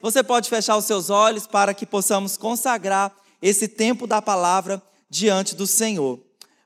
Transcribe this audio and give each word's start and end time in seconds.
Você 0.00 0.22
pode 0.22 0.48
fechar 0.48 0.78
os 0.78 0.86
seus 0.86 1.10
olhos 1.10 1.46
para 1.46 1.74
que 1.74 1.84
possamos 1.84 2.36
consagrar 2.38 3.14
esse 3.42 3.68
tempo 3.68 4.06
da 4.06 4.22
palavra 4.22 4.82
diante 5.10 5.54
do 5.54 5.66
Senhor. 5.66 6.18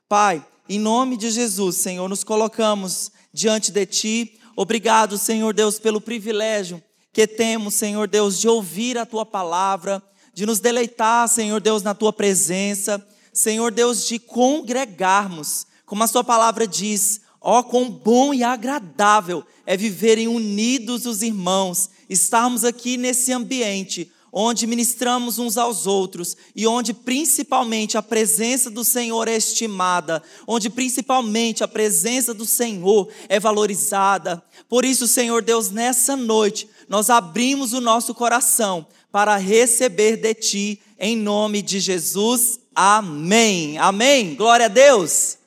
Pai, 0.07 0.45
em 0.69 0.79
nome 0.79 1.17
de 1.17 1.29
Jesus, 1.29 1.75
Senhor, 1.75 2.07
nos 2.07 2.23
colocamos 2.23 3.11
diante 3.33 3.71
de 3.71 3.85
Ti. 3.85 4.39
Obrigado, 4.55 5.17
Senhor 5.17 5.53
Deus, 5.53 5.77
pelo 5.77 5.99
privilégio 5.99 6.81
que 7.11 7.27
temos, 7.27 7.73
Senhor 7.73 8.07
Deus, 8.07 8.39
de 8.39 8.47
ouvir 8.47 8.97
a 8.97 9.05
Tua 9.05 9.25
palavra, 9.25 10.01
de 10.33 10.45
nos 10.45 10.59
deleitar, 10.59 11.27
Senhor 11.27 11.59
Deus, 11.59 11.83
na 11.83 11.93
Tua 11.93 12.13
presença. 12.13 13.05
Senhor 13.33 13.69
Deus, 13.69 14.07
de 14.07 14.17
congregarmos, 14.17 15.67
como 15.85 16.03
a 16.03 16.07
Sua 16.07 16.23
palavra 16.23 16.65
diz, 16.65 17.19
ó, 17.41 17.59
oh, 17.59 17.63
quão 17.65 17.89
bom 17.89 18.33
e 18.33 18.43
agradável 18.43 19.45
é 19.65 19.75
viverem 19.75 20.27
unidos 20.27 21.05
os 21.05 21.21
irmãos, 21.21 21.89
estarmos 22.09 22.63
aqui 22.63 22.97
nesse 22.97 23.31
ambiente 23.31 24.11
onde 24.37 24.67
ministramos 24.67 25.39
uns 25.39 25.57
aos 25.57 25.87
outros 25.87 26.35
e 26.53 26.67
onde 26.67 26.93
principalmente 26.93 27.97
a 27.97 28.03
presença 28.03 28.69
do 28.69 28.83
Senhor 28.83 29.29
é 29.29 29.37
estimada, 29.37 30.21
onde 30.45 30.69
principalmente 30.69 31.63
a 31.63 31.67
presença 31.69 32.33
do 32.33 32.45
Senhor 32.45 33.07
é 33.29 33.39
valorizada. 33.39 34.43
Por 34.67 34.83
isso, 34.83 35.07
Senhor 35.07 35.41
Deus, 35.41 35.71
nessa 35.71 36.17
noite, 36.17 36.67
nós 36.89 37.09
abrimos 37.09 37.71
o 37.71 37.79
nosso 37.79 38.13
coração 38.13 38.85
para 39.09 39.37
receber 39.37 40.17
de 40.17 40.33
Ti, 40.33 40.81
em 40.99 41.15
nome 41.15 41.61
de 41.61 41.79
Jesus. 41.79 42.59
Amém. 42.75 43.77
Amém. 43.77 44.35
Glória 44.35 44.65
a 44.65 44.69
Deus. 44.69 45.37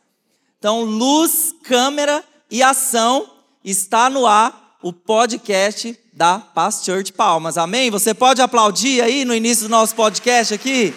Então, 0.58 0.84
luz, 0.84 1.54
câmera 1.62 2.24
e 2.50 2.62
ação 2.62 3.30
está 3.62 4.08
no 4.08 4.26
ar 4.26 4.78
o 4.82 4.94
podcast 4.94 5.94
da 6.18 6.40
Paz 6.40 6.82
Church 6.84 7.12
Palmas. 7.12 7.56
Amém? 7.56 7.92
Você 7.92 8.12
pode 8.12 8.42
aplaudir 8.42 9.00
aí 9.00 9.24
no 9.24 9.32
início 9.32 9.68
do 9.68 9.70
nosso 9.70 9.94
podcast 9.94 10.52
aqui? 10.52 10.92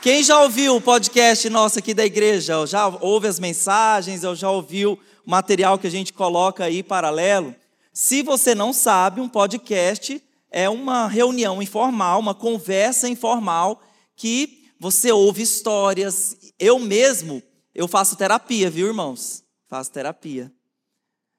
Quem 0.00 0.22
já 0.22 0.40
ouviu 0.40 0.76
o 0.76 0.80
podcast 0.80 1.50
nosso 1.50 1.78
aqui 1.78 1.92
da 1.92 2.02
igreja, 2.02 2.66
já 2.66 2.88
ouve 2.88 3.28
as 3.28 3.38
mensagens, 3.38 4.24
ou 4.24 4.34
já 4.34 4.50
ouviu 4.50 4.98
o 5.26 5.30
material 5.30 5.78
que 5.78 5.86
a 5.86 5.90
gente 5.90 6.14
coloca 6.14 6.64
aí 6.64 6.82
paralelo? 6.82 7.54
Se 7.92 8.22
você 8.22 8.54
não 8.54 8.72
sabe, 8.72 9.20
um 9.20 9.28
podcast 9.28 10.22
é 10.50 10.66
uma 10.70 11.06
reunião 11.06 11.62
informal, 11.62 12.20
uma 12.20 12.34
conversa 12.34 13.06
informal 13.06 13.82
que 14.16 14.64
você 14.80 15.12
ouve 15.12 15.42
histórias. 15.42 16.34
Eu 16.58 16.78
mesmo, 16.78 17.42
eu 17.74 17.86
faço 17.86 18.16
terapia, 18.16 18.70
viu, 18.70 18.86
irmãos? 18.86 19.44
Faço 19.68 19.92
terapia 19.92 20.50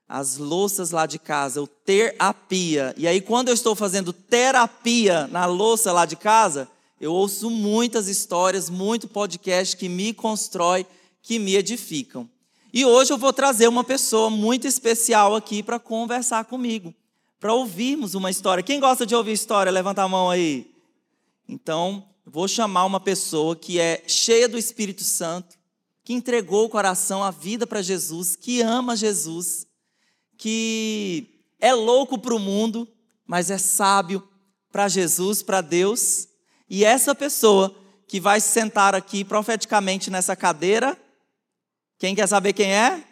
as 0.08 0.38
louças 0.38 0.92
lá 0.92 1.06
de 1.06 1.18
casa, 1.18 1.60
eu 1.60 1.68
ter 1.68 2.16
a 2.20 2.34
pia. 2.34 2.94
E 2.98 3.08
aí, 3.08 3.22
quando 3.22 3.48
eu 3.48 3.54
estou 3.54 3.76
fazendo 3.76 4.14
terapia 4.14 5.28
na 5.28 5.46
louça 5.46 5.92
lá 5.92 6.06
de 6.06 6.16
casa, 6.16 6.68
eu 7.00 7.14
ouço 7.14 7.50
muitas 7.50 8.08
histórias, 8.08 8.70
muito 8.70 9.08
podcast 9.08 9.76
que 9.76 9.90
me 9.90 10.14
constrói, 10.14 10.86
que 11.22 11.40
me 11.40 11.56
edificam. 11.56 12.30
E 12.72 12.86
hoje 12.86 13.14
eu 13.14 13.18
vou 13.18 13.32
trazer 13.32 13.68
uma 13.68 13.84
pessoa 13.84 14.30
muito 14.30 14.68
especial 14.68 15.36
aqui 15.36 15.62
para 15.62 15.80
conversar 15.80 16.46
comigo, 16.46 16.94
para 17.40 17.54
ouvirmos 17.54 18.16
uma 18.16 18.32
história. 18.32 18.64
Quem 18.64 18.80
gosta 18.80 19.06
de 19.06 19.16
ouvir 19.16 19.34
história, 19.34 19.72
levanta 19.72 20.02
a 20.02 20.08
mão 20.08 20.30
aí. 20.30 20.72
Então, 21.48 22.08
vou 22.26 22.48
chamar 22.48 22.86
uma 22.86 23.00
pessoa 23.00 23.56
que 23.56 23.80
é 23.80 24.04
cheia 24.08 24.48
do 24.48 24.58
Espírito 24.58 25.04
Santo, 25.04 25.56
que 26.04 26.14
entregou 26.14 26.66
o 26.66 26.70
coração, 26.70 27.24
a 27.24 27.32
vida 27.32 27.68
para 27.68 27.82
Jesus, 27.82 28.36
que 28.36 28.62
ama 28.62 28.96
Jesus 28.96 29.68
que 30.38 31.46
é 31.60 31.74
louco 31.74 32.18
para 32.18 32.36
o 32.36 32.40
mundo, 32.40 32.88
mas 33.26 33.50
é 33.50 33.58
sábio 33.58 34.28
para 34.72 34.88
Jesus, 34.88 35.42
para 35.42 35.62
Deus. 35.62 36.28
E 36.70 36.84
essa 36.84 37.14
pessoa 37.14 37.74
que 38.08 38.20
vai 38.20 38.40
se 38.42 38.50
sentar 38.50 38.96
aqui 38.96 39.24
profeticamente 39.24 40.10
nessa 40.10 40.36
cadeira, 40.36 40.98
quem 41.98 42.14
quer 42.14 42.28
saber 42.28 42.54
quem 42.54 42.74
é? 42.74 43.04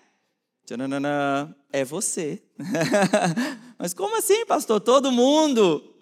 Tchananana, 0.65 1.55
é 1.71 1.83
você. 1.83 2.41
mas 3.77 3.93
como 3.93 4.17
assim, 4.17 4.45
pastor? 4.45 4.79
Todo 4.79 5.11
mundo? 5.11 5.95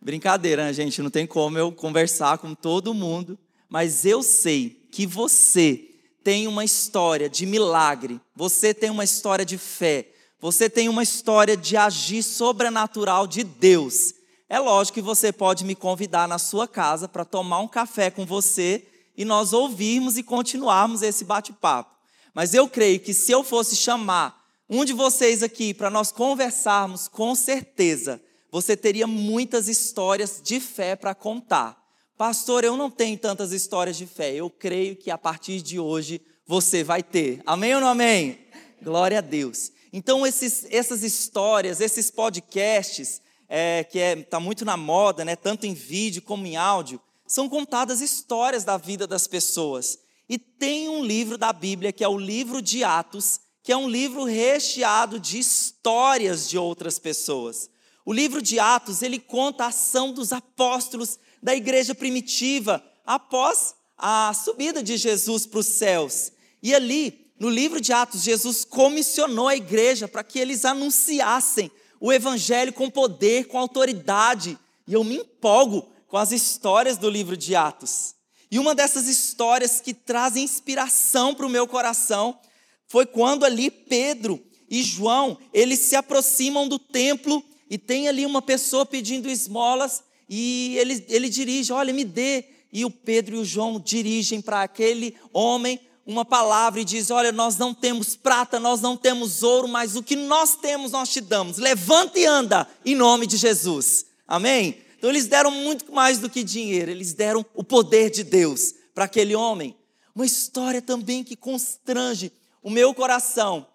Brincadeira, 0.00 0.64
né, 0.64 0.72
gente? 0.72 1.02
Não 1.02 1.10
tem 1.10 1.26
como 1.26 1.58
eu 1.58 1.72
conversar 1.72 2.38
com 2.38 2.54
todo 2.54 2.94
mundo, 2.94 3.38
mas 3.68 4.04
eu 4.04 4.22
sei 4.22 4.70
que 4.90 5.06
você 5.06 5.90
tem 6.22 6.46
uma 6.46 6.64
história 6.64 7.28
de 7.28 7.46
milagre, 7.46 8.20
você 8.34 8.74
tem 8.74 8.90
uma 8.90 9.04
história 9.04 9.44
de 9.44 9.58
fé, 9.58 10.10
você 10.40 10.68
tem 10.68 10.88
uma 10.88 11.02
história 11.02 11.56
de 11.56 11.76
agir 11.76 12.22
sobrenatural 12.22 13.26
de 13.26 13.42
Deus. 13.42 14.14
É 14.48 14.58
lógico 14.58 14.96
que 14.96 15.02
você 15.02 15.32
pode 15.32 15.64
me 15.64 15.74
convidar 15.74 16.28
na 16.28 16.38
sua 16.38 16.68
casa 16.68 17.08
para 17.08 17.24
tomar 17.24 17.60
um 17.60 17.68
café 17.68 18.10
com 18.10 18.24
você 18.24 18.86
e 19.16 19.24
nós 19.24 19.52
ouvirmos 19.52 20.16
e 20.16 20.22
continuarmos 20.22 21.02
esse 21.02 21.24
bate-papo. 21.24 21.96
Mas 22.34 22.54
eu 22.54 22.68
creio 22.68 23.00
que 23.00 23.14
se 23.14 23.32
eu 23.32 23.42
fosse 23.42 23.74
chamar 23.74 24.44
um 24.68 24.84
de 24.84 24.92
vocês 24.92 25.42
aqui 25.42 25.72
para 25.72 25.90
nós 25.90 26.12
conversarmos, 26.12 27.08
com 27.08 27.34
certeza 27.34 28.20
você 28.50 28.76
teria 28.76 29.06
muitas 29.06 29.68
histórias 29.68 30.40
de 30.42 30.60
fé 30.60 30.94
para 30.94 31.14
contar. 31.14 31.76
Pastor, 32.16 32.64
eu 32.64 32.76
não 32.76 32.90
tenho 32.90 33.18
tantas 33.18 33.52
histórias 33.52 33.96
de 33.96 34.06
fé. 34.06 34.34
Eu 34.34 34.48
creio 34.48 34.96
que 34.96 35.10
a 35.10 35.18
partir 35.18 35.60
de 35.60 35.78
hoje 35.78 36.20
você 36.46 36.82
vai 36.82 37.02
ter. 37.02 37.42
Amém 37.44 37.74
ou 37.74 37.80
não 37.80 37.88
amém? 37.88 38.38
Glória 38.82 39.18
a 39.18 39.20
Deus. 39.20 39.72
Então, 39.92 40.26
esses, 40.26 40.66
essas 40.70 41.02
histórias, 41.02 41.80
esses 41.80 42.10
podcasts, 42.10 43.20
é, 43.48 43.84
que 43.84 43.98
está 43.98 44.20
é, 44.20 44.22
tá 44.22 44.40
muito 44.40 44.64
na 44.64 44.76
moda, 44.76 45.24
né, 45.24 45.36
tanto 45.36 45.66
em 45.66 45.74
vídeo 45.74 46.22
como 46.22 46.46
em 46.46 46.56
áudio, 46.56 47.00
são 47.26 47.48
contadas 47.48 48.00
histórias 48.00 48.64
da 48.64 48.76
vida 48.76 49.06
das 49.06 49.26
pessoas. 49.26 49.98
E 50.28 50.38
tem 50.38 50.88
um 50.88 51.04
livro 51.04 51.38
da 51.38 51.52
Bíblia, 51.52 51.92
que 51.92 52.04
é 52.04 52.08
o 52.08 52.18
livro 52.18 52.60
de 52.60 52.82
Atos, 52.82 53.40
que 53.62 53.72
é 53.72 53.76
um 53.76 53.88
livro 53.88 54.24
recheado 54.24 55.18
de 55.18 55.38
histórias 55.38 56.48
de 56.48 56.56
outras 56.56 56.98
pessoas. 56.98 57.68
O 58.04 58.12
livro 58.12 58.40
de 58.40 58.60
Atos, 58.60 59.02
ele 59.02 59.18
conta 59.18 59.64
a 59.64 59.68
ação 59.68 60.12
dos 60.12 60.32
apóstolos 60.32 61.18
da 61.42 61.54
igreja 61.54 61.94
primitiva 61.94 62.82
após 63.04 63.74
a 63.98 64.32
subida 64.34 64.82
de 64.82 64.96
Jesus 64.96 65.46
para 65.46 65.60
os 65.60 65.66
céus. 65.66 66.30
E 66.62 66.74
ali 66.74 67.25
no 67.38 67.50
livro 67.50 67.80
de 67.80 67.92
Atos, 67.92 68.22
Jesus 68.22 68.64
comissionou 68.64 69.48
a 69.48 69.56
igreja 69.56 70.08
para 70.08 70.24
que 70.24 70.38
eles 70.38 70.64
anunciassem 70.64 71.70
o 72.00 72.12
evangelho 72.12 72.72
com 72.72 72.88
poder, 72.88 73.46
com 73.46 73.58
autoridade. 73.58 74.58
E 74.86 74.94
eu 74.94 75.04
me 75.04 75.16
empolgo 75.16 75.88
com 76.08 76.16
as 76.16 76.32
histórias 76.32 76.96
do 76.96 77.10
livro 77.10 77.36
de 77.36 77.54
Atos. 77.54 78.14
E 78.50 78.58
uma 78.58 78.74
dessas 78.74 79.08
histórias 79.08 79.80
que 79.80 79.92
trazem 79.92 80.44
inspiração 80.44 81.34
para 81.34 81.46
o 81.46 81.50
meu 81.50 81.66
coração 81.66 82.38
foi 82.86 83.04
quando 83.04 83.44
ali 83.44 83.70
Pedro 83.70 84.42
e 84.70 84.82
João, 84.82 85.36
eles 85.52 85.80
se 85.80 85.96
aproximam 85.96 86.68
do 86.68 86.78
templo 86.78 87.44
e 87.68 87.76
tem 87.76 88.08
ali 88.08 88.24
uma 88.24 88.40
pessoa 88.40 88.86
pedindo 88.86 89.28
esmolas 89.28 90.02
e 90.28 90.76
ele, 90.78 91.04
ele 91.08 91.28
dirige, 91.28 91.72
olha, 91.72 91.92
me 91.92 92.04
dê. 92.04 92.44
E 92.72 92.84
o 92.84 92.90
Pedro 92.90 93.36
e 93.36 93.38
o 93.38 93.44
João 93.44 93.80
dirigem 93.80 94.40
para 94.40 94.62
aquele 94.62 95.14
homem 95.32 95.80
uma 96.06 96.24
palavra 96.24 96.80
e 96.80 96.84
diz: 96.84 97.10
Olha, 97.10 97.32
nós 97.32 97.58
não 97.58 97.74
temos 97.74 98.14
prata, 98.14 98.60
nós 98.60 98.80
não 98.80 98.96
temos 98.96 99.42
ouro, 99.42 99.66
mas 99.66 99.96
o 99.96 100.02
que 100.02 100.14
nós 100.14 100.56
temos 100.56 100.92
nós 100.92 101.08
te 101.08 101.20
damos. 101.20 101.58
Levanta 101.58 102.18
e 102.18 102.24
anda 102.24 102.68
em 102.84 102.94
nome 102.94 103.26
de 103.26 103.36
Jesus. 103.36 104.06
Amém? 104.26 104.82
Então 104.96 105.10
eles 105.10 105.26
deram 105.26 105.50
muito 105.50 105.92
mais 105.92 106.18
do 106.18 106.30
que 106.30 106.42
dinheiro, 106.42 106.90
eles 106.90 107.12
deram 107.12 107.44
o 107.54 107.62
poder 107.62 108.10
de 108.10 108.22
Deus 108.22 108.74
para 108.94 109.04
aquele 109.04 109.34
homem. 109.34 109.76
Uma 110.14 110.24
história 110.24 110.80
também 110.80 111.22
que 111.22 111.36
constrange 111.36 112.32
o 112.62 112.70
meu 112.70 112.94
coração 112.94 113.66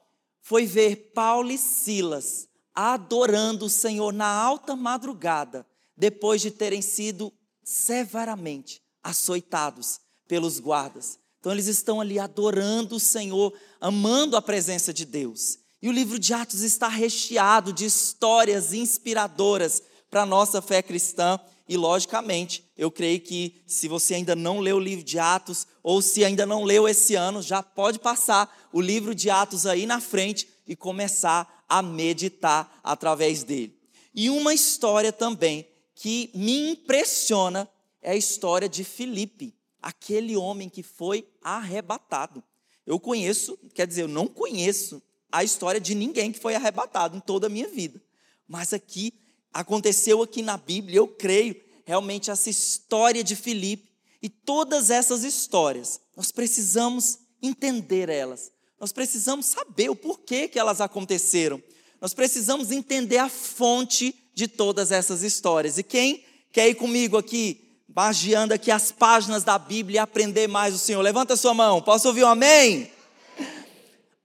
foi 0.41 0.65
ver 0.65 1.11
Paulo 1.13 1.51
e 1.51 1.57
Silas 1.57 2.49
adorando 2.73 3.65
o 3.65 3.69
Senhor 3.69 4.13
na 4.13 4.27
alta 4.27 4.75
madrugada, 4.75 5.65
depois 5.95 6.41
de 6.41 6.49
terem 6.49 6.81
sido 6.81 7.31
severamente 7.63 8.81
açoitados 9.03 9.99
pelos 10.27 10.59
guardas. 10.59 11.20
Então 11.41 11.51
eles 11.51 11.65
estão 11.65 11.99
ali 11.99 12.19
adorando 12.19 12.95
o 12.95 12.99
Senhor, 12.99 13.51
amando 13.81 14.37
a 14.37 14.41
presença 14.41 14.93
de 14.93 15.05
Deus. 15.05 15.57
E 15.81 15.89
o 15.89 15.91
livro 15.91 16.19
de 16.19 16.35
Atos 16.35 16.61
está 16.61 16.87
recheado 16.87 17.73
de 17.73 17.83
histórias 17.83 18.73
inspiradoras 18.73 19.81
para 20.09 20.21
a 20.21 20.25
nossa 20.25 20.61
fé 20.61 20.83
cristã. 20.83 21.39
E, 21.67 21.75
logicamente, 21.75 22.63
eu 22.77 22.91
creio 22.91 23.19
que 23.21 23.59
se 23.65 23.87
você 23.87 24.13
ainda 24.13 24.35
não 24.35 24.59
leu 24.59 24.77
o 24.77 24.79
livro 24.79 25.03
de 25.03 25.17
Atos, 25.17 25.65
ou 25.81 25.99
se 25.99 26.23
ainda 26.23 26.45
não 26.45 26.63
leu 26.63 26.87
esse 26.87 27.15
ano, 27.15 27.41
já 27.41 27.63
pode 27.63 27.97
passar 27.97 28.69
o 28.71 28.79
livro 28.79 29.15
de 29.15 29.31
Atos 29.31 29.65
aí 29.65 29.87
na 29.87 29.99
frente 29.99 30.47
e 30.67 30.75
começar 30.75 31.65
a 31.67 31.81
meditar 31.81 32.79
através 32.83 33.41
dele. 33.41 33.75
E 34.13 34.29
uma 34.29 34.53
história 34.53 35.11
também 35.11 35.67
que 35.95 36.29
me 36.35 36.71
impressiona 36.71 37.67
é 37.99 38.11
a 38.11 38.15
história 38.15 38.69
de 38.69 38.83
Filipe 38.83 39.55
aquele 39.81 40.35
homem 40.35 40.69
que 40.69 40.83
foi 40.83 41.27
arrebatado. 41.41 42.43
Eu 42.85 42.99
conheço, 42.99 43.57
quer 43.73 43.87
dizer, 43.87 44.03
eu 44.03 44.07
não 44.07 44.27
conheço 44.27 45.01
a 45.31 45.43
história 45.43 45.79
de 45.79 45.95
ninguém 45.95 46.31
que 46.31 46.39
foi 46.39 46.55
arrebatado 46.55 47.15
em 47.15 47.19
toda 47.19 47.47
a 47.47 47.49
minha 47.49 47.67
vida. 47.67 48.01
Mas 48.47 48.73
aqui 48.73 49.13
aconteceu 49.53 50.21
aqui 50.21 50.41
na 50.41 50.57
Bíblia, 50.57 50.97
eu 50.97 51.07
creio 51.07 51.55
realmente 51.85 52.29
essa 52.29 52.49
história 52.49 53.23
de 53.23 53.35
Filipe 53.35 53.91
e 54.21 54.29
todas 54.29 54.89
essas 54.89 55.23
histórias, 55.23 55.99
nós 56.15 56.31
precisamos 56.31 57.19
entender 57.41 58.07
elas. 58.07 58.51
Nós 58.79 58.91
precisamos 58.91 59.45
saber 59.47 59.89
o 59.89 59.95
porquê 59.95 60.47
que 60.47 60.59
elas 60.59 60.81
aconteceram. 60.81 61.61
Nós 61.99 62.13
precisamos 62.13 62.71
entender 62.71 63.17
a 63.17 63.29
fonte 63.29 64.15
de 64.33 64.47
todas 64.47 64.91
essas 64.91 65.23
histórias. 65.23 65.77
E 65.77 65.83
quem 65.83 66.23
quer 66.51 66.69
ir 66.69 66.75
comigo 66.75 67.17
aqui, 67.17 67.70
magiando 67.95 68.53
aqui 68.53 68.71
as 68.71 68.91
páginas 68.91 69.43
da 69.43 69.57
Bíblia 69.57 69.97
e 69.97 69.99
aprender 69.99 70.47
mais 70.47 70.73
o 70.73 70.77
Senhor? 70.77 71.01
Levanta 71.01 71.33
a 71.33 71.37
sua 71.37 71.53
mão. 71.53 71.81
Posso 71.81 72.07
ouvir 72.07 72.23
um 72.23 72.29
amém? 72.29 72.91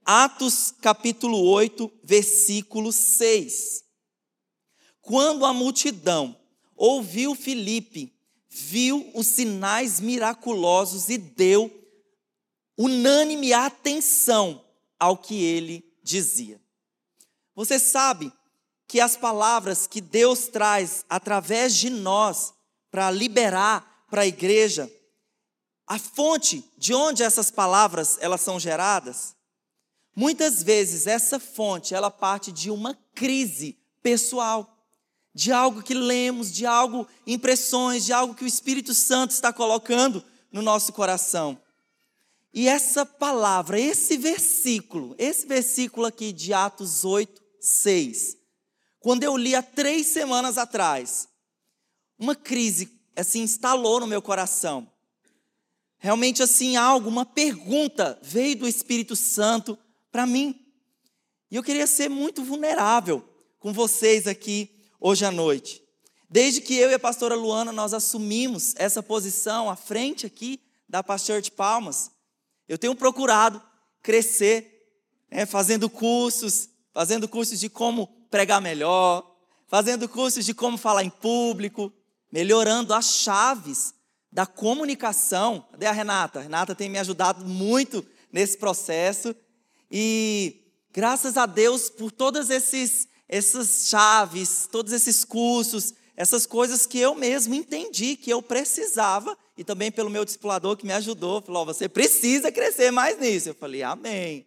Atos 0.04 0.72
capítulo 0.80 1.42
8, 1.50 1.90
versículo 2.04 2.92
6. 2.92 3.84
Quando 5.00 5.44
a 5.44 5.52
multidão 5.52 6.36
ouviu 6.76 7.34
Filipe, 7.34 8.12
viu 8.48 9.10
os 9.14 9.26
sinais 9.26 10.00
miraculosos 10.00 11.08
e 11.08 11.18
deu 11.18 11.70
unânime 12.78 13.52
atenção 13.52 14.64
ao 14.98 15.16
que 15.16 15.42
ele 15.42 15.84
dizia. 16.02 16.60
Você 17.54 17.78
sabe 17.78 18.32
que 18.86 19.00
as 19.00 19.16
palavras 19.16 19.86
que 19.86 20.00
Deus 20.00 20.46
traz 20.46 21.04
através 21.08 21.74
de 21.74 21.90
nós 21.90 22.54
para 22.90 23.10
liberar 23.10 24.06
para 24.10 24.22
a 24.22 24.26
igreja, 24.26 24.90
a 25.86 25.98
fonte 25.98 26.64
de 26.76 26.94
onde 26.94 27.22
essas 27.22 27.50
palavras 27.50 28.18
elas 28.20 28.40
são 28.40 28.58
geradas, 28.58 29.34
muitas 30.14 30.62
vezes 30.62 31.06
essa 31.06 31.38
fonte 31.38 31.94
ela 31.94 32.10
parte 32.10 32.50
de 32.50 32.70
uma 32.70 32.96
crise 33.14 33.78
pessoal 34.02 34.76
de 35.36 35.52
algo 35.52 35.82
que 35.82 35.92
lemos, 35.92 36.50
de 36.50 36.64
algo, 36.64 37.06
impressões, 37.26 38.06
de 38.06 38.12
algo 38.12 38.34
que 38.34 38.44
o 38.44 38.46
Espírito 38.46 38.94
Santo 38.94 39.32
está 39.32 39.52
colocando 39.52 40.24
no 40.50 40.62
nosso 40.62 40.94
coração. 40.94 41.60
E 42.54 42.66
essa 42.66 43.04
palavra, 43.04 43.78
esse 43.78 44.16
versículo, 44.16 45.14
esse 45.18 45.46
versículo 45.46 46.06
aqui 46.06 46.32
de 46.32 46.54
Atos 46.54 47.04
8, 47.04 47.42
6, 47.60 48.38
quando 48.98 49.24
eu 49.24 49.36
li 49.36 49.54
há 49.54 49.62
três 49.62 50.06
semanas 50.06 50.56
atrás, 50.56 51.28
uma 52.18 52.34
crise 52.34 52.90
assim 53.14 53.42
instalou 53.42 54.00
no 54.00 54.06
meu 54.06 54.20
coração. 54.20 54.90
Realmente 55.98 56.42
assim, 56.42 56.76
algo, 56.76 57.08
uma 57.08 57.24
pergunta 57.24 58.18
veio 58.22 58.56
do 58.56 58.68
Espírito 58.68 59.16
Santo 59.16 59.78
para 60.12 60.26
mim. 60.26 60.60
E 61.50 61.56
eu 61.56 61.62
queria 61.62 61.86
ser 61.86 62.08
muito 62.08 62.44
vulnerável 62.44 63.26
com 63.58 63.72
vocês 63.72 64.26
aqui 64.26 64.70
hoje 65.00 65.24
à 65.24 65.30
noite. 65.30 65.82
Desde 66.28 66.60
que 66.60 66.74
eu 66.74 66.90
e 66.90 66.94
a 66.94 66.98
pastora 66.98 67.34
Luana 67.34 67.72
nós 67.72 67.94
assumimos 67.94 68.74
essa 68.76 69.02
posição 69.02 69.70
à 69.70 69.76
frente 69.76 70.26
aqui 70.26 70.60
da 70.88 71.02
Pastor 71.02 71.40
de 71.40 71.50
Palmas, 71.50 72.10
eu 72.68 72.76
tenho 72.76 72.94
procurado 72.94 73.62
crescer, 74.02 74.90
né, 75.30 75.46
fazendo 75.46 75.88
cursos, 75.88 76.68
fazendo 76.92 77.28
cursos 77.28 77.58
de 77.58 77.68
como 77.68 78.08
pregar 78.30 78.60
melhor, 78.60 79.36
fazendo 79.68 80.08
cursos 80.08 80.44
de 80.44 80.54
como 80.54 80.76
falar 80.76 81.04
em 81.04 81.10
público, 81.10 81.92
melhorando 82.30 82.92
as 82.94 83.16
chaves 83.16 83.94
da 84.30 84.46
comunicação. 84.46 85.66
Cadê 85.70 85.86
a 85.86 85.92
Renata? 85.92 86.40
A 86.40 86.42
Renata 86.42 86.74
tem 86.74 86.88
me 86.88 86.98
ajudado 86.98 87.44
muito 87.44 88.04
nesse 88.32 88.56
processo 88.58 89.34
e 89.90 90.64
graças 90.92 91.36
a 91.36 91.46
Deus 91.46 91.88
por 91.88 92.10
todos 92.10 92.50
esses 92.50 93.08
essas 93.28 93.88
chaves, 93.88 94.68
todos 94.70 94.92
esses 94.92 95.24
cursos, 95.24 95.92
essas 96.16 96.46
coisas 96.46 96.86
que 96.86 96.98
eu 96.98 97.14
mesmo 97.14 97.54
entendi 97.54 98.16
que 98.16 98.30
eu 98.30 98.40
precisava, 98.40 99.36
e 99.56 99.64
também 99.64 99.90
pelo 99.90 100.10
meu 100.10 100.24
discipulador 100.24 100.76
que 100.76 100.86
me 100.86 100.92
ajudou, 100.92 101.42
falou: 101.42 101.62
oh, 101.62 101.66
você 101.66 101.88
precisa 101.88 102.52
crescer 102.52 102.90
mais 102.90 103.18
nisso. 103.18 103.48
Eu 103.48 103.54
falei: 103.54 103.82
Amém. 103.82 104.46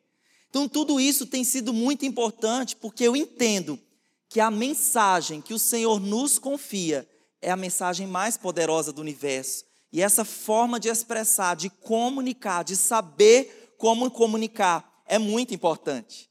Então, 0.49 0.67
tudo 0.67 0.99
isso 0.99 1.27
tem 1.27 1.43
sido 1.43 1.73
muito 1.73 2.05
importante, 2.05 2.75
porque 2.75 3.03
eu 3.03 3.15
entendo 3.15 3.79
que 4.27 4.39
a 4.39 4.49
mensagem 4.49 5.41
que 5.41 5.53
o 5.53 5.59
Senhor 5.59 5.99
nos 5.99 6.39
confia 6.39 7.07
é 7.41 7.51
a 7.51 7.55
mensagem 7.55 8.07
mais 8.07 8.37
poderosa 8.37 8.91
do 8.91 9.01
universo. 9.01 9.65
E 9.91 10.01
essa 10.01 10.23
forma 10.23 10.79
de 10.79 10.87
expressar, 10.87 11.55
de 11.55 11.69
comunicar, 11.69 12.63
de 12.63 12.75
saber 12.75 13.75
como 13.77 14.11
comunicar, 14.11 15.03
é 15.05 15.17
muito 15.17 15.53
importante. 15.53 16.29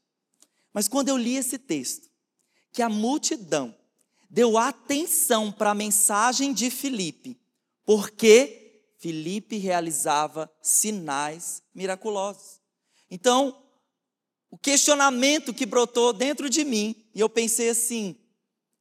Mas 0.73 0.87
quando 0.87 1.09
eu 1.09 1.17
li 1.17 1.37
esse 1.37 1.59
texto, 1.59 2.09
que 2.73 2.83
a 2.83 2.89
multidão 2.89 3.75
deu 4.31 4.59
atenção 4.59 5.51
para 5.51 5.71
a 5.71 5.75
mensagem 5.75 6.53
de 6.53 6.71
Filipe, 6.71 7.41
porque 7.85 8.85
Filipe 8.99 9.57
realizava 9.57 10.51
sinais 10.61 11.63
miraculosos. 11.75 12.61
Então, 13.11 13.63
o 14.51 14.59
questionamento 14.59 15.55
que 15.55 15.67
brotou 15.67 16.13
dentro 16.13 16.49
de 16.49 16.65
mim, 16.65 16.95
e 17.15 17.21
eu 17.21 17.29
pensei 17.29 17.71
assim: 17.71 18.17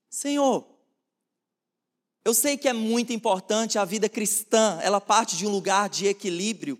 Senhor, 0.09 0.76
eu 2.27 2.33
sei 2.33 2.57
que 2.57 2.67
é 2.67 2.73
muito 2.73 3.13
importante 3.13 3.79
a 3.79 3.85
vida 3.85 4.09
cristã, 4.09 4.81
ela 4.83 4.99
parte 4.99 5.37
de 5.37 5.47
um 5.47 5.49
lugar 5.49 5.87
de 5.87 6.07
equilíbrio, 6.07 6.77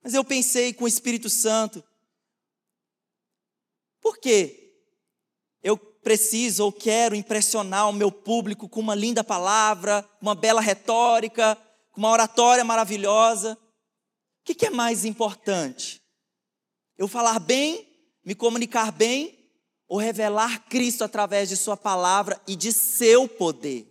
mas 0.00 0.14
eu 0.14 0.22
pensei 0.22 0.72
com 0.72 0.84
o 0.84 0.88
Espírito 0.88 1.28
Santo, 1.28 1.82
por 4.00 4.18
quê? 4.18 4.72
Eu 5.60 5.76
preciso 5.76 6.66
ou 6.66 6.70
quero 6.72 7.16
impressionar 7.16 7.88
o 7.88 7.92
meu 7.92 8.12
público 8.12 8.68
com 8.68 8.78
uma 8.78 8.94
linda 8.94 9.24
palavra, 9.24 10.08
uma 10.22 10.36
bela 10.36 10.60
retórica, 10.60 11.58
com 11.90 12.00
uma 12.00 12.10
oratória 12.12 12.62
maravilhosa. 12.62 13.58
O 14.40 14.54
que 14.54 14.66
é 14.66 14.70
mais 14.70 15.04
importante? 15.04 16.00
Eu 16.96 17.08
falar 17.08 17.40
bem, 17.40 17.88
me 18.24 18.36
comunicar 18.36 18.92
bem 18.92 19.36
ou 19.88 19.98
revelar 19.98 20.64
Cristo 20.68 21.02
através 21.02 21.48
de 21.48 21.56
Sua 21.56 21.76
palavra 21.76 22.40
e 22.46 22.54
de 22.54 22.72
seu 22.72 23.26
poder? 23.26 23.89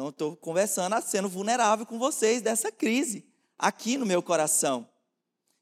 Então, 0.00 0.06
eu 0.06 0.12
estou 0.12 0.36
conversando, 0.36 0.98
sendo 1.02 1.28
vulnerável 1.28 1.84
com 1.84 1.98
vocês 1.98 2.40
dessa 2.40 2.72
crise 2.72 3.22
aqui 3.58 3.98
no 3.98 4.06
meu 4.06 4.22
coração. 4.22 4.88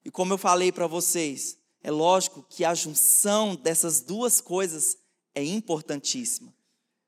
E 0.04 0.12
como 0.12 0.32
eu 0.32 0.38
falei 0.38 0.70
para 0.70 0.86
vocês, 0.86 1.58
é 1.82 1.90
lógico 1.90 2.46
que 2.48 2.64
a 2.64 2.72
junção 2.72 3.56
dessas 3.56 4.00
duas 4.00 4.40
coisas 4.40 4.96
é 5.34 5.42
importantíssima. 5.42 6.54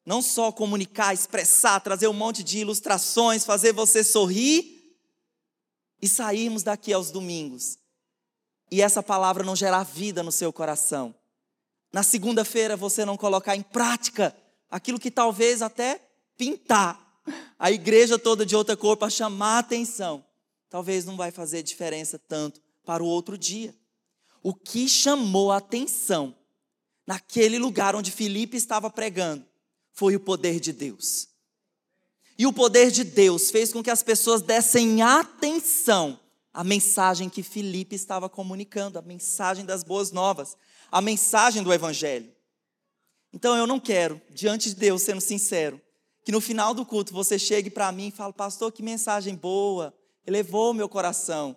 Não 0.05 0.21
só 0.21 0.51
comunicar, 0.51 1.15
expressar, 1.15 1.79
trazer 1.79 2.09
um 2.09 2.13
monte 2.13 2.43
de 2.43 2.59
ilustrações, 2.59 3.45
fazer 3.45 3.73
você 3.73 4.03
sorrir 4.03 4.99
e 6.03 6.09
sairmos 6.09 6.65
daqui 6.65 6.93
aos 6.93 7.13
domingos. 7.13 7.79
E 8.73 8.83
essa 8.83 9.05
palavra 9.05 9.45
não 9.45 9.55
gerar 9.55 9.85
vida 9.85 10.21
no 10.21 10.33
seu 10.33 10.53
coração. 10.53 11.15
Na 11.93 12.03
segunda-feira 12.03 12.77
você 12.77 13.05
não 13.05 13.17
colocar 13.17 13.55
em 13.55 13.63
prática 13.63 14.37
aquilo 14.69 14.99
que 14.99 15.13
talvez 15.13 15.63
até 15.63 16.05
pintar 16.37 17.09
a 17.59 17.71
igreja 17.71 18.19
toda 18.19 18.45
de 18.45 18.57
outra 18.57 18.77
cor 18.77 18.97
para 18.97 19.11
chamar 19.11 19.57
a 19.57 19.59
atenção. 19.61 20.25
Talvez 20.69 21.05
não 21.05 21.17
vai 21.17 21.31
fazer 21.31 21.63
diferença 21.63 22.19
tanto 22.19 22.61
para 22.85 23.03
o 23.03 23.07
outro 23.07 23.37
dia 23.37 23.75
o 24.43 24.55
que 24.55 24.89
chamou 24.89 25.53
a 25.53 25.59
atenção 25.59 26.35
naquele 27.07 27.59
lugar 27.59 27.95
onde 27.95 28.11
Filipe 28.11 28.57
estava 28.57 28.91
pregando 28.91 29.45
foi 29.93 30.17
o 30.17 30.21
poder 30.21 30.61
de 30.61 30.73
Deus. 30.73 31.29
E 32.39 32.47
o 32.47 32.53
poder 32.53 32.91
de 32.91 33.05
Deus 33.05 33.51
fez 33.51 33.73
com 33.73 33.83
que 33.83 33.91
as 33.91 34.03
pessoas 34.03 34.41
dessem 34.41 35.03
atenção 35.03 36.19
à 36.55 36.65
mensagem 36.65 37.29
que 37.29 37.43
Filipe 37.43 37.95
estava 37.95 38.29
comunicando, 38.29 38.99
a 38.99 39.03
mensagem 39.03 39.65
das 39.65 39.85
boas 39.85 40.11
novas, 40.11 40.57
a 40.91 41.03
mensagem 41.03 41.63
do 41.63 41.73
evangelho. 41.73 42.33
Então 43.33 43.57
eu 43.57 43.67
não 43.67 43.79
quero, 43.79 44.21
diante 44.31 44.71
de 44.71 44.77
Deus, 44.77 45.03
sendo 45.03 45.21
sincero, 45.21 45.81
que 46.31 46.33
no 46.33 46.41
final 46.41 46.73
do 46.73 46.87
culto 46.87 47.13
você 47.13 47.37
chegue 47.37 47.69
para 47.69 47.91
mim 47.91 48.07
e 48.07 48.11
fale, 48.13 48.33
pastor, 48.33 48.71
que 48.71 48.85
mensagem 48.85 49.35
boa, 49.35 49.93
elevou 50.25 50.73
meu 50.73 50.89
coração. 50.89 51.57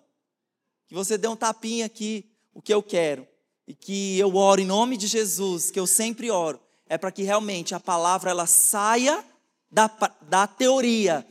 Que 0.88 0.94
você 0.96 1.16
dê 1.16 1.28
um 1.28 1.36
tapinha 1.36 1.86
aqui 1.86 2.28
o 2.52 2.60
que 2.60 2.74
eu 2.74 2.82
quero 2.82 3.24
e 3.68 3.72
que 3.72 4.18
eu 4.18 4.34
oro 4.34 4.60
em 4.60 4.66
nome 4.66 4.96
de 4.96 5.06
Jesus, 5.06 5.70
que 5.70 5.78
eu 5.78 5.86
sempre 5.86 6.28
oro, 6.28 6.58
é 6.88 6.98
para 6.98 7.12
que 7.12 7.22
realmente 7.22 7.72
a 7.72 7.78
palavra 7.78 8.32
ela 8.32 8.46
saia 8.46 9.24
da, 9.70 9.88
da 10.22 10.44
teoria 10.48 11.24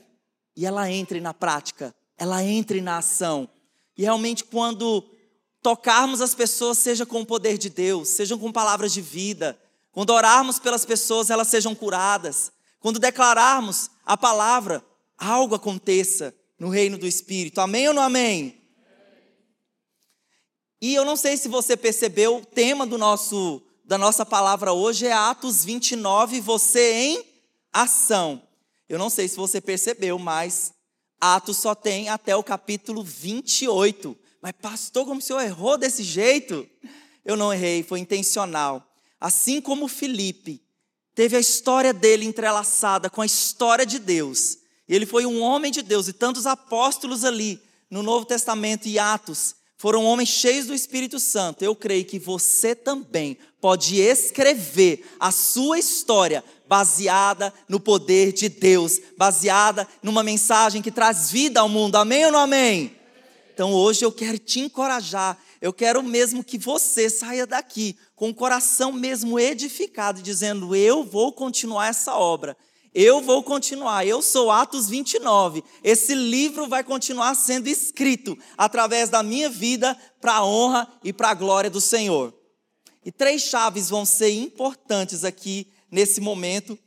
e 0.55 0.65
ela 0.65 0.89
entre 0.89 1.19
na 1.19 1.33
prática, 1.33 1.93
ela 2.17 2.41
entre 2.45 2.79
na 2.79 2.99
ação. 2.99 3.49
E 3.97 4.03
realmente 4.03 4.45
quando 4.45 5.03
tocarmos 5.61 6.21
as 6.21 6.33
pessoas, 6.33 6.77
seja 6.77 7.05
com 7.05 7.19
o 7.19 7.25
poder 7.25 7.57
de 7.57 7.69
Deus, 7.69 8.07
sejam 8.07 8.39
com 8.39 8.53
palavras 8.53 8.93
de 8.93 9.01
vida, 9.01 9.59
quando 9.91 10.11
orarmos 10.11 10.59
pelas 10.59 10.85
pessoas, 10.85 11.29
elas 11.29 11.49
sejam 11.49 11.75
curadas, 11.75 12.53
quando 12.83 12.99
declararmos 12.99 13.89
a 14.05 14.17
palavra, 14.17 14.85
algo 15.17 15.55
aconteça 15.55 16.35
no 16.59 16.67
reino 16.67 16.97
do 16.97 17.07
Espírito. 17.07 17.61
Amém 17.61 17.87
ou 17.87 17.93
não 17.93 18.01
amém? 18.01 18.61
E 20.81 20.93
eu 20.93 21.05
não 21.05 21.15
sei 21.15 21.37
se 21.37 21.47
você 21.47 21.77
percebeu, 21.77 22.35
o 22.35 22.45
tema 22.45 22.85
do 22.85 22.97
nosso, 22.97 23.63
da 23.85 23.97
nossa 23.97 24.25
palavra 24.25 24.73
hoje 24.73 25.07
é 25.07 25.13
Atos 25.13 25.63
29, 25.63 26.41
você 26.41 26.93
em 26.93 27.25
ação. 27.71 28.45
Eu 28.89 28.99
não 28.99 29.09
sei 29.09 29.29
se 29.29 29.37
você 29.37 29.61
percebeu, 29.61 30.19
mas 30.19 30.73
Atos 31.21 31.55
só 31.55 31.73
tem 31.73 32.09
até 32.09 32.35
o 32.35 32.43
capítulo 32.43 33.01
28. 33.01 34.13
Mas, 34.41 34.51
pastor, 34.61 35.05
como 35.05 35.19
o 35.19 35.23
senhor 35.23 35.39
errou 35.39 35.77
desse 35.77 36.03
jeito? 36.03 36.69
Eu 37.23 37.37
não 37.37 37.53
errei, 37.53 37.81
foi 37.81 38.01
intencional. 38.01 38.85
Assim 39.21 39.61
como 39.61 39.87
Felipe 39.87 40.62
teve 41.15 41.35
a 41.35 41.39
história 41.39 41.93
dele 41.93 42.25
entrelaçada 42.25 43.09
com 43.09 43.21
a 43.21 43.25
história 43.25 43.85
de 43.85 43.99
Deus, 43.99 44.57
ele 44.87 45.05
foi 45.05 45.25
um 45.25 45.41
homem 45.41 45.71
de 45.71 45.81
Deus, 45.81 46.07
e 46.07 46.13
tantos 46.13 46.45
apóstolos 46.45 47.23
ali 47.23 47.61
no 47.89 48.03
Novo 48.03 48.25
Testamento 48.25 48.87
e 48.87 48.99
Atos 48.99 49.55
foram 49.77 50.05
homens 50.05 50.29
cheios 50.29 50.67
do 50.67 50.73
Espírito 50.73 51.19
Santo. 51.19 51.61
Eu 51.61 51.75
creio 51.75 52.05
que 52.05 52.17
você 52.17 52.73
também 52.73 53.37
pode 53.59 53.99
escrever 53.99 55.05
a 55.19 55.29
sua 55.29 55.77
história 55.77 56.43
baseada 56.67 57.53
no 57.67 57.79
poder 57.79 58.31
de 58.31 58.47
Deus, 58.47 58.99
baseada 59.17 59.87
numa 60.01 60.23
mensagem 60.23 60.81
que 60.81 60.91
traz 60.91 61.31
vida 61.31 61.59
ao 61.59 61.67
mundo. 61.67 61.97
Amém 61.97 62.25
ou 62.25 62.31
não 62.31 62.39
amém? 62.39 62.95
Então 63.53 63.73
hoje 63.73 64.03
eu 64.05 64.11
quero 64.11 64.39
te 64.39 64.61
encorajar, 64.61 65.37
eu 65.63 65.71
quero 65.71 66.03
mesmo 66.03 66.43
que 66.43 66.57
você 66.57 67.09
saia 67.09 67.47
daqui 67.47 67.95
com 68.17 68.29
o 68.29 68.35
coração 68.35 68.91
mesmo 68.91 69.39
edificado, 69.39 70.21
dizendo: 70.21 70.75
Eu 70.75 71.05
vou 71.05 71.31
continuar 71.31 71.87
essa 71.87 72.17
obra. 72.17 72.57
Eu 72.93 73.21
vou 73.21 73.41
continuar, 73.41 74.05
eu 74.05 74.21
sou 74.21 74.51
Atos 74.51 74.89
29. 74.89 75.63
Esse 75.81 76.13
livro 76.13 76.67
vai 76.67 76.83
continuar 76.83 77.33
sendo 77.35 77.69
escrito 77.69 78.37
através 78.57 79.07
da 79.07 79.23
minha 79.23 79.49
vida 79.49 79.97
para 80.19 80.33
a 80.33 80.45
honra 80.45 80.85
e 81.01 81.13
para 81.13 81.29
a 81.29 81.33
glória 81.33 81.69
do 81.69 81.79
Senhor. 81.79 82.37
E 83.05 83.09
três 83.09 83.43
chaves 83.43 83.89
vão 83.89 84.03
ser 84.03 84.31
importantes 84.31 85.23
aqui 85.23 85.71
nesse 85.89 86.19
momento, 86.19 86.77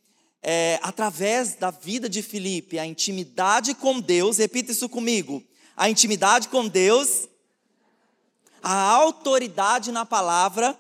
é, 0.43 0.79
através 0.83 1.55
da 1.55 1.71
vida 1.71 2.11
de 2.11 2.21
Filipe: 2.21 2.79
a 2.79 2.85
intimidade 2.85 3.75
com 3.75 3.99
Deus, 3.99 4.37
repita 4.37 4.73
isso 4.73 4.87
comigo, 4.87 5.43
a 5.75 5.89
intimidade 5.89 6.49
com 6.49 6.69
Deus, 6.69 7.27
a 8.69 8.91
autoridade 8.91 9.93
na 9.93 10.05
palavra 10.05 10.77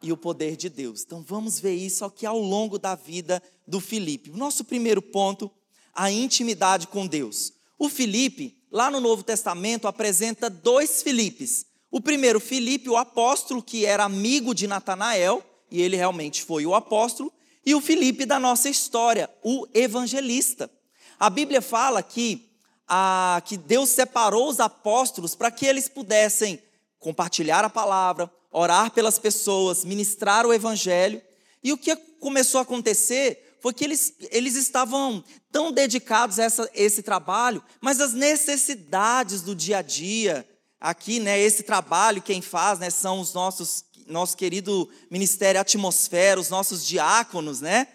e 0.00 0.12
o 0.12 0.16
poder 0.16 0.56
de 0.56 0.68
Deus. 0.68 1.02
Então 1.02 1.20
vamos 1.20 1.58
ver 1.58 1.74
isso 1.74 2.04
aqui 2.04 2.24
ao 2.24 2.38
longo 2.38 2.78
da 2.78 2.94
vida 2.94 3.42
do 3.66 3.80
Filipe. 3.80 4.30
Nosso 4.30 4.62
primeiro 4.62 5.02
ponto, 5.02 5.50
a 5.92 6.12
intimidade 6.12 6.86
com 6.86 7.08
Deus. 7.08 7.52
O 7.76 7.88
Filipe, 7.88 8.56
lá 8.70 8.88
no 8.88 9.00
Novo 9.00 9.24
Testamento, 9.24 9.88
apresenta 9.88 10.48
dois 10.48 11.02
Filipes. 11.02 11.66
O 11.90 12.00
primeiro 12.00 12.38
Filipe, 12.38 12.88
o 12.88 12.96
apóstolo 12.96 13.60
que 13.60 13.84
era 13.84 14.04
amigo 14.04 14.54
de 14.54 14.68
Natanael, 14.68 15.44
e 15.72 15.82
ele 15.82 15.96
realmente 15.96 16.44
foi 16.44 16.64
o 16.64 16.74
apóstolo, 16.76 17.32
e 17.66 17.74
o 17.74 17.80
Filipe 17.80 18.24
da 18.24 18.38
nossa 18.38 18.68
história, 18.68 19.28
o 19.42 19.66
evangelista. 19.74 20.70
A 21.18 21.28
Bíblia 21.28 21.60
fala 21.60 22.00
que, 22.00 22.48
a, 22.88 23.42
que 23.44 23.56
Deus 23.56 23.90
separou 23.90 24.48
os 24.48 24.60
apóstolos 24.60 25.34
para 25.34 25.50
que 25.50 25.66
eles 25.66 25.88
pudessem 25.88 26.62
compartilhar 26.98 27.64
a 27.64 27.70
palavra, 27.70 28.30
orar 28.50 28.90
pelas 28.90 29.18
pessoas, 29.18 29.84
ministrar 29.84 30.46
o 30.46 30.52
evangelho. 30.52 31.20
E 31.62 31.72
o 31.72 31.78
que 31.78 31.94
começou 32.20 32.58
a 32.58 32.62
acontecer 32.62 33.56
foi 33.60 33.72
que 33.72 33.84
eles, 33.84 34.14
eles 34.30 34.56
estavam 34.56 35.22
tão 35.50 35.70
dedicados 35.70 36.38
a 36.38 36.44
essa, 36.44 36.70
esse 36.74 37.02
trabalho, 37.02 37.62
mas 37.80 38.00
as 38.00 38.12
necessidades 38.12 39.42
do 39.42 39.54
dia 39.54 39.78
a 39.78 39.82
dia, 39.82 40.48
aqui, 40.80 41.20
né, 41.20 41.38
esse 41.38 41.62
trabalho 41.62 42.20
quem 42.20 42.42
faz, 42.42 42.78
né, 42.78 42.90
são 42.90 43.20
os 43.20 43.32
nossos 43.32 43.84
nosso 44.06 44.36
querido 44.36 44.90
ministério 45.08 45.60
Atmosfera, 45.60 46.40
os 46.40 46.50
nossos 46.50 46.84
diáconos, 46.84 47.60
né? 47.60 47.86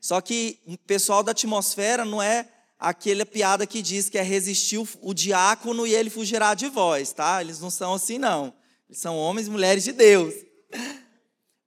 Só 0.00 0.20
que 0.20 0.60
o 0.66 0.78
pessoal 0.78 1.22
da 1.22 1.32
atmosfera 1.32 2.04
não 2.04 2.22
é 2.22 2.46
aquela 2.78 3.24
piada 3.24 3.66
que 3.66 3.80
diz 3.80 4.08
que 4.08 4.18
é 4.18 4.22
resistir 4.22 4.78
o 5.00 5.14
diácono 5.14 5.86
e 5.86 5.94
ele 5.94 6.10
fugirá 6.10 6.54
de 6.54 6.68
vós, 6.68 7.12
tá? 7.12 7.40
Eles 7.40 7.60
não 7.60 7.70
são 7.70 7.94
assim, 7.94 8.18
não. 8.18 8.52
Eles 8.88 9.00
são 9.00 9.16
homens 9.16 9.46
e 9.46 9.50
mulheres 9.50 9.84
de 9.84 9.92
Deus. 9.92 10.34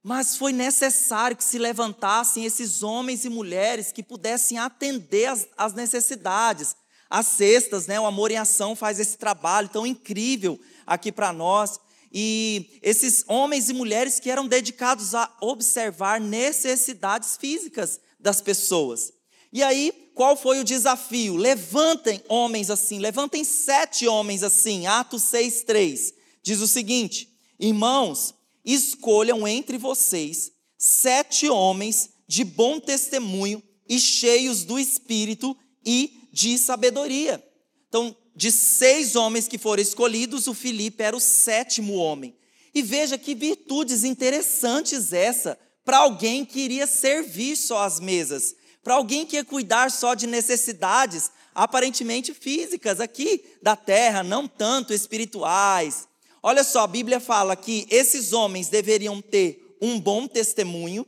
Mas 0.02 0.36
foi 0.36 0.52
necessário 0.52 1.36
que 1.36 1.44
se 1.44 1.58
levantassem 1.58 2.44
esses 2.44 2.82
homens 2.82 3.24
e 3.24 3.28
mulheres 3.28 3.92
que 3.92 4.02
pudessem 4.02 4.58
atender 4.58 5.26
as, 5.26 5.46
as 5.56 5.74
necessidades. 5.74 6.74
As 7.08 7.26
cestas, 7.26 7.86
né? 7.86 8.00
O 8.00 8.06
Amor 8.06 8.30
em 8.30 8.36
Ação 8.36 8.74
faz 8.74 8.98
esse 8.98 9.18
trabalho 9.18 9.68
tão 9.68 9.86
incrível 9.86 10.58
aqui 10.86 11.12
para 11.12 11.32
nós. 11.32 11.78
E 12.12 12.78
esses 12.82 13.24
homens 13.28 13.68
e 13.68 13.74
mulheres 13.74 14.18
que 14.18 14.30
eram 14.30 14.46
dedicados 14.46 15.14
a 15.14 15.30
observar 15.40 16.20
necessidades 16.20 17.36
físicas 17.36 18.00
das 18.18 18.40
pessoas. 18.40 19.12
E 19.52 19.62
aí, 19.62 20.09
qual 20.20 20.36
foi 20.36 20.60
o 20.60 20.64
desafio? 20.64 21.34
Levantem 21.34 22.22
homens 22.28 22.68
assim, 22.68 22.98
levantem 22.98 23.42
sete 23.42 24.06
homens 24.06 24.42
assim, 24.42 24.86
Atos 24.86 25.22
6, 25.22 25.62
3 25.62 26.12
diz 26.42 26.60
o 26.60 26.68
seguinte: 26.68 27.30
Irmãos, 27.58 28.34
escolham 28.62 29.48
entre 29.48 29.78
vocês 29.78 30.52
sete 30.76 31.48
homens 31.48 32.10
de 32.28 32.44
bom 32.44 32.78
testemunho 32.78 33.62
e 33.88 33.98
cheios 33.98 34.62
do 34.62 34.78
espírito 34.78 35.56
e 35.86 36.28
de 36.30 36.58
sabedoria. 36.58 37.42
Então, 37.88 38.14
de 38.36 38.52
seis 38.52 39.16
homens 39.16 39.48
que 39.48 39.56
foram 39.56 39.82
escolhidos, 39.82 40.46
o 40.46 40.52
Filipe 40.52 41.02
era 41.02 41.16
o 41.16 41.20
sétimo 41.20 41.94
homem. 41.94 42.36
E 42.74 42.82
veja 42.82 43.16
que 43.16 43.34
virtudes 43.34 44.04
interessantes 44.04 45.14
essa 45.14 45.58
para 45.82 45.96
alguém 45.96 46.44
que 46.44 46.60
iria 46.60 46.86
servir 46.86 47.56
só 47.56 47.84
às 47.84 47.98
mesas, 47.98 48.54
para 48.82 48.94
alguém 48.94 49.26
que 49.26 49.36
ia 49.36 49.44
cuidar 49.44 49.90
só 49.90 50.14
de 50.14 50.26
necessidades 50.26 51.30
aparentemente 51.54 52.32
físicas 52.32 53.00
aqui 53.00 53.44
da 53.62 53.76
terra, 53.76 54.22
não 54.22 54.46
tanto 54.48 54.94
espirituais, 54.94 56.08
Olha 56.42 56.64
só, 56.64 56.80
a 56.80 56.86
Bíblia 56.86 57.20
fala 57.20 57.54
que 57.54 57.86
esses 57.90 58.32
homens 58.32 58.68
deveriam 58.68 59.20
ter 59.20 59.76
um 59.80 60.00
bom 60.00 60.26
testemunho, 60.26 61.06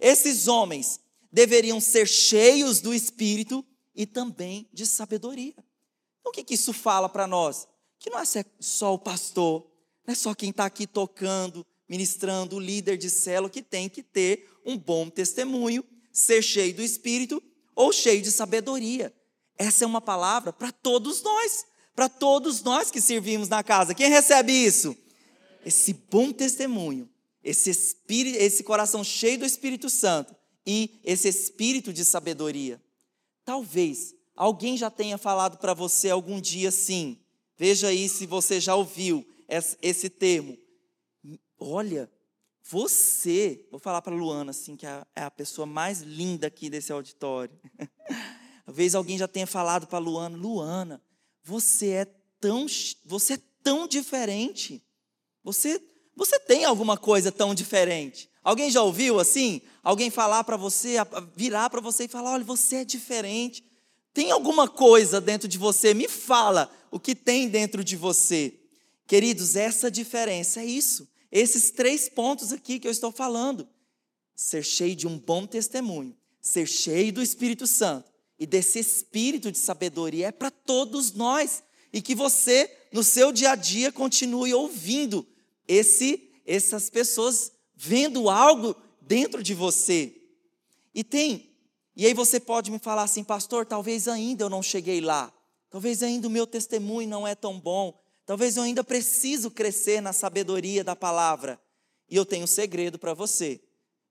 esses 0.00 0.48
homens 0.48 1.00
deveriam 1.30 1.80
ser 1.80 2.08
cheios 2.08 2.80
do 2.80 2.92
Espírito 2.92 3.64
e 3.94 4.04
também 4.04 4.68
de 4.72 4.84
sabedoria. 4.84 5.54
Então, 6.20 6.30
o 6.30 6.32
que, 6.32 6.42
que 6.42 6.54
isso 6.54 6.72
fala 6.72 7.08
para 7.08 7.26
nós? 7.26 7.68
Que 8.00 8.10
não 8.10 8.18
é 8.18 8.24
só 8.58 8.94
o 8.94 8.98
pastor, 8.98 9.70
não 10.04 10.12
é 10.12 10.14
só 10.16 10.34
quem 10.34 10.50
está 10.50 10.64
aqui 10.64 10.86
tocando, 10.88 11.64
ministrando, 11.88 12.56
o 12.56 12.60
líder 12.60 12.96
de 12.96 13.08
célula, 13.08 13.50
que 13.50 13.62
tem 13.62 13.88
que 13.88 14.02
ter 14.02 14.50
um 14.66 14.76
bom 14.76 15.08
testemunho, 15.08 15.84
ser 16.14 16.40
cheio 16.40 16.72
do 16.72 16.82
Espírito 16.82 17.42
ou 17.76 17.92
cheio 17.92 18.22
de 18.22 18.30
sabedoria. 18.30 19.14
Essa 19.58 19.84
é 19.84 19.86
uma 19.86 20.00
palavra 20.00 20.50
para 20.50 20.72
todos 20.72 21.22
nós 21.22 21.66
para 21.94 22.08
todos 22.08 22.62
nós 22.62 22.90
que 22.90 23.00
servimos 23.00 23.48
na 23.48 23.62
casa. 23.62 23.94
Quem 23.94 24.10
recebe 24.10 24.52
isso? 24.52 24.96
Esse 25.64 25.92
bom 25.92 26.32
testemunho, 26.32 27.08
esse 27.42 27.70
espírito, 27.70 28.36
esse 28.38 28.62
coração 28.62 29.04
cheio 29.04 29.38
do 29.38 29.46
Espírito 29.46 29.88
Santo 29.88 30.34
e 30.66 30.98
esse 31.04 31.28
espírito 31.28 31.92
de 31.92 32.04
sabedoria. 32.04 32.82
Talvez 33.44 34.14
alguém 34.34 34.76
já 34.76 34.90
tenha 34.90 35.16
falado 35.16 35.58
para 35.58 35.72
você 35.72 36.10
algum 36.10 36.40
dia 36.40 36.68
assim. 36.68 37.18
Veja 37.56 37.88
aí 37.88 38.08
se 38.08 38.26
você 38.26 38.60
já 38.60 38.74
ouviu 38.74 39.24
esse 39.80 40.10
termo. 40.10 40.58
Olha, 41.58 42.10
você, 42.66 43.66
vou 43.70 43.78
falar 43.78 44.00
para 44.00 44.14
Luana 44.14 44.50
assim, 44.50 44.74
que 44.74 44.86
é, 44.86 45.04
é 45.14 45.22
a 45.22 45.30
pessoa 45.30 45.66
mais 45.66 46.00
linda 46.00 46.46
aqui 46.46 46.70
desse 46.70 46.90
auditório. 46.90 47.54
Talvez 48.64 48.94
alguém 48.94 49.18
já 49.18 49.28
tenha 49.28 49.46
falado 49.46 49.86
para 49.86 49.98
Luana, 49.98 50.36
Luana, 50.36 51.02
você 51.42 51.90
é 51.90 52.04
tão, 52.40 52.66
você 53.04 53.34
é 53.34 53.38
tão 53.62 53.86
diferente. 53.86 54.82
Você, 55.42 55.78
você 56.16 56.38
tem 56.38 56.64
alguma 56.64 56.96
coisa 56.96 57.30
tão 57.30 57.54
diferente. 57.54 58.30
Alguém 58.42 58.70
já 58.70 58.82
ouviu 58.82 59.20
assim? 59.20 59.60
Alguém 59.82 60.10
falar 60.10 60.42
para 60.42 60.56
você, 60.56 60.96
virar 61.36 61.68
para 61.68 61.82
você 61.82 62.04
e 62.04 62.08
falar: 62.08 62.32
olha, 62.32 62.44
você 62.44 62.76
é 62.76 62.84
diferente. 62.84 63.62
Tem 64.14 64.30
alguma 64.30 64.68
coisa 64.68 65.20
dentro 65.20 65.46
de 65.46 65.58
você? 65.58 65.92
Me 65.92 66.08
fala 66.08 66.70
o 66.90 66.98
que 66.98 67.14
tem 67.14 67.48
dentro 67.48 67.84
de 67.84 67.96
você. 67.96 68.58
Queridos, 69.06 69.54
essa 69.54 69.90
diferença 69.90 70.60
é 70.60 70.64
isso. 70.64 71.06
Esses 71.34 71.72
três 71.72 72.08
pontos 72.08 72.52
aqui 72.52 72.78
que 72.78 72.86
eu 72.86 72.92
estou 72.92 73.10
falando. 73.10 73.68
Ser 74.36 74.62
cheio 74.62 74.94
de 74.94 75.08
um 75.08 75.18
bom 75.18 75.46
testemunho, 75.46 76.16
ser 76.40 76.66
cheio 76.66 77.12
do 77.12 77.20
Espírito 77.20 77.66
Santo 77.66 78.12
e 78.38 78.46
desse 78.46 78.78
espírito 78.78 79.50
de 79.50 79.58
sabedoria 79.58 80.28
é 80.28 80.32
para 80.32 80.50
todos 80.50 81.12
nós. 81.12 81.62
E 81.92 82.00
que 82.00 82.14
você, 82.14 82.70
no 82.92 83.02
seu 83.02 83.32
dia 83.32 83.50
a 83.50 83.56
dia, 83.56 83.90
continue 83.90 84.54
ouvindo 84.54 85.26
esse, 85.66 86.30
essas 86.46 86.88
pessoas 86.88 87.52
vendo 87.74 88.30
algo 88.30 88.76
dentro 89.00 89.42
de 89.42 89.54
você. 89.54 90.14
E 90.94 91.02
tem, 91.02 91.50
e 91.96 92.06
aí 92.06 92.14
você 92.14 92.38
pode 92.38 92.70
me 92.70 92.78
falar 92.78 93.02
assim, 93.02 93.24
pastor, 93.24 93.66
talvez 93.66 94.06
ainda 94.06 94.44
eu 94.44 94.50
não 94.50 94.62
cheguei 94.62 95.00
lá. 95.00 95.32
Talvez 95.68 96.02
ainda 96.02 96.28
o 96.28 96.30
meu 96.30 96.46
testemunho 96.46 97.08
não 97.08 97.26
é 97.26 97.34
tão 97.34 97.58
bom. 97.58 98.00
Talvez 98.26 98.56
eu 98.56 98.62
ainda 98.62 98.82
preciso 98.82 99.50
crescer 99.50 100.00
na 100.00 100.12
sabedoria 100.12 100.82
da 100.82 100.96
palavra. 100.96 101.60
E 102.08 102.16
eu 102.16 102.24
tenho 102.24 102.44
um 102.44 102.48
segredo 102.48 102.98
para 102.98 103.14
você. 103.14 103.60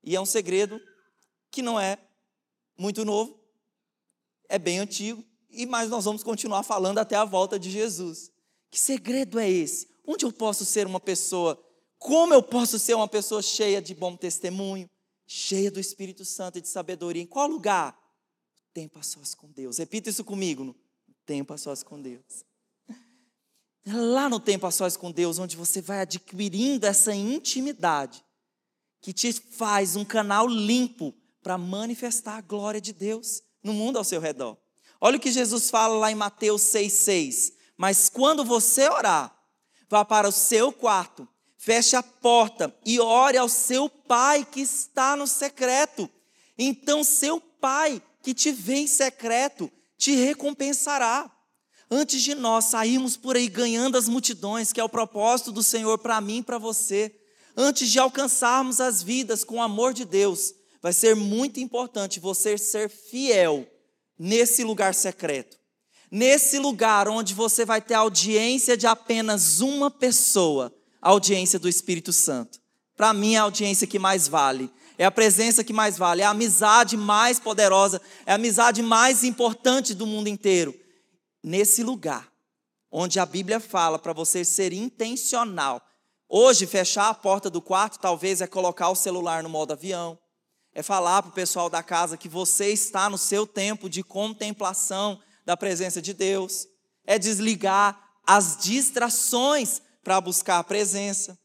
E 0.02 0.14
é 0.14 0.20
um 0.20 0.26
segredo 0.26 0.80
que 1.50 1.62
não 1.62 1.78
é 1.78 1.98
muito 2.76 3.04
novo, 3.04 3.40
é 4.48 4.58
bem 4.58 4.78
antigo, 4.78 5.24
e 5.48 5.66
mas 5.66 5.88
nós 5.88 6.04
vamos 6.04 6.22
continuar 6.22 6.62
falando 6.62 6.98
até 6.98 7.16
a 7.16 7.24
volta 7.24 7.58
de 7.58 7.70
Jesus. 7.70 8.30
Que 8.70 8.78
segredo 8.78 9.38
é 9.38 9.48
esse? 9.48 9.88
Onde 10.06 10.24
eu 10.24 10.32
posso 10.32 10.64
ser 10.64 10.86
uma 10.86 11.00
pessoa? 11.00 11.60
Como 11.96 12.34
eu 12.34 12.42
posso 12.42 12.78
ser 12.78 12.94
uma 12.94 13.08
pessoa 13.08 13.40
cheia 13.40 13.80
de 13.80 13.94
bom 13.94 14.16
testemunho, 14.16 14.90
cheia 15.26 15.70
do 15.70 15.80
Espírito 15.80 16.24
Santo 16.24 16.58
e 16.58 16.60
de 16.60 16.68
sabedoria? 16.68 17.22
Em 17.22 17.26
qual 17.26 17.48
lugar? 17.48 17.98
Tempo 18.74 18.98
a 18.98 19.02
sós 19.02 19.34
com 19.34 19.50
Deus. 19.50 19.78
Repita 19.78 20.10
isso 20.10 20.24
comigo. 20.24 20.76
Tempo 21.24 21.54
a 21.54 21.56
sós 21.56 21.82
com 21.82 22.02
Deus. 22.02 22.44
Lá 23.86 24.28
no 24.28 24.40
tempo 24.40 24.66
a 24.66 24.70
sós 24.70 24.96
com 24.96 25.10
Deus, 25.10 25.38
onde 25.38 25.56
você 25.56 25.80
vai 25.80 26.00
adquirindo 26.00 26.86
essa 26.86 27.14
intimidade 27.14 28.24
que 29.00 29.12
te 29.12 29.32
faz 29.32 29.96
um 29.96 30.04
canal 30.04 30.48
limpo 30.48 31.14
para 31.42 31.58
manifestar 31.58 32.38
a 32.38 32.40
glória 32.40 32.80
de 32.80 32.92
Deus 32.92 33.42
no 33.62 33.74
mundo 33.74 33.98
ao 33.98 34.04
seu 34.04 34.20
redor. 34.20 34.56
Olha 34.98 35.18
o 35.18 35.20
que 35.20 35.30
Jesus 35.30 35.68
fala 35.68 35.94
lá 35.98 36.10
em 36.10 36.14
Mateus 36.14 36.62
6,6. 36.62 37.52
Mas 37.76 38.08
quando 38.08 38.44
você 38.44 38.88
orar, 38.88 39.36
vá 39.90 40.04
para 40.04 40.28
o 40.28 40.32
seu 40.32 40.72
quarto, 40.72 41.28
feche 41.58 41.96
a 41.96 42.02
porta 42.02 42.74
e 42.86 42.98
ore 42.98 43.36
ao 43.36 43.48
seu 43.48 43.88
pai 43.88 44.46
que 44.46 44.60
está 44.60 45.14
no 45.16 45.26
secreto. 45.26 46.08
Então, 46.56 47.04
seu 47.04 47.40
pai 47.40 48.00
que 48.22 48.32
te 48.32 48.50
vê 48.50 48.76
em 48.76 48.86
secreto 48.86 49.70
te 49.98 50.14
recompensará. 50.14 51.30
Antes 51.96 52.22
de 52.22 52.34
nós 52.34 52.64
sairmos 52.64 53.16
por 53.16 53.36
aí 53.36 53.46
ganhando 53.46 53.96
as 53.96 54.08
multidões, 54.08 54.72
que 54.72 54.80
é 54.80 54.84
o 54.84 54.88
propósito 54.88 55.52
do 55.52 55.62
Senhor 55.62 55.96
para 55.96 56.20
mim 56.20 56.38
e 56.38 56.42
para 56.42 56.58
você, 56.58 57.14
antes 57.56 57.88
de 57.88 58.00
alcançarmos 58.00 58.80
as 58.80 59.00
vidas 59.00 59.44
com 59.44 59.58
o 59.58 59.62
amor 59.62 59.94
de 59.94 60.04
Deus, 60.04 60.52
vai 60.82 60.92
ser 60.92 61.14
muito 61.14 61.60
importante 61.60 62.18
você 62.18 62.58
ser 62.58 62.88
fiel 62.88 63.64
nesse 64.18 64.64
lugar 64.64 64.92
secreto. 64.92 65.56
Nesse 66.10 66.58
lugar 66.58 67.06
onde 67.06 67.32
você 67.32 67.64
vai 67.64 67.80
ter 67.80 67.94
audiência 67.94 68.76
de 68.76 68.88
apenas 68.88 69.60
uma 69.60 69.88
pessoa, 69.88 70.74
a 71.00 71.10
audiência 71.10 71.60
do 71.60 71.68
Espírito 71.68 72.12
Santo. 72.12 72.58
Para 72.96 73.14
mim 73.14 73.36
é 73.36 73.38
a 73.38 73.42
audiência 73.42 73.86
que 73.86 74.00
mais 74.00 74.26
vale. 74.26 74.68
É 74.98 75.04
a 75.04 75.12
presença 75.12 75.62
que 75.62 75.72
mais 75.72 75.96
vale, 75.96 76.22
é 76.22 76.24
a 76.24 76.30
amizade 76.30 76.96
mais 76.96 77.38
poderosa, 77.38 78.02
é 78.26 78.32
a 78.32 78.34
amizade 78.34 78.82
mais 78.82 79.22
importante 79.22 79.94
do 79.94 80.08
mundo 80.08 80.26
inteiro. 80.26 80.82
Nesse 81.46 81.82
lugar, 81.82 82.32
onde 82.90 83.20
a 83.20 83.26
Bíblia 83.26 83.60
fala 83.60 83.98
para 83.98 84.14
você 84.14 84.46
ser 84.46 84.72
intencional. 84.72 85.86
Hoje, 86.26 86.66
fechar 86.66 87.10
a 87.10 87.14
porta 87.14 87.50
do 87.50 87.60
quarto 87.60 87.98
talvez 87.98 88.40
é 88.40 88.46
colocar 88.46 88.88
o 88.88 88.94
celular 88.94 89.42
no 89.42 89.50
modo 89.50 89.74
avião, 89.74 90.18
é 90.72 90.82
falar 90.82 91.20
para 91.20 91.28
o 91.28 91.34
pessoal 91.34 91.68
da 91.68 91.82
casa 91.82 92.16
que 92.16 92.30
você 92.30 92.72
está 92.72 93.10
no 93.10 93.18
seu 93.18 93.46
tempo 93.46 93.90
de 93.90 94.02
contemplação 94.02 95.20
da 95.44 95.54
presença 95.54 96.00
de 96.00 96.14
Deus, 96.14 96.66
é 97.04 97.18
desligar 97.18 98.02
as 98.26 98.56
distrações 98.56 99.82
para 100.02 100.22
buscar 100.22 100.60
a 100.60 100.64
presença. 100.64 101.38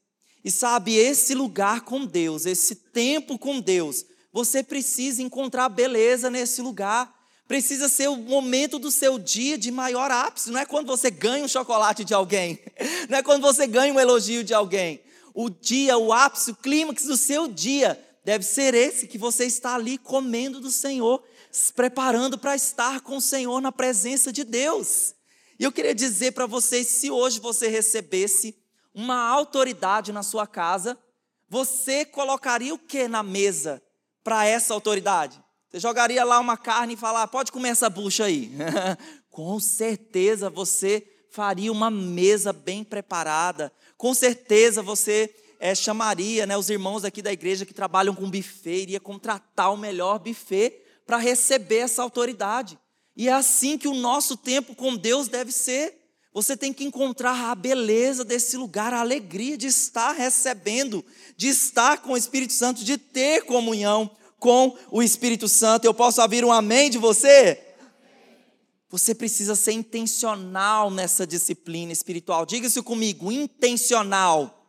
E 0.45 0.49
sabe, 0.49 0.95
esse 0.95 1.35
lugar 1.35 1.81
com 1.81 2.05
Deus, 2.05 2.45
esse 2.45 2.73
tempo 2.73 3.37
com 3.37 3.59
Deus, 3.59 4.05
você 4.31 4.63
precisa 4.63 5.21
encontrar 5.21 5.67
beleza 5.67 6.29
nesse 6.29 6.61
lugar. 6.61 7.13
Precisa 7.49 7.89
ser 7.89 8.07
o 8.07 8.15
momento 8.15 8.77
do 8.77 8.91
seu 8.91 9.17
dia 9.17 9.57
de 9.57 9.71
maior 9.71 10.11
ápice. 10.11 10.51
Não 10.51 10.59
é 10.59 10.67
quando 10.67 10.85
você 10.85 11.09
ganha 11.09 11.43
um 11.43 11.47
chocolate 11.47 12.05
de 12.05 12.13
alguém, 12.13 12.59
não 13.09 13.17
é 13.17 13.23
quando 13.23 13.41
você 13.41 13.65
ganha 13.65 13.91
um 13.91 13.99
elogio 13.99 14.43
de 14.43 14.53
alguém. 14.53 15.01
O 15.33 15.49
dia, 15.49 15.97
o 15.97 16.13
ápice, 16.13 16.51
o 16.51 16.55
clímax 16.55 17.05
do 17.05 17.17
seu 17.17 17.47
dia 17.47 17.99
deve 18.23 18.45
ser 18.45 18.75
esse 18.75 19.07
que 19.07 19.17
você 19.17 19.45
está 19.45 19.73
ali 19.73 19.97
comendo 19.97 20.59
do 20.59 20.69
Senhor, 20.69 21.23
se 21.51 21.73
preparando 21.73 22.37
para 22.37 22.55
estar 22.55 23.01
com 23.01 23.17
o 23.17 23.21
Senhor 23.21 23.59
na 23.59 23.71
presença 23.71 24.31
de 24.31 24.43
Deus. 24.43 25.15
E 25.57 25.63
eu 25.63 25.71
queria 25.71 25.95
dizer 25.95 26.33
para 26.33 26.45
vocês: 26.45 26.85
se 26.85 27.09
hoje 27.09 27.39
você 27.39 27.67
recebesse 27.67 28.55
uma 28.93 29.27
autoridade 29.27 30.11
na 30.11 30.21
sua 30.21 30.45
casa, 30.45 30.95
você 31.49 32.05
colocaria 32.05 32.75
o 32.75 32.77
que 32.77 33.07
na 33.07 33.23
mesa 33.23 33.81
para 34.23 34.45
essa 34.45 34.71
autoridade? 34.71 35.43
Você 35.69 35.79
jogaria 35.79 36.23
lá 36.23 36.39
uma 36.39 36.57
carne 36.57 36.95
e 36.95 36.97
falar: 36.97 37.27
pode 37.27 37.51
comer 37.51 37.69
essa 37.69 37.89
bucha 37.89 38.25
aí. 38.25 38.51
Com 39.29 39.59
certeza 39.59 40.49
você 40.49 41.05
faria 41.31 41.71
uma 41.71 41.91
mesa 41.91 42.51
bem 42.51 42.83
preparada. 42.83 43.71
Com 43.95 44.13
certeza 44.13 44.81
você 44.81 45.33
é, 45.59 45.75
chamaria 45.75 46.47
né, 46.47 46.57
os 46.57 46.69
irmãos 46.69 47.05
aqui 47.05 47.21
da 47.21 47.31
igreja 47.31 47.65
que 47.65 47.73
trabalham 47.73 48.15
com 48.15 48.29
buffet, 48.29 48.81
iria 48.81 48.99
contratar 48.99 49.71
o 49.71 49.77
melhor 49.77 50.17
buffet 50.17 50.73
para 51.05 51.17
receber 51.17 51.79
essa 51.79 52.01
autoridade. 52.01 52.79
E 53.15 53.27
é 53.27 53.33
assim 53.33 53.77
que 53.77 53.87
o 53.87 53.93
nosso 53.93 54.35
tempo 54.37 54.73
com 54.73 54.95
Deus 54.95 55.27
deve 55.27 55.51
ser. 55.51 55.97
Você 56.33 56.55
tem 56.55 56.71
que 56.71 56.83
encontrar 56.83 57.51
a 57.51 57.55
beleza 57.55 58.23
desse 58.23 58.55
lugar, 58.55 58.93
a 58.93 59.01
alegria 59.01 59.57
de 59.57 59.67
estar 59.67 60.13
recebendo, 60.13 61.03
de 61.35 61.47
estar 61.47 61.97
com 61.99 62.13
o 62.13 62.17
Espírito 62.17 62.53
Santo, 62.53 62.83
de 62.83 62.97
ter 62.97 63.43
comunhão 63.45 64.09
com 64.39 64.75
o 64.89 65.03
Espírito 65.03 65.47
Santo. 65.47 65.85
Eu 65.85 65.93
posso 65.93 66.21
ouvir 66.21 66.43
um 66.45 66.51
amém 66.51 66.89
de 66.89 66.97
você? 66.97 67.61
Você 68.89 69.13
precisa 69.13 69.55
ser 69.55 69.73
intencional 69.73 70.89
nessa 70.89 71.27
disciplina 71.27 71.91
espiritual. 71.91 72.45
Diga 72.45 72.65
isso 72.65 72.81
comigo, 72.81 73.31
intencional. 73.31 74.65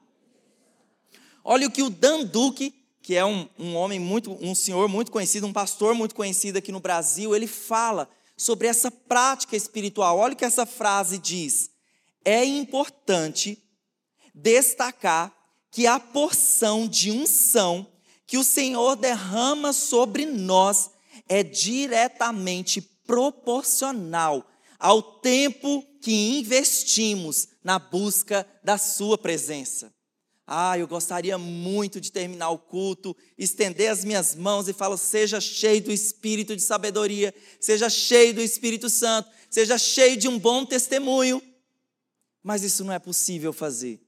Olha 1.43 1.67
o 1.67 1.71
que 1.71 1.83
o 1.83 1.89
Dan 1.89 2.25
Duque, 2.25 2.75
que 3.01 3.17
é 3.17 3.25
um, 3.25 3.49
um 3.59 3.75
homem 3.77 3.99
muito, 3.99 4.37
um 4.45 4.55
senhor 4.55 4.89
muito 4.89 5.11
conhecido, 5.11 5.47
um 5.47 5.53
pastor 5.53 5.95
muito 5.95 6.15
conhecido 6.15 6.59
aqui 6.59 6.71
no 6.71 6.81
Brasil, 6.81 7.35
ele 7.35 7.47
fala 7.47 8.09
sobre 8.37 8.69
essa 8.69 8.91
prática 8.91 9.57
espiritual. 9.57 10.19
Olha 10.19 10.35
o 10.35 10.37
que 10.37 10.45
essa 10.45 10.67
frase 10.67 11.17
diz. 11.17 11.71
É 12.23 12.45
importante 12.45 13.63
destacar 14.35 15.35
que 15.71 15.87
a 15.87 15.99
porção 15.99 16.87
de 16.87 17.11
unção 17.11 17.87
que 18.31 18.38
o 18.38 18.45
Senhor 18.45 18.95
derrama 18.95 19.73
sobre 19.73 20.25
nós 20.25 20.88
é 21.29 21.43
diretamente 21.43 22.81
proporcional 22.81 24.49
ao 24.79 25.03
tempo 25.03 25.85
que 26.01 26.38
investimos 26.38 27.49
na 27.64 27.77
busca 27.81 28.47
da 28.62 28.79
Sua 28.79 29.19
presença. 29.19 29.93
Ah, 30.47 30.79
eu 30.79 30.87
gostaria 30.87 31.37
muito 31.37 32.01
de 32.01 32.12
terminar 32.12 32.51
o 32.51 32.59
culto, 32.59 33.16
estender 33.37 33.90
as 33.90 34.05
minhas 34.05 34.37
mãos 34.37 34.69
e 34.69 34.73
falar: 34.73 34.97
seja 34.97 35.40
cheio 35.40 35.83
do 35.83 35.90
espírito 35.90 36.55
de 36.55 36.62
sabedoria, 36.62 37.35
seja 37.59 37.90
cheio 37.90 38.33
do 38.33 38.40
Espírito 38.40 38.88
Santo, 38.88 39.29
seja 39.51 39.77
cheio 39.77 40.16
de 40.16 40.29
um 40.29 40.38
bom 40.38 40.64
testemunho. 40.64 41.43
Mas 42.45 42.62
isso 42.62 42.85
não 42.85 42.93
é 42.93 43.01
possível 43.01 43.53
fazer, 43.53 44.01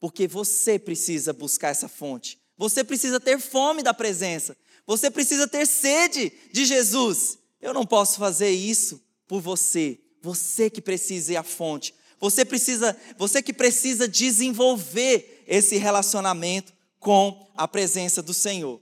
porque 0.00 0.26
você 0.26 0.78
precisa 0.78 1.34
buscar 1.34 1.68
essa 1.68 1.88
fonte, 1.88 2.40
você 2.56 2.82
precisa 2.82 3.20
ter 3.20 3.38
fome 3.38 3.82
da 3.82 3.92
presença, 3.92 4.56
você 4.86 5.10
precisa 5.10 5.46
ter 5.46 5.66
sede 5.66 6.32
de 6.52 6.64
Jesus. 6.64 7.38
Eu 7.60 7.74
não 7.74 7.84
posso 7.84 8.18
fazer 8.18 8.50
isso 8.50 9.02
por 9.26 9.40
você, 9.40 9.98
você 10.22 10.70
que 10.70 10.80
precisa 10.80 11.32
ir 11.32 11.36
à 11.36 11.42
fonte, 11.42 11.94
você 12.18 12.44
precisa, 12.44 12.96
você 13.18 13.42
que 13.42 13.52
precisa 13.52 14.08
desenvolver 14.08 15.44
esse 15.46 15.76
relacionamento 15.76 16.72
com 16.98 17.46
a 17.56 17.68
presença 17.68 18.22
do 18.22 18.32
Senhor. 18.32 18.80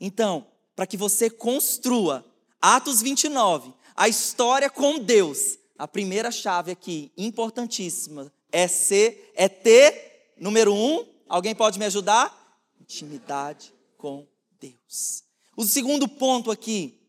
Então, 0.00 0.46
para 0.74 0.86
que 0.86 0.96
você 0.96 1.30
construa 1.30 2.24
Atos 2.60 3.00
29, 3.02 3.72
a 3.94 4.08
história 4.08 4.68
com 4.68 4.98
Deus, 4.98 5.58
a 5.78 5.86
primeira 5.86 6.30
chave 6.30 6.72
aqui, 6.72 7.12
importantíssima, 7.16 8.32
é 8.50 8.66
ser, 8.68 9.32
é 9.34 9.48
ter, 9.48 10.34
número 10.38 10.74
um, 10.74 11.06
alguém 11.28 11.54
pode 11.54 11.78
me 11.78 11.84
ajudar? 11.84 12.45
Intimidade 12.88 13.74
com 13.98 14.26
Deus. 14.60 15.24
O 15.56 15.64
segundo 15.64 16.06
ponto 16.06 16.52
aqui, 16.52 17.00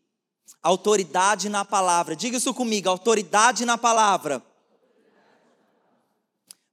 autoridade 0.60 1.48
na 1.48 1.64
palavra. 1.64 2.16
Diga 2.16 2.36
isso 2.36 2.52
comigo, 2.52 2.88
autoridade 2.88 3.64
na 3.64 3.78
palavra. 3.78 4.44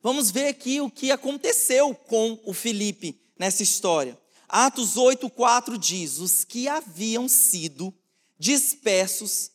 Vamos 0.01 0.31
ver 0.31 0.47
aqui 0.47 0.81
o 0.81 0.89
que 0.89 1.11
aconteceu 1.11 1.93
com 1.93 2.39
o 2.45 2.53
Filipe 2.53 3.19
nessa 3.37 3.61
história. 3.61 4.19
Atos 4.49 4.97
8:4 4.97 5.77
diz: 5.77 6.17
"Os 6.17 6.43
que 6.43 6.67
haviam 6.67 7.27
sido 7.27 7.93
dispersos 8.37 9.51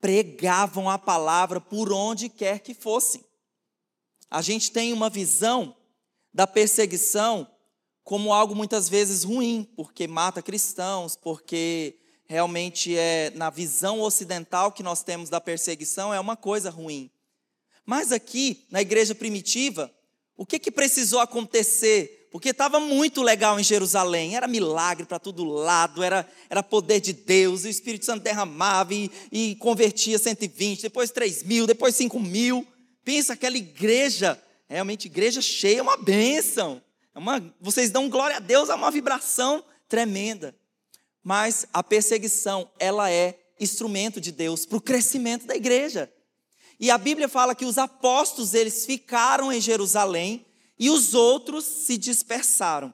pregavam 0.00 0.88
a 0.88 0.98
palavra 0.98 1.60
por 1.60 1.92
onde 1.92 2.28
quer 2.28 2.60
que 2.60 2.72
fossem". 2.72 3.24
A 4.30 4.42
gente 4.42 4.70
tem 4.70 4.92
uma 4.92 5.10
visão 5.10 5.76
da 6.32 6.46
perseguição 6.46 7.48
como 8.06 8.32
algo 8.32 8.54
muitas 8.54 8.88
vezes 8.88 9.24
ruim, 9.24 9.68
porque 9.74 10.06
mata 10.06 10.40
cristãos, 10.40 11.16
porque 11.16 11.96
realmente 12.24 12.96
é 12.96 13.32
na 13.34 13.50
visão 13.50 14.00
ocidental 14.00 14.70
que 14.70 14.80
nós 14.80 15.02
temos 15.02 15.28
da 15.28 15.40
perseguição 15.40 16.14
é 16.14 16.20
uma 16.20 16.36
coisa 16.36 16.70
ruim. 16.70 17.10
Mas 17.84 18.12
aqui, 18.12 18.64
na 18.70 18.80
igreja 18.80 19.12
primitiva, 19.12 19.92
o 20.36 20.46
que, 20.46 20.60
que 20.60 20.70
precisou 20.70 21.18
acontecer 21.18 22.28
Porque 22.30 22.50
estava 22.50 22.78
muito 22.78 23.22
legal 23.22 23.58
em 23.58 23.64
Jerusalém, 23.64 24.36
era 24.36 24.46
milagre 24.46 25.04
para 25.04 25.18
todo 25.18 25.42
lado, 25.42 26.00
era, 26.00 26.28
era 26.48 26.62
poder 26.62 27.00
de 27.00 27.12
Deus, 27.12 27.64
o 27.64 27.68
Espírito 27.68 28.04
Santo 28.04 28.22
derramava 28.22 28.94
e, 28.94 29.10
e 29.32 29.56
convertia 29.56 30.16
120, 30.16 30.82
depois 30.82 31.10
3 31.10 31.42
mil, 31.42 31.66
depois 31.66 31.96
5 31.96 32.20
mil. 32.20 32.64
Pensa 33.02 33.32
aquela 33.32 33.56
igreja, 33.56 34.40
realmente 34.68 35.06
igreja 35.06 35.42
cheia, 35.42 35.80
é 35.80 35.82
uma 35.82 35.96
bênção. 35.96 36.80
É 37.16 37.18
uma, 37.18 37.42
vocês 37.58 37.88
dão 37.88 38.10
glória 38.10 38.36
a 38.36 38.40
Deus, 38.40 38.68
é 38.68 38.74
uma 38.74 38.90
vibração 38.90 39.64
tremenda. 39.88 40.54
Mas 41.24 41.66
a 41.72 41.82
perseguição, 41.82 42.70
ela 42.78 43.10
é 43.10 43.40
instrumento 43.58 44.20
de 44.20 44.30
Deus 44.30 44.66
para 44.66 44.76
o 44.76 44.82
crescimento 44.82 45.46
da 45.46 45.56
igreja. 45.56 46.12
E 46.78 46.90
a 46.90 46.98
Bíblia 46.98 47.26
fala 47.26 47.54
que 47.54 47.64
os 47.64 47.78
apóstolos, 47.78 48.52
eles 48.52 48.84
ficaram 48.84 49.50
em 49.50 49.62
Jerusalém 49.62 50.44
e 50.78 50.90
os 50.90 51.14
outros 51.14 51.64
se 51.64 51.96
dispersaram. 51.96 52.92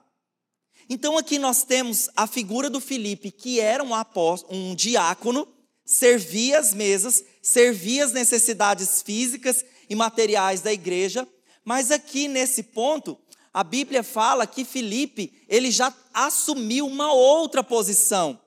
Então 0.89 1.19
aqui 1.19 1.37
nós 1.37 1.65
temos 1.65 2.09
a 2.15 2.29
figura 2.29 2.71
do 2.71 2.79
Filipe, 2.79 3.33
que 3.33 3.59
era 3.59 3.83
um 3.83 3.93
apóstolo, 3.93 4.57
um 4.57 4.73
diácono, 4.73 5.49
servia 5.85 6.61
as 6.61 6.73
mesas, 6.73 7.25
servia 7.43 8.05
as 8.05 8.13
necessidades 8.13 9.03
físicas 9.03 9.65
e 9.91 9.97
materiais 9.97 10.61
da 10.61 10.73
igreja, 10.73 11.27
mas 11.65 11.91
aqui 11.91 12.29
nesse 12.29 12.63
ponto, 12.63 13.19
a 13.53 13.63
Bíblia 13.63 14.03
fala 14.03 14.47
que 14.47 14.65
Filipe, 14.65 15.33
ele 15.49 15.71
já 15.71 15.93
assumiu 16.15 16.87
uma 16.87 17.13
outra 17.13 17.63
posição. 17.63 18.41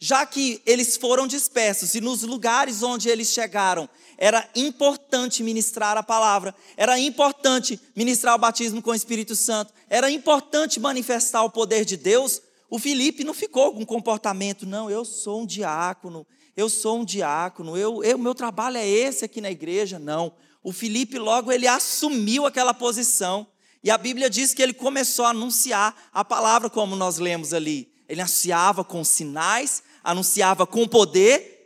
Já 0.00 0.24
que 0.24 0.62
eles 0.64 0.96
foram 0.96 1.26
dispersos 1.26 1.94
e 1.94 2.00
nos 2.00 2.22
lugares 2.22 2.82
onde 2.82 3.08
eles 3.08 3.28
chegaram, 3.28 3.88
era 4.16 4.48
importante 4.54 5.42
ministrar 5.42 5.96
a 5.96 6.02
palavra, 6.02 6.54
era 6.76 6.98
importante 6.98 7.80
ministrar 7.96 8.34
o 8.34 8.38
batismo 8.38 8.80
com 8.80 8.90
o 8.90 8.94
Espírito 8.94 9.34
Santo, 9.34 9.72
era 9.88 10.10
importante 10.10 10.78
manifestar 10.78 11.42
o 11.42 11.50
poder 11.50 11.84
de 11.84 11.96
Deus. 11.96 12.40
O 12.70 12.78
Filipe 12.78 13.24
não 13.24 13.34
ficou 13.34 13.74
com 13.74 13.84
comportamento, 13.84 14.66
não, 14.66 14.88
eu 14.88 15.04
sou 15.04 15.42
um 15.42 15.46
diácono, 15.46 16.26
eu 16.56 16.68
sou 16.68 17.00
um 17.00 17.04
diácono, 17.04 17.76
eu, 17.76 18.02
eu, 18.04 18.18
meu 18.18 18.34
trabalho 18.34 18.76
é 18.76 18.86
esse 18.86 19.24
aqui 19.24 19.40
na 19.40 19.50
igreja, 19.50 19.98
não. 19.98 20.32
O 20.62 20.72
Filipe 20.72 21.18
logo 21.18 21.50
ele 21.50 21.66
assumiu 21.66 22.46
aquela 22.46 22.74
posição. 22.74 23.48
E 23.82 23.90
a 23.90 23.98
Bíblia 23.98 24.28
diz 24.28 24.52
que 24.52 24.62
ele 24.62 24.72
começou 24.72 25.24
a 25.24 25.30
anunciar 25.30 25.94
a 26.12 26.24
palavra 26.24 26.68
como 26.68 26.96
nós 26.96 27.18
lemos 27.18 27.52
ali. 27.52 27.92
Ele 28.08 28.20
anunciava 28.20 28.82
com 28.82 29.04
sinais, 29.04 29.82
anunciava 30.02 30.66
com 30.66 30.86
poder 30.88 31.58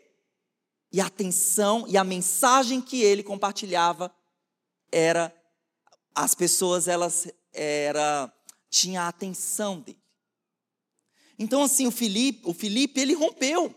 e 0.93 1.01
a 1.01 1.07
atenção 1.07 1.87
e 1.89 1.97
a 1.97 2.05
mensagem 2.05 2.81
que 2.81 3.01
ele 3.03 3.23
compartilhava 3.23 4.15
era 4.91 5.35
as 6.15 6.35
pessoas 6.35 6.87
elas 6.87 7.29
era 7.53 8.31
tinha 8.69 9.03
a 9.03 9.09
atenção 9.09 9.81
dele. 9.81 10.03
Então 11.39 11.63
assim, 11.63 11.87
o 11.87 11.91
Filipe, 11.91 12.43
o 12.45 12.53
Filipe 12.53 13.01
ele 13.01 13.15
rompeu. 13.15 13.75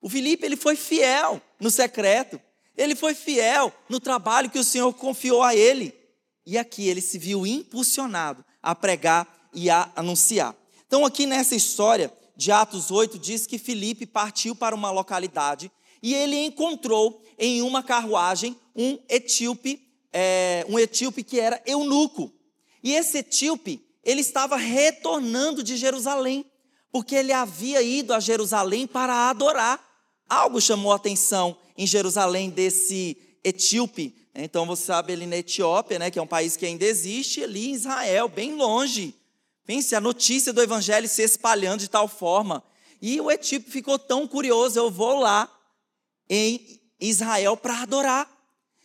O 0.00 0.08
Filipe 0.08 0.44
ele 0.44 0.56
foi 0.56 0.76
fiel 0.76 1.42
no 1.58 1.70
secreto. 1.70 2.40
Ele 2.76 2.94
foi 2.94 3.14
fiel 3.14 3.72
no 3.88 3.98
trabalho 3.98 4.50
que 4.50 4.58
o 4.58 4.64
Senhor 4.64 4.92
confiou 4.94 5.42
a 5.42 5.54
ele. 5.54 6.03
E 6.46 6.58
aqui 6.58 6.88
ele 6.88 7.00
se 7.00 7.18
viu 7.18 7.46
impulsionado 7.46 8.44
a 8.62 8.74
pregar 8.74 9.48
e 9.52 9.70
a 9.70 9.90
anunciar. 9.96 10.54
Então 10.86 11.04
aqui 11.04 11.26
nessa 11.26 11.54
história, 11.54 12.12
de 12.36 12.50
Atos 12.50 12.90
8 12.90 13.18
diz 13.18 13.46
que 13.46 13.58
Filipe 13.58 14.06
partiu 14.06 14.54
para 14.54 14.74
uma 14.74 14.90
localidade 14.90 15.70
e 16.02 16.14
ele 16.14 16.36
encontrou 16.36 17.22
em 17.38 17.62
uma 17.62 17.82
carruagem 17.82 18.56
um 18.74 18.98
etíope, 19.08 19.80
é, 20.12 20.66
um 20.68 20.78
etíope 20.78 21.22
que 21.22 21.40
era 21.40 21.62
eunuco. 21.64 22.32
E 22.82 22.92
esse 22.92 23.18
etíope, 23.18 23.82
ele 24.04 24.20
estava 24.20 24.56
retornando 24.56 25.62
de 25.62 25.76
Jerusalém, 25.76 26.44
porque 26.92 27.14
ele 27.14 27.32
havia 27.32 27.80
ido 27.82 28.12
a 28.12 28.20
Jerusalém 28.20 28.86
para 28.86 29.30
adorar. 29.30 29.82
Algo 30.28 30.60
chamou 30.60 30.92
a 30.92 30.96
atenção 30.96 31.56
em 31.76 31.86
Jerusalém 31.86 32.50
desse 32.50 33.16
etíope. 33.44 34.16
Então 34.34 34.66
você 34.66 34.86
sabe 34.86 35.12
ali 35.12 35.26
na 35.26 35.36
Etiópia, 35.36 35.98
né, 35.98 36.10
que 36.10 36.18
é 36.18 36.22
um 36.22 36.26
país 36.26 36.56
que 36.56 36.66
ainda 36.66 36.84
existe, 36.84 37.44
ali 37.44 37.68
em 37.68 37.74
Israel, 37.74 38.28
bem 38.28 38.54
longe. 38.54 39.14
Pense 39.64 39.94
a 39.94 40.00
notícia 40.00 40.52
do 40.52 40.60
evangelho 40.60 41.08
se 41.08 41.22
espalhando 41.22 41.80
de 41.80 41.88
tal 41.88 42.08
forma. 42.08 42.64
E 43.00 43.20
o 43.20 43.30
etíope 43.30 43.70
ficou 43.70 43.98
tão 43.98 44.26
curioso, 44.26 44.78
eu 44.78 44.90
vou 44.90 45.20
lá 45.20 45.48
em 46.28 46.80
Israel 46.98 47.56
para 47.56 47.82
adorar. 47.82 48.28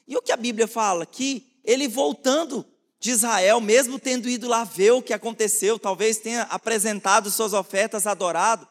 E 0.08 0.16
o 0.16 0.22
que 0.22 0.32
a 0.32 0.38
Bíblia 0.38 0.68
fala? 0.68 1.06
Que 1.06 1.48
ele 1.64 1.88
voltando 1.88 2.66
de 3.00 3.12
Israel, 3.12 3.62
mesmo 3.62 3.98
tendo 3.98 4.28
ido 4.28 4.48
lá 4.48 4.64
ver 4.64 4.92
o 4.92 5.02
que 5.02 5.14
aconteceu, 5.14 5.80
talvez 5.80 6.18
tenha 6.18 6.44
apresentado 6.44 7.32
suas 7.32 7.54
ofertas, 7.54 8.06
adorado, 8.06 8.68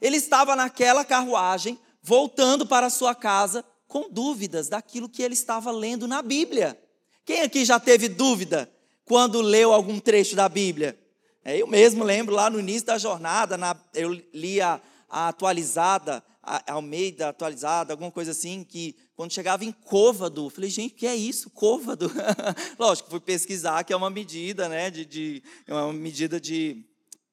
ele 0.00 0.16
estava 0.16 0.54
naquela 0.54 1.04
carruagem, 1.04 1.78
voltando 2.02 2.66
para 2.66 2.90
sua 2.90 3.14
casa, 3.14 3.64
com 3.92 4.08
dúvidas 4.08 4.70
daquilo 4.70 5.06
que 5.06 5.22
ele 5.22 5.34
estava 5.34 5.70
lendo 5.70 6.08
na 6.08 6.22
Bíblia. 6.22 6.80
Quem 7.26 7.42
aqui 7.42 7.62
já 7.62 7.78
teve 7.78 8.08
dúvida 8.08 8.72
quando 9.04 9.42
leu 9.42 9.70
algum 9.70 10.00
trecho 10.00 10.34
da 10.34 10.48
Bíblia? 10.48 10.98
É, 11.44 11.60
eu 11.60 11.66
mesmo 11.66 12.02
lembro 12.02 12.34
lá 12.34 12.48
no 12.48 12.58
início 12.58 12.86
da 12.86 12.96
jornada, 12.96 13.58
na, 13.58 13.76
eu 13.92 14.10
li 14.32 14.62
a, 14.62 14.80
a 15.10 15.28
atualizada, 15.28 16.24
a 16.42 16.72
Almeida 16.72 17.28
atualizada, 17.28 17.92
alguma 17.92 18.10
coisa 18.10 18.30
assim, 18.30 18.64
que 18.64 18.96
quando 19.14 19.30
chegava 19.30 19.62
em 19.62 19.72
côvado, 19.72 20.48
falei, 20.48 20.70
gente, 20.70 20.94
o 20.94 20.96
que 20.96 21.06
é 21.06 21.14
isso? 21.14 21.50
Côvado? 21.50 22.10
Lógico, 22.80 23.10
fui 23.10 23.20
pesquisar, 23.20 23.84
que 23.84 23.92
é 23.92 23.96
uma 23.96 24.08
medida, 24.08 24.70
né, 24.70 24.90
de, 24.90 25.04
de 25.04 25.42
é 25.66 25.74
uma 25.74 25.92
medida 25.92 26.40
de, 26.40 26.82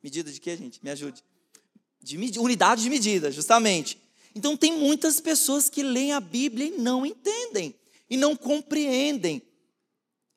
medida 0.03 0.29
de 0.29 0.41
quê, 0.41 0.57
gente? 0.57 0.83
Me 0.83 0.89
ajude. 0.89 1.23
De 2.01 2.17
unidade 2.37 2.83
de 2.83 2.89
medida, 2.89 3.31
justamente. 3.31 4.08
Então 4.35 4.55
tem 4.55 4.77
muitas 4.77 5.19
pessoas 5.19 5.69
que 5.69 5.83
leem 5.83 6.13
a 6.13 6.19
Bíblia 6.19 6.67
e 6.67 6.77
não 6.77 7.05
entendem, 7.05 7.75
e 8.09 8.15
não 8.15 8.35
compreendem. 8.35 9.41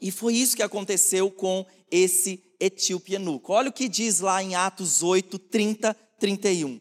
E 0.00 0.10
foi 0.10 0.34
isso 0.34 0.56
que 0.56 0.62
aconteceu 0.62 1.30
com 1.30 1.64
esse 1.90 2.42
etíope 2.58 3.14
eunuco. 3.14 3.52
Olha 3.52 3.70
o 3.70 3.72
que 3.72 3.88
diz 3.88 4.20
lá 4.20 4.42
em 4.42 4.54
Atos 4.54 5.02
8, 5.02 5.38
30, 5.38 5.94
31. 6.18 6.80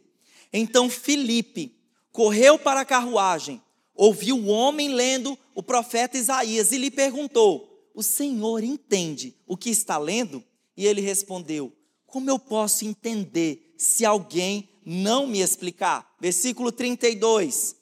Então 0.54 0.90
Filipe 0.90 1.76
correu 2.12 2.58
para 2.58 2.82
a 2.82 2.86
carruagem, 2.86 3.62
ouviu 3.96 4.38
o 4.38 4.48
homem 4.48 4.94
lendo 4.94 5.38
o 5.54 5.62
profeta 5.62 6.18
Isaías 6.18 6.72
e 6.72 6.78
lhe 6.78 6.92
perguntou: 6.92 7.90
O 7.94 8.04
Senhor 8.04 8.64
entende 8.64 9.36
o 9.46 9.58
que 9.58 9.70
está 9.70 9.98
lendo? 9.98 10.44
E 10.76 10.86
ele 10.86 11.02
respondeu: 11.02 11.72
Como 12.06 12.30
eu 12.30 12.40
posso 12.40 12.86
entender 12.86 13.74
se 13.78 14.06
alguém 14.06 14.70
não 14.86 15.28
me 15.28 15.42
explicar? 15.42 16.11
Versículo 16.22 16.72
32 16.72 17.76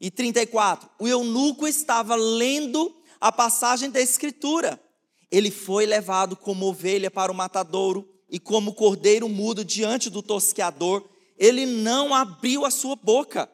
e 0.00 0.10
34. 0.10 0.90
O 0.98 1.06
eunuco 1.06 1.68
estava 1.68 2.16
lendo 2.16 2.92
a 3.20 3.30
passagem 3.30 3.88
da 3.90 4.00
Escritura. 4.00 4.82
Ele 5.30 5.52
foi 5.52 5.86
levado 5.86 6.34
como 6.34 6.66
ovelha 6.66 7.12
para 7.12 7.30
o 7.30 7.34
matadouro 7.34 8.08
e 8.28 8.40
como 8.40 8.74
cordeiro 8.74 9.28
mudo 9.28 9.64
diante 9.64 10.10
do 10.10 10.20
tosqueador, 10.20 11.08
ele 11.38 11.64
não 11.64 12.12
abriu 12.12 12.64
a 12.64 12.72
sua 12.72 12.96
boca. 12.96 13.48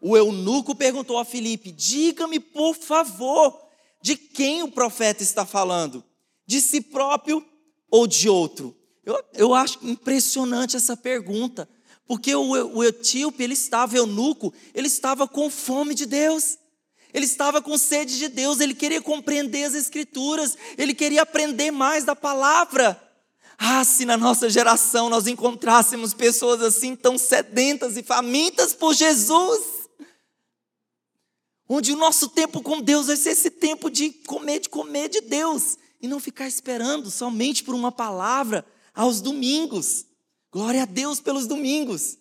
O 0.00 0.16
eunuco 0.16 0.74
perguntou 0.74 1.18
a 1.18 1.24
Filipe: 1.24 1.70
Diga-me, 1.70 2.40
por 2.40 2.74
favor, 2.74 3.60
de 4.00 4.16
quem 4.16 4.62
o 4.62 4.70
profeta 4.70 5.22
está 5.22 5.44
falando? 5.44 6.02
De 6.46 6.62
si 6.62 6.80
próprio 6.80 7.44
ou 7.90 8.06
de 8.06 8.26
outro? 8.26 8.74
Eu, 9.04 9.22
eu 9.34 9.54
acho 9.54 9.78
impressionante 9.82 10.76
essa 10.76 10.96
pergunta, 10.96 11.68
porque 12.06 12.34
o, 12.34 12.50
o 12.50 12.84
etíope, 12.84 13.42
ele 13.42 13.54
estava, 13.54 13.96
eunuco, 13.96 14.52
ele 14.74 14.86
estava 14.86 15.26
com 15.26 15.50
fome 15.50 15.94
de 15.94 16.06
Deus. 16.06 16.58
Ele 17.12 17.24
estava 17.24 17.62
com 17.62 17.78
sede 17.78 18.18
de 18.18 18.28
Deus, 18.28 18.60
ele 18.60 18.74
queria 18.74 19.00
compreender 19.00 19.64
as 19.64 19.74
Escrituras, 19.74 20.56
ele 20.76 20.94
queria 20.94 21.22
aprender 21.22 21.70
mais 21.70 22.04
da 22.04 22.14
palavra. 22.14 23.02
Ah, 23.58 23.82
se 23.84 24.04
na 24.04 24.18
nossa 24.18 24.50
geração 24.50 25.08
nós 25.08 25.26
encontrássemos 25.26 26.12
pessoas 26.12 26.60
assim 26.60 26.94
tão 26.94 27.16
sedentas 27.16 27.96
e 27.96 28.02
famintas 28.02 28.74
por 28.74 28.94
Jesus, 28.94 29.88
onde 31.66 31.92
o 31.92 31.96
nosso 31.96 32.28
tempo 32.28 32.60
com 32.60 32.82
Deus 32.82 33.06
vai 33.06 33.16
ser 33.16 33.30
esse 33.30 33.50
tempo 33.50 33.90
de 33.90 34.10
comer, 34.10 34.60
de 34.60 34.68
comer 34.68 35.08
de 35.08 35.22
Deus 35.22 35.78
e 36.02 36.06
não 36.06 36.20
ficar 36.20 36.46
esperando 36.46 37.10
somente 37.10 37.64
por 37.64 37.74
uma 37.74 37.90
palavra 37.90 38.64
aos 38.94 39.20
domingos. 39.20 40.05
Glória 40.56 40.84
a 40.84 40.86
Deus 40.86 41.20
pelos 41.20 41.46
domingos. 41.46 42.16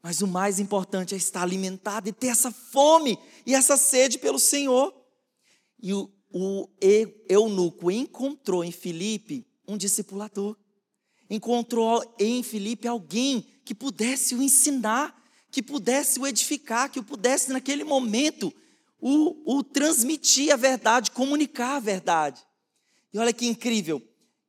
Mas 0.00 0.22
o 0.22 0.28
mais 0.28 0.60
importante 0.60 1.12
é 1.12 1.18
estar 1.18 1.42
alimentado 1.42 2.08
e 2.08 2.12
ter 2.12 2.28
essa 2.28 2.52
fome 2.52 3.18
e 3.44 3.52
essa 3.52 3.76
sede 3.76 4.16
pelo 4.16 4.38
Senhor. 4.38 4.94
E 5.82 5.92
o, 5.92 6.08
o 6.32 6.68
eunuco 7.28 7.90
encontrou 7.90 8.62
em 8.62 8.70
Filipe 8.70 9.44
um 9.66 9.76
discipulador. 9.76 10.56
Encontrou 11.28 12.14
em 12.16 12.44
Filipe 12.44 12.86
alguém 12.86 13.44
que 13.64 13.74
pudesse 13.74 14.36
o 14.36 14.42
ensinar, 14.42 15.20
que 15.50 15.60
pudesse 15.60 16.20
o 16.20 16.28
edificar, 16.28 16.92
que 16.92 17.00
o 17.00 17.04
pudesse, 17.04 17.50
naquele 17.50 17.82
momento, 17.82 18.54
o, 19.00 19.56
o 19.58 19.64
transmitir 19.64 20.52
a 20.52 20.56
verdade, 20.56 21.10
comunicar 21.10 21.74
a 21.74 21.80
verdade. 21.80 22.40
E 23.12 23.18
olha 23.18 23.32
que 23.32 23.48
incrível, 23.48 24.00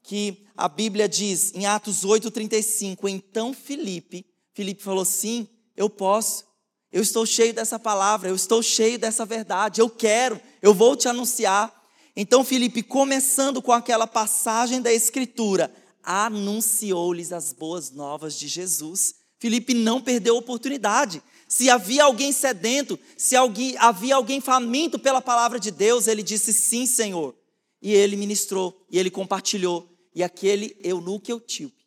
que 0.04 0.46
a 0.56 0.68
Bíblia 0.68 1.08
diz 1.08 1.54
em 1.54 1.66
Atos 1.66 2.04
8:35, 2.04 3.08
então 3.08 3.54
Filipe, 3.54 4.26
Filipe 4.54 4.84
falou: 4.84 5.06
"Sim, 5.06 5.48
eu 5.76 5.90
posso. 5.90 6.46
Eu 6.92 7.02
estou 7.02 7.26
cheio 7.26 7.54
dessa 7.54 7.80
palavra, 7.80 8.30
eu 8.30 8.36
estou 8.36 8.62
cheio 8.62 9.00
dessa 9.00 9.26
verdade, 9.26 9.80
eu 9.80 9.90
quero, 9.90 10.40
eu 10.62 10.74
vou 10.74 10.96
te 10.96 11.08
anunciar". 11.08 11.74
Então 12.16 12.44
Filipe, 12.44 12.84
começando 12.84 13.62
com 13.62 13.72
aquela 13.72 14.06
passagem 14.06 14.82
da 14.82 14.92
escritura, 14.92 15.74
anunciou-lhes 16.04 17.32
as 17.32 17.54
boas 17.54 17.92
novas 17.92 18.38
de 18.38 18.48
Jesus. 18.48 19.16
Filipe 19.40 19.74
não 19.74 20.02
perdeu 20.02 20.36
a 20.36 20.40
oportunidade. 20.40 21.22
Se 21.48 21.70
havia 21.70 22.04
alguém 22.04 22.32
sedento, 22.32 22.98
se 23.18 23.36
alguém, 23.36 23.76
havia 23.78 24.16
alguém 24.16 24.40
faminto 24.40 25.00
pela 25.00 25.22
palavra 25.22 25.60
de 25.60 25.72
Deus, 25.72 26.08
ele 26.08 26.22
disse 26.24 26.54
sim, 26.54 26.86
Senhor. 26.86 27.36
E 27.82 27.92
ele 27.94 28.16
ministrou, 28.16 28.86
e 28.90 29.00
ele 29.00 29.10
compartilhou. 29.10 29.91
E 30.14 30.24
aquele 30.24 30.78
eunuco 30.84 31.32
etíope, 31.32 31.86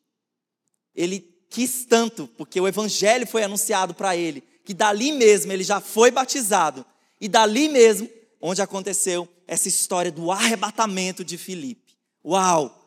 ele 0.94 1.20
quis 1.50 1.84
tanto, 1.84 2.26
porque 2.36 2.60
o 2.60 2.66
evangelho 2.66 3.26
foi 3.26 3.42
anunciado 3.42 3.94
para 3.94 4.16
ele, 4.16 4.42
que 4.64 4.72
dali 4.72 5.12
mesmo 5.12 5.52
ele 5.52 5.62
já 5.62 5.80
foi 5.80 6.10
batizado. 6.10 6.84
E 7.20 7.28
dali 7.28 7.68
mesmo, 7.68 8.08
onde 8.40 8.62
aconteceu 8.62 9.28
essa 9.46 9.68
história 9.68 10.10
do 10.10 10.32
arrebatamento 10.32 11.24
de 11.24 11.36
Filipe. 11.38 11.96
Uau! 12.24 12.80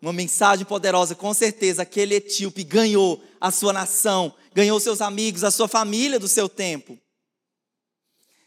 Uma 0.00 0.12
mensagem 0.12 0.64
poderosa, 0.64 1.14
com 1.14 1.34
certeza, 1.34 1.82
aquele 1.82 2.14
etíope 2.14 2.62
ganhou 2.62 3.22
a 3.40 3.50
sua 3.50 3.72
nação, 3.72 4.32
ganhou 4.54 4.78
seus 4.78 5.00
amigos, 5.00 5.42
a 5.42 5.50
sua 5.50 5.66
família 5.66 6.20
do 6.20 6.28
seu 6.28 6.48
tempo. 6.48 6.96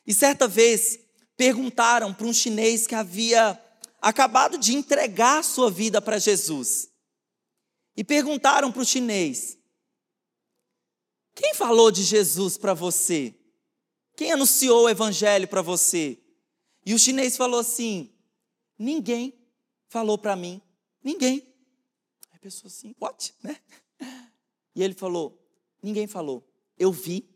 E 0.08 0.14
certa 0.14 0.48
vez 0.48 0.98
perguntaram 1.36 2.14
para 2.14 2.26
um 2.26 2.34
chinês 2.34 2.88
que 2.88 2.96
havia 2.96 3.60
acabado 4.02 4.58
de 4.58 4.74
entregar 4.74 5.40
a 5.40 5.44
sua 5.44 5.70
vida 5.70 6.02
para 6.02 6.18
Jesus. 6.18 6.92
E 7.96 8.04
perguntaram 8.04 8.72
para 8.72 8.82
o 8.82 8.86
chinês: 8.86 9.58
Quem 11.36 11.54
falou 11.54 11.92
de 11.92 12.04
Jesus 12.04 12.58
para 12.58 12.74
você? 12.74 13.36
Quem 14.16 14.32
anunciou 14.32 14.86
o 14.86 14.90
evangelho 14.90 15.48
para 15.48 15.62
você? 15.62 16.20
E 16.86 16.94
o 16.94 17.00
chinês 17.00 17.38
falou 17.38 17.60
assim: 17.60 18.12
Ninguém 18.78 19.38
falou 19.88 20.18
para 20.18 20.36
mim. 20.36 20.62
Ninguém. 21.04 21.46
Aí 22.32 22.38
a 22.38 22.40
pessoa 22.40 22.68
assim, 22.68 22.96
what? 23.00 23.34
Né? 23.44 23.58
E 24.74 24.82
ele 24.82 24.94
falou: 24.94 25.38
Ninguém 25.84 26.08
falou. 26.08 26.48
Eu 26.78 26.92
vi. 26.92 27.30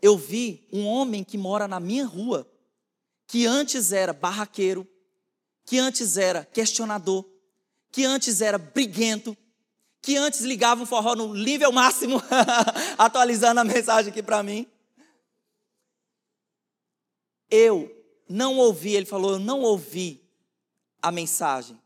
Eu 0.00 0.16
vi 0.16 0.68
um 0.70 0.86
homem 0.86 1.24
que 1.24 1.38
mora 1.38 1.66
na 1.66 1.80
minha 1.80 2.04
rua, 2.04 2.48
que 3.26 3.46
antes 3.46 3.92
era 3.92 4.12
barraqueiro, 4.12 4.86
que 5.66 5.78
antes 5.78 6.16
era 6.16 6.44
questionador, 6.44 7.28
que 7.90 8.04
antes 8.04 8.40
era 8.40 8.56
briguento, 8.56 9.36
que 10.00 10.16
antes 10.16 10.42
ligava 10.42 10.82
um 10.82 10.86
forró 10.86 11.16
no 11.16 11.34
nível 11.34 11.72
máximo, 11.72 12.22
atualizando 12.96 13.60
a 13.60 13.64
mensagem 13.64 14.12
aqui 14.12 14.22
para 14.22 14.42
mim. 14.44 14.66
Eu 17.50 17.92
não 18.28 18.56
ouvi, 18.56 18.94
ele 18.94 19.06
falou, 19.06 19.32
eu 19.32 19.38
não 19.40 19.60
ouvi 19.62 20.22
a 21.02 21.10
mensagem. 21.10 21.80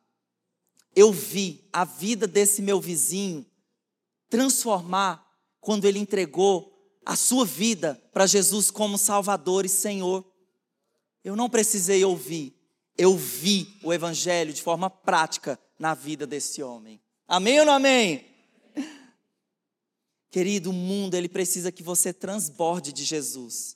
Eu 0.95 1.13
vi 1.13 1.67
a 1.73 1.85
vida 1.85 2.27
desse 2.27 2.61
meu 2.61 2.81
vizinho 2.81 3.47
transformar 4.29 5.27
quando 5.61 5.87
ele 5.87 5.99
entregou 5.99 6.71
a 7.07 7.17
sua 7.17 7.47
vida 7.47 8.01
para 8.13 8.27
Jesus 8.27 8.71
como 8.71 8.99
Salvador 8.99 9.65
e 9.65 9.69
Senhor. 9.69 10.25
Eu 11.25 11.35
não 11.35 11.49
precisei 11.49 12.05
ouvir, 12.05 12.60
eu 13.01 13.17
vi 13.17 13.79
o 13.83 13.95
Evangelho 13.95 14.53
de 14.53 14.61
forma 14.61 14.91
prática 14.91 15.59
na 15.79 15.95
vida 15.95 16.27
desse 16.27 16.63
homem. 16.63 17.01
Amém 17.27 17.59
ou 17.61 17.65
não 17.65 17.73
amém? 17.73 18.27
Querido, 20.31 20.69
o 20.69 20.75
mundo 20.75 21.15
ele 21.15 21.27
precisa 21.27 21.73
que 21.73 21.83
você 21.83 22.13
transborde 22.13 22.93
de 22.93 23.03
Jesus. 23.03 23.75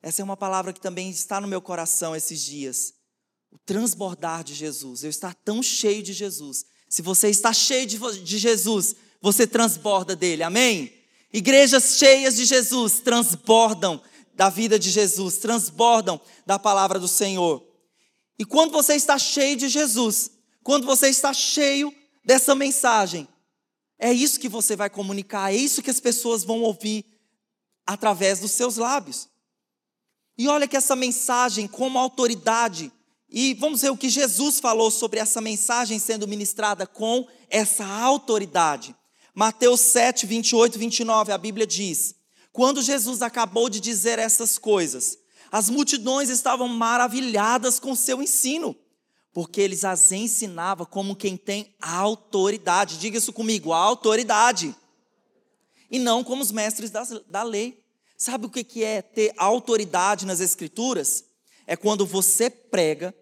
Essa 0.00 0.22
é 0.22 0.24
uma 0.24 0.36
palavra 0.36 0.72
que 0.72 0.80
também 0.80 1.10
está 1.10 1.40
no 1.40 1.48
meu 1.48 1.60
coração 1.60 2.14
esses 2.14 2.40
dias. 2.42 2.94
O 3.50 3.58
transbordar 3.58 4.44
de 4.44 4.54
Jesus. 4.54 5.02
Eu 5.02 5.10
estar 5.10 5.34
tão 5.34 5.64
cheio 5.64 6.00
de 6.00 6.12
Jesus. 6.12 6.64
Se 6.88 7.02
você 7.02 7.28
está 7.28 7.52
cheio 7.52 7.88
de, 7.88 7.98
de 8.22 8.38
Jesus, 8.38 8.94
você 9.20 9.48
transborda 9.48 10.14
dele. 10.14 10.44
Amém? 10.44 10.94
Igrejas 11.32 11.96
cheias 11.98 12.36
de 12.36 12.44
Jesus 12.44 13.00
transbordam 13.00 14.00
da 14.32 14.48
vida 14.48 14.78
de 14.78 14.92
Jesus, 14.92 15.38
transbordam 15.38 16.20
da 16.46 16.56
palavra 16.56 17.00
do 17.00 17.08
Senhor. 17.08 17.68
E 18.40 18.44
quando 18.46 18.72
você 18.72 18.94
está 18.94 19.18
cheio 19.18 19.54
de 19.54 19.68
Jesus, 19.68 20.30
quando 20.64 20.86
você 20.86 21.10
está 21.10 21.30
cheio 21.30 21.94
dessa 22.24 22.54
mensagem, 22.54 23.28
é 23.98 24.14
isso 24.14 24.40
que 24.40 24.48
você 24.48 24.74
vai 24.74 24.88
comunicar, 24.88 25.52
é 25.52 25.56
isso 25.58 25.82
que 25.82 25.90
as 25.90 26.00
pessoas 26.00 26.42
vão 26.42 26.62
ouvir 26.62 27.04
através 27.86 28.40
dos 28.40 28.52
seus 28.52 28.78
lábios. 28.78 29.28
E 30.38 30.48
olha 30.48 30.66
que 30.66 30.74
essa 30.74 30.96
mensagem, 30.96 31.68
como 31.68 31.98
autoridade, 31.98 32.90
e 33.28 33.52
vamos 33.52 33.82
ver 33.82 33.90
o 33.90 33.96
que 33.96 34.08
Jesus 34.08 34.58
falou 34.58 34.90
sobre 34.90 35.20
essa 35.20 35.42
mensagem 35.42 35.98
sendo 35.98 36.26
ministrada 36.26 36.86
com 36.86 37.28
essa 37.50 37.84
autoridade. 37.84 38.96
Mateus 39.34 39.80
7, 39.82 40.24
28 40.24 40.76
e 40.76 40.78
29, 40.78 41.30
a 41.30 41.36
Bíblia 41.36 41.66
diz: 41.66 42.14
Quando 42.54 42.80
Jesus 42.80 43.20
acabou 43.20 43.68
de 43.68 43.80
dizer 43.80 44.18
essas 44.18 44.56
coisas, 44.56 45.18
as 45.50 45.68
multidões 45.68 46.28
estavam 46.28 46.68
maravilhadas 46.68 47.80
com 47.80 47.94
seu 47.94 48.22
ensino, 48.22 48.76
porque 49.32 49.60
eles 49.60 49.84
as 49.84 50.12
ensinava 50.12 50.86
como 50.86 51.16
quem 51.16 51.36
tem 51.36 51.74
autoridade. 51.80 52.98
Diga 52.98 53.18
isso 53.18 53.32
comigo, 53.32 53.72
autoridade. 53.72 54.74
E 55.90 55.98
não 55.98 56.22
como 56.22 56.42
os 56.42 56.52
mestres 56.52 56.90
da, 56.90 57.02
da 57.28 57.42
lei. 57.42 57.82
Sabe 58.16 58.46
o 58.46 58.50
que 58.50 58.84
é 58.84 59.00
ter 59.02 59.32
autoridade 59.36 60.26
nas 60.26 60.40
Escrituras? 60.40 61.24
É 61.66 61.74
quando 61.74 62.04
você 62.04 62.50
prega 62.50 63.14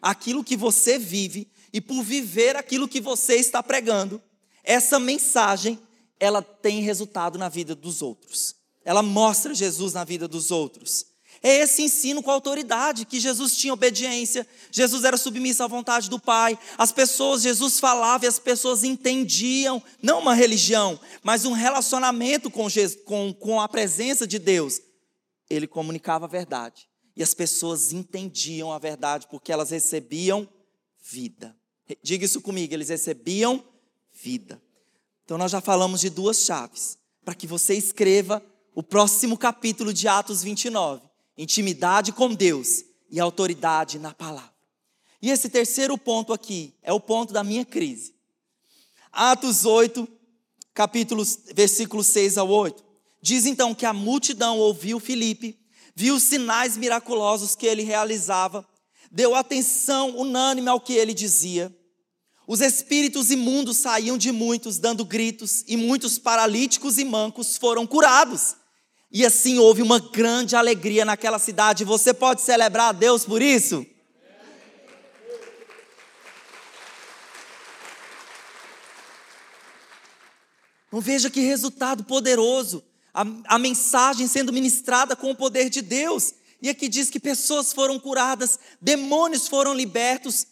aquilo 0.00 0.44
que 0.44 0.56
você 0.56 0.98
vive 0.98 1.50
e 1.72 1.80
por 1.80 2.02
viver 2.02 2.56
aquilo 2.56 2.88
que 2.88 3.00
você 3.00 3.36
está 3.36 3.62
pregando, 3.62 4.20
essa 4.62 4.98
mensagem 5.00 5.78
ela 6.20 6.42
tem 6.42 6.82
resultado 6.82 7.38
na 7.38 7.48
vida 7.48 7.74
dos 7.74 8.02
outros. 8.02 8.54
Ela 8.84 9.02
mostra 9.02 9.54
Jesus 9.54 9.94
na 9.94 10.04
vida 10.04 10.28
dos 10.28 10.50
outros. 10.50 11.11
É 11.42 11.56
esse 11.58 11.82
ensino 11.82 12.22
com 12.22 12.30
autoridade, 12.30 13.04
que 13.04 13.18
Jesus 13.18 13.56
tinha 13.56 13.72
obediência, 13.72 14.46
Jesus 14.70 15.02
era 15.02 15.16
submisso 15.16 15.64
à 15.64 15.66
vontade 15.66 16.08
do 16.08 16.18
Pai, 16.18 16.56
as 16.78 16.92
pessoas, 16.92 17.42
Jesus 17.42 17.80
falava 17.80 18.24
e 18.24 18.28
as 18.28 18.38
pessoas 18.38 18.84
entendiam, 18.84 19.82
não 20.00 20.20
uma 20.20 20.34
religião, 20.34 21.00
mas 21.20 21.44
um 21.44 21.52
relacionamento 21.52 22.48
com, 22.48 22.68
Jesus, 22.68 23.02
com, 23.04 23.34
com 23.34 23.60
a 23.60 23.68
presença 23.68 24.24
de 24.24 24.38
Deus. 24.38 24.80
Ele 25.50 25.66
comunicava 25.66 26.26
a 26.26 26.28
verdade 26.28 26.88
e 27.16 27.24
as 27.24 27.34
pessoas 27.34 27.92
entendiam 27.92 28.70
a 28.70 28.78
verdade 28.78 29.26
porque 29.28 29.50
elas 29.50 29.70
recebiam 29.70 30.48
vida. 31.02 31.56
Diga 32.04 32.24
isso 32.24 32.40
comigo, 32.40 32.72
eles 32.72 32.88
recebiam 32.88 33.64
vida. 34.12 34.62
Então 35.24 35.36
nós 35.36 35.50
já 35.50 35.60
falamos 35.60 36.00
de 36.00 36.08
duas 36.08 36.44
chaves 36.44 36.96
para 37.24 37.34
que 37.34 37.48
você 37.48 37.74
escreva 37.74 38.40
o 38.76 38.82
próximo 38.82 39.36
capítulo 39.36 39.92
de 39.92 40.06
Atos 40.06 40.40
29 40.44 41.11
intimidade 41.36 42.12
com 42.12 42.34
Deus 42.34 42.84
e 43.10 43.20
autoridade 43.20 43.98
na 43.98 44.12
palavra. 44.12 44.52
E 45.20 45.30
esse 45.30 45.48
terceiro 45.48 45.96
ponto 45.96 46.32
aqui 46.32 46.74
é 46.82 46.92
o 46.92 47.00
ponto 47.00 47.32
da 47.32 47.44
minha 47.44 47.64
crise. 47.64 48.14
Atos 49.12 49.64
8, 49.64 50.08
capítulos, 50.74 51.38
versículos 51.54 52.06
6 52.08 52.38
ao 52.38 52.48
8. 52.48 52.82
Diz 53.20 53.46
então 53.46 53.74
que 53.74 53.86
a 53.86 53.92
multidão 53.92 54.58
ouviu 54.58 54.98
Filipe, 54.98 55.58
viu 55.94 56.16
os 56.16 56.22
sinais 56.24 56.76
miraculosos 56.76 57.54
que 57.54 57.66
ele 57.66 57.82
realizava, 57.82 58.66
deu 59.10 59.34
atenção 59.34 60.16
unânime 60.16 60.68
ao 60.68 60.80
que 60.80 60.94
ele 60.94 61.14
dizia. 61.14 61.72
Os 62.46 62.60
espíritos 62.60 63.30
imundos 63.30 63.76
saíam 63.76 64.18
de 64.18 64.32
muitos, 64.32 64.78
dando 64.78 65.04
gritos, 65.04 65.62
e 65.68 65.76
muitos 65.76 66.18
paralíticos 66.18 66.98
e 66.98 67.04
mancos 67.04 67.56
foram 67.56 67.86
curados. 67.86 68.56
E 69.12 69.26
assim 69.26 69.58
houve 69.58 69.82
uma 69.82 69.98
grande 70.00 70.56
alegria 70.56 71.04
naquela 71.04 71.38
cidade. 71.38 71.84
Você 71.84 72.14
pode 72.14 72.40
celebrar 72.40 72.88
a 72.88 72.92
Deus 72.92 73.26
por 73.26 73.42
isso? 73.42 73.84
Então 80.88 81.00
veja 81.00 81.28
que 81.28 81.40
resultado 81.40 82.04
poderoso. 82.04 82.82
A, 83.12 83.24
a, 83.48 83.58
mensagem 83.58 84.26
sendo 84.26 84.50
ministrada 84.50 85.14
com 85.14 85.30
o 85.30 85.36
poder 85.36 85.68
de 85.68 85.82
Deus. 85.82 86.32
E 86.62 86.70
aqui 86.70 86.88
diz 86.88 87.10
que 87.10 87.20
pessoas 87.20 87.70
foram 87.70 87.98
curadas, 87.98 88.58
demônios 88.80 89.46
foram 89.46 89.74
libertos. 89.74 90.46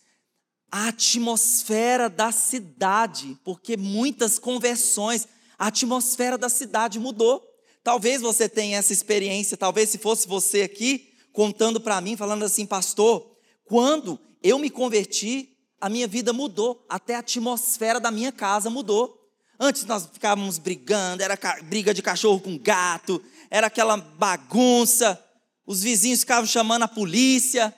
A 0.70 0.88
atmosfera 0.88 2.10
da 2.10 2.30
cidade, 2.30 3.38
porque 3.42 3.76
muitas 3.76 4.38
conversões, 4.38 5.26
a 5.58 5.68
atmosfera 5.68 6.36
da 6.36 6.50
cidade 6.50 6.98
mudou. 6.98 7.49
Talvez 7.82 8.20
você 8.20 8.48
tenha 8.48 8.78
essa 8.78 8.92
experiência, 8.92 9.56
talvez 9.56 9.88
se 9.88 9.98
fosse 9.98 10.28
você 10.28 10.62
aqui 10.62 11.12
contando 11.32 11.80
para 11.80 12.00
mim, 12.00 12.16
falando 12.16 12.44
assim, 12.44 12.66
pastor, 12.66 13.36
quando 13.64 14.18
eu 14.42 14.58
me 14.58 14.68
converti, 14.68 15.56
a 15.80 15.88
minha 15.88 16.06
vida 16.06 16.32
mudou, 16.32 16.84
até 16.88 17.14
a 17.14 17.20
atmosfera 17.20 17.98
da 17.98 18.10
minha 18.10 18.30
casa 18.30 18.68
mudou. 18.68 19.16
Antes 19.58 19.84
nós 19.84 20.06
ficávamos 20.12 20.58
brigando, 20.58 21.22
era 21.22 21.38
briga 21.64 21.94
de 21.94 22.02
cachorro 22.02 22.40
com 22.40 22.58
gato, 22.58 23.22
era 23.50 23.66
aquela 23.66 23.96
bagunça, 23.96 25.22
os 25.66 25.82
vizinhos 25.82 26.20
ficavam 26.20 26.46
chamando 26.46 26.82
a 26.82 26.88
polícia. 26.88 27.74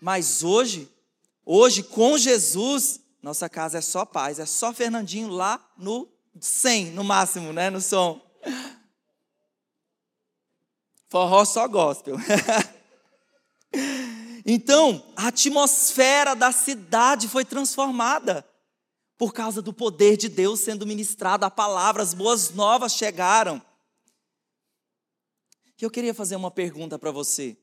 Mas 0.00 0.42
hoje, 0.42 0.88
hoje 1.46 1.82
com 1.82 2.18
Jesus, 2.18 3.00
nossa 3.22 3.48
casa 3.48 3.78
é 3.78 3.80
só 3.80 4.04
paz, 4.04 4.38
é 4.38 4.46
só 4.46 4.72
Fernandinho 4.72 5.28
lá 5.28 5.64
no 5.78 6.08
100, 6.40 6.86
no 6.86 7.04
máximo, 7.04 7.52
né, 7.52 7.70
no 7.70 7.80
som. 7.80 8.20
Forró 11.12 11.44
só 11.44 11.68
gospel. 11.68 12.16
então, 14.46 15.12
a 15.14 15.26
atmosfera 15.26 16.34
da 16.34 16.50
cidade 16.50 17.28
foi 17.28 17.44
transformada 17.44 18.48
por 19.18 19.34
causa 19.34 19.60
do 19.60 19.74
poder 19.74 20.16
de 20.16 20.30
Deus 20.30 20.60
sendo 20.60 20.86
ministrado, 20.86 21.44
a 21.44 21.50
palavra, 21.50 22.02
as 22.02 22.14
boas 22.14 22.54
novas 22.54 22.94
chegaram. 22.94 23.60
E 25.78 25.84
eu 25.84 25.90
queria 25.90 26.14
fazer 26.14 26.34
uma 26.34 26.50
pergunta 26.50 26.98
para 26.98 27.10
você. 27.10 27.58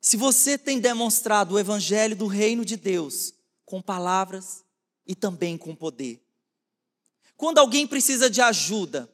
Se 0.00 0.16
você 0.16 0.56
tem 0.56 0.78
demonstrado 0.78 1.56
o 1.56 1.58
evangelho 1.58 2.14
do 2.14 2.28
reino 2.28 2.64
de 2.64 2.76
Deus 2.76 3.34
com 3.64 3.82
palavras 3.82 4.64
e 5.04 5.16
também 5.16 5.58
com 5.58 5.74
poder. 5.74 6.24
Quando 7.36 7.58
alguém 7.58 7.88
precisa 7.88 8.30
de 8.30 8.40
ajuda, 8.40 9.12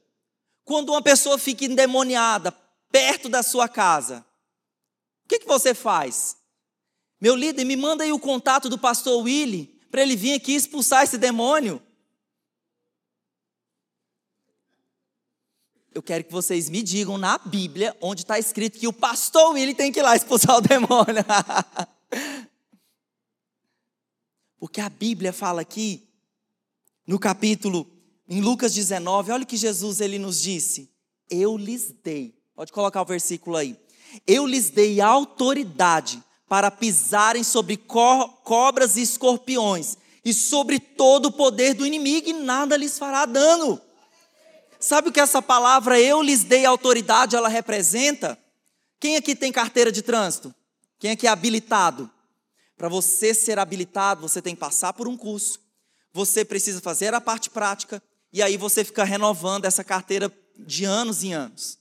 quando 0.66 0.90
uma 0.90 1.00
pessoa 1.00 1.38
fica 1.38 1.64
endemoniada 1.64 2.52
perto 2.94 3.28
da 3.28 3.42
sua 3.42 3.68
casa, 3.68 4.24
o 5.24 5.28
que, 5.28 5.40
que 5.40 5.48
você 5.48 5.74
faz? 5.74 6.36
Meu 7.20 7.34
líder, 7.34 7.64
me 7.64 7.74
manda 7.74 8.04
aí 8.04 8.12
o 8.12 8.20
contato 8.20 8.68
do 8.68 8.78
pastor 8.78 9.20
Willy 9.20 9.66
para 9.90 10.02
ele 10.02 10.14
vir 10.14 10.34
aqui 10.34 10.54
expulsar 10.54 11.02
esse 11.02 11.18
demônio. 11.18 11.82
Eu 15.92 16.04
quero 16.04 16.22
que 16.22 16.30
vocês 16.30 16.70
me 16.70 16.84
digam 16.84 17.18
na 17.18 17.36
Bíblia 17.36 17.96
onde 18.00 18.22
está 18.22 18.38
escrito 18.38 18.78
que 18.78 18.86
o 18.86 18.92
pastor 18.92 19.54
Willy 19.54 19.74
tem 19.74 19.90
que 19.90 19.98
ir 19.98 20.04
lá 20.04 20.14
expulsar 20.14 20.58
o 20.58 20.60
demônio. 20.60 21.24
Porque 24.56 24.80
a 24.80 24.88
Bíblia 24.88 25.32
fala 25.32 25.62
aqui, 25.62 26.08
no 27.04 27.18
capítulo, 27.18 27.90
em 28.28 28.40
Lucas 28.40 28.72
19, 28.72 29.32
olha 29.32 29.42
o 29.42 29.46
que 29.46 29.56
Jesus 29.56 30.00
ele 30.00 30.16
nos 30.16 30.40
disse. 30.40 30.94
Eu 31.28 31.56
lhes 31.56 31.90
dei, 31.90 32.43
pode 32.54 32.72
colocar 32.72 33.02
o 33.02 33.06
versículo 33.06 33.56
aí. 33.56 33.76
Eu 34.26 34.46
lhes 34.46 34.70
dei 34.70 35.00
autoridade 35.00 36.22
para 36.48 36.70
pisarem 36.70 37.42
sobre 37.42 37.76
co 37.76 38.28
cobras 38.44 38.96
e 38.96 39.02
escorpiões 39.02 39.96
e 40.24 40.32
sobre 40.32 40.78
todo 40.78 41.26
o 41.26 41.32
poder 41.32 41.74
do 41.74 41.86
inimigo 41.86 42.28
e 42.28 42.32
nada 42.32 42.76
lhes 42.76 42.98
fará 42.98 43.26
dano. 43.26 43.80
Sabe 44.78 45.08
o 45.08 45.12
que 45.12 45.20
essa 45.20 45.40
palavra 45.40 46.00
eu 46.00 46.22
lhes 46.22 46.44
dei 46.44 46.64
autoridade 46.64 47.36
ela 47.36 47.48
representa? 47.48 48.38
Quem 49.00 49.16
aqui 49.16 49.34
tem 49.34 49.50
carteira 49.50 49.90
de 49.90 50.02
trânsito? 50.02 50.54
Quem 50.98 51.10
aqui 51.10 51.26
é 51.26 51.30
habilitado? 51.30 52.10
Para 52.76 52.88
você 52.88 53.34
ser 53.34 53.58
habilitado, 53.58 54.22
você 54.22 54.42
tem 54.42 54.54
que 54.54 54.60
passar 54.60 54.92
por 54.92 55.08
um 55.08 55.16
curso. 55.16 55.58
Você 56.12 56.44
precisa 56.44 56.80
fazer 56.80 57.14
a 57.14 57.20
parte 57.20 57.50
prática 57.50 58.02
e 58.32 58.42
aí 58.42 58.56
você 58.56 58.84
fica 58.84 59.04
renovando 59.04 59.64
essa 59.64 59.82
carteira 59.82 60.32
de 60.58 60.84
anos 60.84 61.24
em 61.24 61.32
anos. 61.32 61.78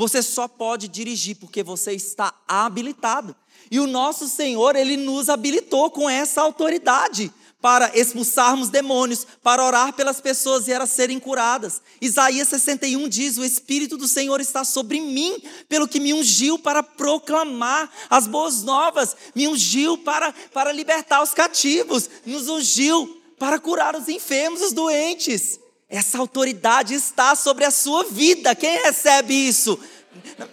Você 0.00 0.22
só 0.22 0.48
pode 0.48 0.88
dirigir 0.88 1.36
porque 1.36 1.62
você 1.62 1.92
está 1.92 2.32
habilitado. 2.48 3.36
E 3.70 3.78
o 3.78 3.86
nosso 3.86 4.26
Senhor, 4.26 4.74
ele 4.74 4.96
nos 4.96 5.28
habilitou 5.28 5.90
com 5.90 6.08
essa 6.08 6.40
autoridade 6.40 7.30
para 7.60 7.94
expulsarmos 7.94 8.70
demônios, 8.70 9.26
para 9.42 9.62
orar 9.62 9.92
pelas 9.92 10.18
pessoas 10.18 10.66
e 10.66 10.72
elas 10.72 10.88
serem 10.88 11.20
curadas. 11.20 11.82
Isaías 12.00 12.48
61 12.48 13.10
diz: 13.10 13.36
O 13.36 13.44
Espírito 13.44 13.98
do 13.98 14.08
Senhor 14.08 14.40
está 14.40 14.64
sobre 14.64 15.02
mim, 15.02 15.36
pelo 15.68 15.86
que 15.86 16.00
me 16.00 16.14
ungiu 16.14 16.58
para 16.58 16.82
proclamar 16.82 17.92
as 18.08 18.26
boas 18.26 18.62
novas, 18.62 19.14
me 19.34 19.46
ungiu 19.46 19.98
para, 19.98 20.32
para 20.54 20.72
libertar 20.72 21.22
os 21.22 21.34
cativos, 21.34 22.08
nos 22.24 22.48
ungiu 22.48 23.20
para 23.38 23.58
curar 23.58 23.94
os 23.94 24.08
enfermos, 24.08 24.62
os 24.62 24.72
doentes. 24.72 25.60
Essa 25.90 26.18
autoridade 26.18 26.94
está 26.94 27.34
sobre 27.34 27.64
a 27.64 27.70
sua 27.70 28.04
vida. 28.04 28.54
Quem 28.54 28.80
recebe 28.84 29.34
isso? 29.34 29.76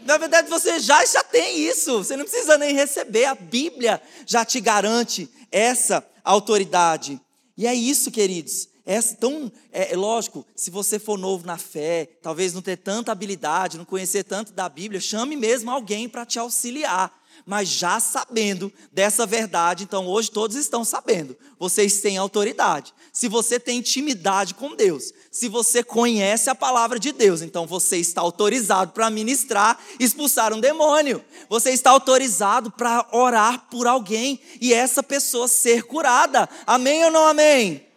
Na 0.04 0.18
verdade, 0.18 0.50
você 0.50 0.80
já, 0.80 1.06
já 1.06 1.24
tem 1.24 1.60
isso. 1.60 2.00
Você 2.00 2.18
não 2.18 2.26
precisa 2.26 2.58
nem 2.58 2.74
receber. 2.74 3.26
A 3.26 3.36
Bíblia 3.36 4.02
já 4.26 4.44
te 4.44 4.60
garante 4.60 5.30
essa 5.52 6.04
autoridade. 6.24 7.22
E 7.56 7.68
é 7.68 7.74
isso, 7.74 8.10
queridos. 8.10 8.68
É, 8.84 9.00
tão, 9.02 9.52
é, 9.72 9.94
é 9.94 9.98
lógico, 9.98 10.46
se 10.56 10.72
você 10.72 10.98
for 10.98 11.18
novo 11.18 11.46
na 11.46 11.58
fé, 11.58 12.10
talvez 12.22 12.54
não 12.54 12.62
ter 12.62 12.78
tanta 12.78 13.12
habilidade, 13.12 13.78
não 13.78 13.86
conhecer 13.86 14.24
tanto 14.24 14.54
da 14.54 14.68
Bíblia, 14.68 15.02
chame 15.02 15.36
mesmo 15.36 15.70
alguém 15.70 16.10
para 16.10 16.26
te 16.26 16.40
auxiliar 16.40 17.12
mas 17.46 17.70
já 17.70 18.00
sabendo 18.00 18.72
dessa 18.92 19.26
verdade, 19.26 19.84
então 19.84 20.08
hoje 20.08 20.32
todos 20.32 20.56
estão 20.56 20.84
sabendo. 20.84 21.38
Vocês 21.60 22.02
têm 22.02 22.18
autoridade. 22.18 22.94
Se 23.14 23.28
você 23.28 23.60
tem 23.60 23.80
intimidade 23.80 24.54
com 24.54 24.76
Deus, 24.76 25.14
se 25.32 25.48
você 25.48 25.84
conhece 25.84 26.50
a 26.50 26.56
palavra 26.56 27.00
de 27.00 27.12
Deus, 27.12 27.42
então 27.42 27.66
você 27.66 27.98
está 27.98 28.22
autorizado 28.22 28.92
para 28.92 29.10
ministrar, 29.10 29.80
expulsar 30.00 30.54
um 30.54 30.60
demônio. 30.60 31.24
Você 31.50 31.72
está 31.72 31.92
autorizado 31.92 32.72
para 32.72 33.08
orar 33.12 33.68
por 33.70 33.88
alguém 33.88 34.40
e 34.62 34.74
essa 34.74 35.02
pessoa 35.02 35.48
ser 35.48 35.84
curada. 35.84 36.48
Amém 36.66 37.06
ou 37.06 37.12
não 37.12 37.28
amém? 37.28 37.88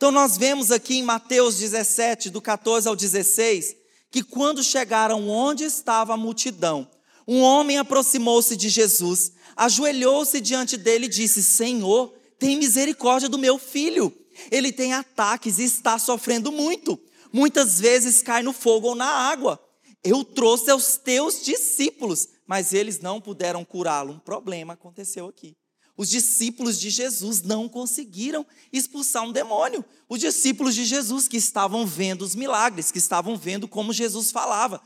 Então 0.00 0.10
nós 0.10 0.38
vemos 0.38 0.70
aqui 0.70 0.96
em 0.96 1.02
Mateus 1.02 1.58
17, 1.58 2.30
do 2.30 2.40
14 2.40 2.88
ao 2.88 2.96
16, 2.96 3.76
que 4.10 4.22
quando 4.22 4.64
chegaram 4.64 5.28
onde 5.28 5.64
estava 5.64 6.14
a 6.14 6.16
multidão, 6.16 6.88
um 7.32 7.42
homem 7.42 7.78
aproximou-se 7.78 8.56
de 8.56 8.68
Jesus, 8.68 9.30
ajoelhou-se 9.54 10.40
diante 10.40 10.76
dele 10.76 11.06
e 11.06 11.08
disse: 11.08 11.44
Senhor, 11.44 12.12
tem 12.40 12.56
misericórdia 12.56 13.28
do 13.28 13.38
meu 13.38 13.56
filho. 13.56 14.12
Ele 14.50 14.72
tem 14.72 14.94
ataques 14.94 15.60
e 15.60 15.62
está 15.62 15.96
sofrendo 15.96 16.50
muito. 16.50 16.98
Muitas 17.32 17.78
vezes 17.78 18.20
cai 18.20 18.42
no 18.42 18.52
fogo 18.52 18.88
ou 18.88 18.94
na 18.96 19.06
água. 19.06 19.64
Eu 20.02 20.24
trouxe 20.24 20.72
aos 20.72 20.96
teus 20.96 21.44
discípulos, 21.44 22.26
mas 22.48 22.72
eles 22.72 22.98
não 22.98 23.20
puderam 23.20 23.64
curá-lo. 23.64 24.14
Um 24.14 24.18
problema 24.18 24.72
aconteceu 24.72 25.28
aqui. 25.28 25.56
Os 26.00 26.08
discípulos 26.08 26.80
de 26.80 26.88
Jesus 26.88 27.42
não 27.42 27.68
conseguiram 27.68 28.46
expulsar 28.72 29.22
um 29.22 29.32
demônio. 29.32 29.84
Os 30.08 30.18
discípulos 30.18 30.74
de 30.74 30.86
Jesus 30.86 31.28
que 31.28 31.36
estavam 31.36 31.86
vendo 31.86 32.22
os 32.22 32.34
milagres, 32.34 32.90
que 32.90 32.96
estavam 32.96 33.36
vendo 33.36 33.68
como 33.68 33.92
Jesus 33.92 34.30
falava, 34.30 34.80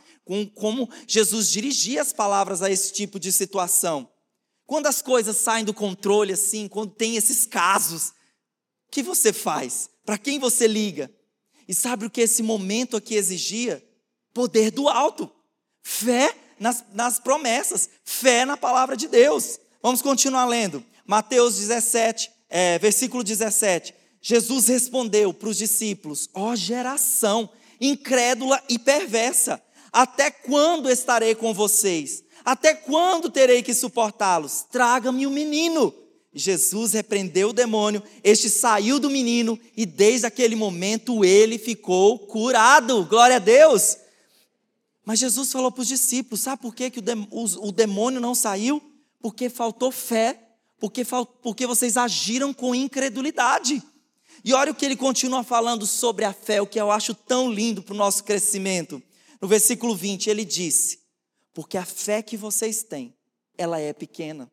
como 0.57 0.90
Jesus 1.07 1.53
dirigia 1.53 2.03
as 2.03 2.12
palavras 2.12 2.62
a 2.62 2.68
esse 2.68 2.92
tipo 2.92 3.20
de 3.20 3.31
situação. 3.31 4.11
Quando 4.66 4.88
as 4.88 5.00
coisas 5.00 5.37
saem 5.37 5.64
do 5.64 5.72
controle 5.72 6.33
assim, 6.33 6.66
quando 6.66 6.90
tem 6.90 7.14
esses 7.14 7.46
casos, 7.46 8.09
o 8.88 8.90
que 8.90 9.00
você 9.00 9.33
faz? 9.33 9.88
Para 10.05 10.18
quem 10.18 10.40
você 10.40 10.66
liga? 10.66 11.09
E 11.68 11.74
sabe 11.77 12.07
o 12.07 12.11
que 12.11 12.22
esse 12.22 12.42
momento 12.42 12.96
aqui 12.96 13.14
exigia? 13.14 13.81
Poder 14.33 14.72
do 14.72 14.88
alto, 14.88 15.31
fé 15.81 16.37
nas, 16.59 16.83
nas 16.92 17.20
promessas, 17.20 17.88
fé 18.03 18.44
na 18.44 18.57
palavra 18.57 18.96
de 18.96 19.07
Deus. 19.07 19.61
Vamos 19.81 20.03
continuar 20.03 20.46
lendo. 20.46 20.85
Mateus 21.07 21.57
17, 21.57 22.31
é, 22.49 22.79
versículo 22.79 23.23
17. 23.23 23.95
Jesus 24.21 24.69
respondeu 24.69 25.35
para 25.35 25.51
os 25.51 25.59
discípulos: 25.59 26.31
Ó 26.33 26.51
oh, 26.51 26.57
geração 26.57 27.51
incrédula 27.81 28.62
e 28.69 28.79
perversa, 28.79 29.62
até 29.93 30.31
quando 30.31 30.91
estarei 30.91 31.35
com 31.35 31.53
vocês? 31.53 32.24
Até 32.45 32.74
quando 32.74 33.31
terei 33.31 33.62
que 33.62 33.74
suportá-los? 33.74 34.64
Traga-me 34.70 35.26
o 35.26 35.31
um 35.31 35.33
menino. 35.33 35.95
Jesus 36.35 36.95
repreendeu 36.95 37.51
o 37.51 37.53
demônio, 37.53 38.03
este 38.24 38.51
saiu 38.51 38.99
do 38.99 39.09
menino 39.09 39.59
e 39.76 39.87
desde 39.87 40.26
aquele 40.26 40.57
momento 40.57 41.24
ele 41.24 41.59
ficou 41.59 42.18
curado. 42.18 43.05
Glória 43.05 43.37
a 43.37 43.39
Deus. 43.39 43.99
Mas 45.05 45.20
Jesus 45.20 45.53
falou 45.53 45.70
para 45.70 45.83
os 45.83 45.89
discípulos: 45.89 46.41
sabe 46.41 46.62
por 46.62 46.74
que, 46.74 46.91
que 46.91 47.01
o 47.01 47.72
demônio 47.72 48.20
não 48.20 48.35
saiu? 48.35 48.83
Porque 49.20 49.49
faltou 49.49 49.93
fé 49.93 50.43
porque, 50.79 51.03
porque 51.43 51.66
vocês 51.66 51.97
agiram 51.97 52.53
com 52.53 52.75
incredulidade. 52.75 53.83
E 54.45 54.53
olha 54.53 54.72
o 54.72 54.75
que 54.75 54.85
ele 54.85 54.97
continua 54.97 55.43
falando 55.43 55.87
sobre 55.87 56.25
a 56.25 56.33
fé, 56.33 56.61
o 56.61 56.66
que 56.66 56.81
eu 56.81 56.91
acho 56.91 57.14
tão 57.14 57.51
lindo 57.51 57.83
para 57.83 57.95
o 57.95 57.97
nosso 57.97 58.25
crescimento. 58.25 59.03
No 59.41 59.49
versículo 59.49 59.97
20, 59.97 60.29
ele 60.29 60.45
disse: 60.45 61.01
Porque 61.53 61.79
a 61.79 61.85
fé 61.85 62.22
que 62.22 62.37
vocês 62.37 62.83
têm, 62.83 63.14
ela 63.57 63.81
é 63.81 63.93
pequena. 63.93 64.51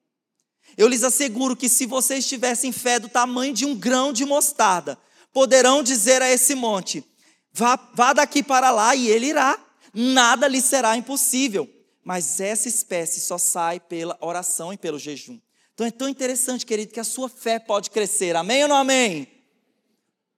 Eu 0.78 0.88
lhes 0.88 1.04
asseguro 1.04 1.56
que 1.56 1.68
se 1.68 1.86
vocês 1.86 2.26
tivessem 2.28 2.72
fé 2.72 3.00
do 3.00 3.10
tamanho 3.10 3.54
de 3.54 3.66
um 3.66 3.76
grão 3.76 4.14
de 4.14 4.26
mostarda, 4.26 4.98
poderão 5.34 5.84
dizer 5.84 6.22
a 6.22 6.30
esse 6.30 6.56
monte: 6.56 7.04
vá, 7.52 7.76
vá 7.94 8.14
daqui 8.14 8.42
para 8.42 8.72
lá 8.72 8.96
e 8.96 9.10
ele 9.10 9.28
irá. 9.28 9.60
Nada 9.94 10.48
lhe 10.48 10.62
será 10.62 10.96
impossível. 10.96 11.70
Mas 12.04 12.40
essa 12.40 12.68
espécie 12.68 13.20
só 13.20 13.38
sai 13.38 13.80
pela 13.80 14.18
oração 14.22 14.72
e 14.72 14.78
pelo 14.78 14.98
jejum. 14.98 15.40
Então 15.74 15.88
é 15.88 15.92
tão 15.92 16.08
interessante, 16.10 16.66
querido, 16.66 16.94
que 16.94 17.00
a 17.00 17.04
sua 17.04 17.30
fé 17.30 17.60
pode 17.60 17.90
crescer. 17.90 18.36
Amém 18.36 18.64
ou 18.64 18.70
não 18.70 18.76
amém? 18.76 19.28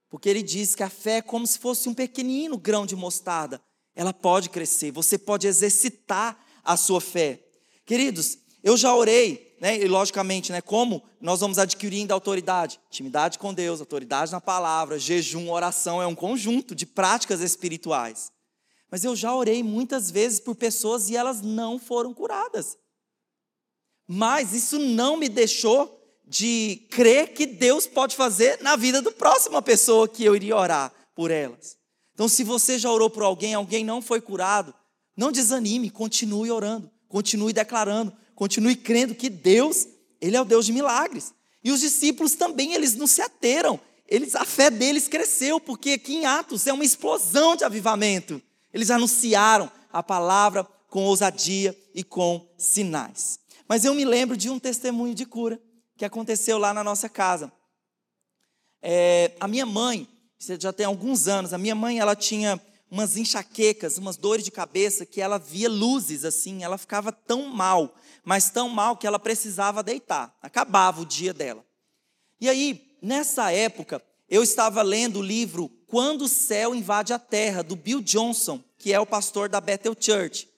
Porque 0.08 0.28
ele 0.28 0.42
diz 0.42 0.74
que 0.74 0.82
a 0.82 0.88
fé 0.88 1.16
é 1.16 1.22
como 1.22 1.46
se 1.46 1.58
fosse 1.58 1.88
um 1.88 1.94
pequenino 1.94 2.56
grão 2.56 2.86
de 2.86 2.94
mostarda. 2.94 3.60
Ela 3.94 4.12
pode 4.12 4.48
crescer, 4.48 4.90
você 4.90 5.18
pode 5.18 5.46
exercitar 5.46 6.38
a 6.62 6.76
sua 6.76 7.00
fé. 7.00 7.40
Queridos, 7.84 8.38
eu 8.62 8.76
já 8.76 8.94
orei, 8.94 9.56
né? 9.60 9.76
E 9.78 9.86
logicamente, 9.86 10.50
né? 10.50 10.60
Como 10.60 11.02
nós 11.20 11.40
vamos 11.40 11.58
adquirindo 11.58 12.14
autoridade? 12.14 12.80
Intimidade 12.88 13.38
com 13.38 13.52
Deus, 13.52 13.80
autoridade 13.80 14.32
na 14.32 14.40
palavra, 14.40 14.98
jejum, 14.98 15.50
oração 15.50 16.00
é 16.00 16.06
um 16.06 16.14
conjunto 16.14 16.74
de 16.74 16.86
práticas 16.86 17.40
espirituais. 17.40 18.32
Mas 18.90 19.04
eu 19.04 19.14
já 19.14 19.34
orei 19.34 19.62
muitas 19.62 20.10
vezes 20.10 20.40
por 20.40 20.54
pessoas 20.54 21.10
e 21.10 21.16
elas 21.16 21.42
não 21.42 21.78
foram 21.78 22.14
curadas. 22.14 22.78
Mas 24.06 24.52
isso 24.52 24.78
não 24.78 25.16
me 25.16 25.28
deixou 25.28 26.00
de 26.26 26.86
crer 26.90 27.32
que 27.34 27.46
Deus 27.46 27.86
pode 27.86 28.16
fazer 28.16 28.58
na 28.62 28.76
vida 28.76 29.00
do 29.00 29.12
próxima 29.12 29.60
pessoa 29.62 30.08
que 30.08 30.24
eu 30.24 30.34
iria 30.34 30.56
orar 30.56 30.92
por 31.14 31.30
elas. 31.30 31.76
Então, 32.12 32.28
se 32.28 32.44
você 32.44 32.78
já 32.78 32.90
orou 32.90 33.10
por 33.10 33.22
alguém, 33.22 33.54
alguém 33.54 33.84
não 33.84 34.00
foi 34.00 34.20
curado, 34.20 34.74
não 35.16 35.32
desanime, 35.32 35.90
continue 35.90 36.50
orando, 36.50 36.90
continue 37.08 37.52
declarando, 37.52 38.12
continue 38.34 38.76
crendo 38.76 39.14
que 39.14 39.28
Deus, 39.28 39.86
ele 40.20 40.36
é 40.36 40.40
o 40.40 40.44
Deus 40.44 40.66
de 40.66 40.72
milagres. 40.72 41.34
E 41.62 41.72
os 41.72 41.80
discípulos 41.80 42.34
também, 42.34 42.74
eles 42.74 42.94
não 42.94 43.06
se 43.06 43.22
ateram. 43.22 43.80
Eles, 44.06 44.34
a 44.34 44.44
fé 44.44 44.70
deles 44.70 45.08
cresceu, 45.08 45.58
porque 45.58 45.92
aqui 45.92 46.16
em 46.16 46.26
Atos 46.26 46.66
é 46.66 46.72
uma 46.72 46.84
explosão 46.84 47.56
de 47.56 47.64
avivamento. 47.64 48.40
Eles 48.72 48.90
anunciaram 48.90 49.70
a 49.92 50.02
palavra 50.02 50.64
com 50.88 51.04
ousadia 51.04 51.76
e 51.94 52.04
com 52.04 52.46
sinais. 52.58 53.40
Mas 53.68 53.84
eu 53.84 53.94
me 53.94 54.04
lembro 54.04 54.36
de 54.36 54.50
um 54.50 54.58
testemunho 54.58 55.14
de 55.14 55.24
cura 55.24 55.60
que 55.96 56.04
aconteceu 56.04 56.58
lá 56.58 56.74
na 56.74 56.84
nossa 56.84 57.08
casa. 57.08 57.52
É, 58.82 59.32
a 59.40 59.48
minha 59.48 59.64
mãe, 59.64 60.08
já 60.38 60.72
tem 60.72 60.84
alguns 60.84 61.26
anos, 61.28 61.52
a 61.52 61.58
minha 61.58 61.74
mãe 61.74 61.98
ela 61.98 62.14
tinha 62.14 62.60
umas 62.90 63.16
enxaquecas, 63.16 63.98
umas 63.98 64.16
dores 64.16 64.44
de 64.44 64.50
cabeça 64.50 65.06
que 65.06 65.20
ela 65.20 65.38
via 65.38 65.68
luzes 65.68 66.24
assim, 66.24 66.62
ela 66.62 66.78
ficava 66.78 67.10
tão 67.10 67.48
mal, 67.48 67.94
mas 68.22 68.50
tão 68.50 68.68
mal 68.68 68.96
que 68.96 69.06
ela 69.06 69.18
precisava 69.18 69.82
deitar. 69.82 70.36
Acabava 70.42 71.00
o 71.00 71.06
dia 71.06 71.32
dela. 71.32 71.64
E 72.40 72.48
aí, 72.48 72.96
nessa 73.00 73.50
época, 73.50 74.02
eu 74.28 74.42
estava 74.42 74.82
lendo 74.82 75.20
o 75.20 75.22
livro 75.22 75.68
Quando 75.86 76.22
o 76.22 76.28
Céu 76.28 76.74
Invade 76.74 77.12
a 77.12 77.18
Terra, 77.18 77.62
do 77.62 77.74
Bill 77.74 78.00
Johnson, 78.00 78.62
que 78.78 78.92
é 78.92 79.00
o 79.00 79.06
pastor 79.06 79.48
da 79.48 79.60
Bethel 79.60 79.96
Church. 79.98 80.48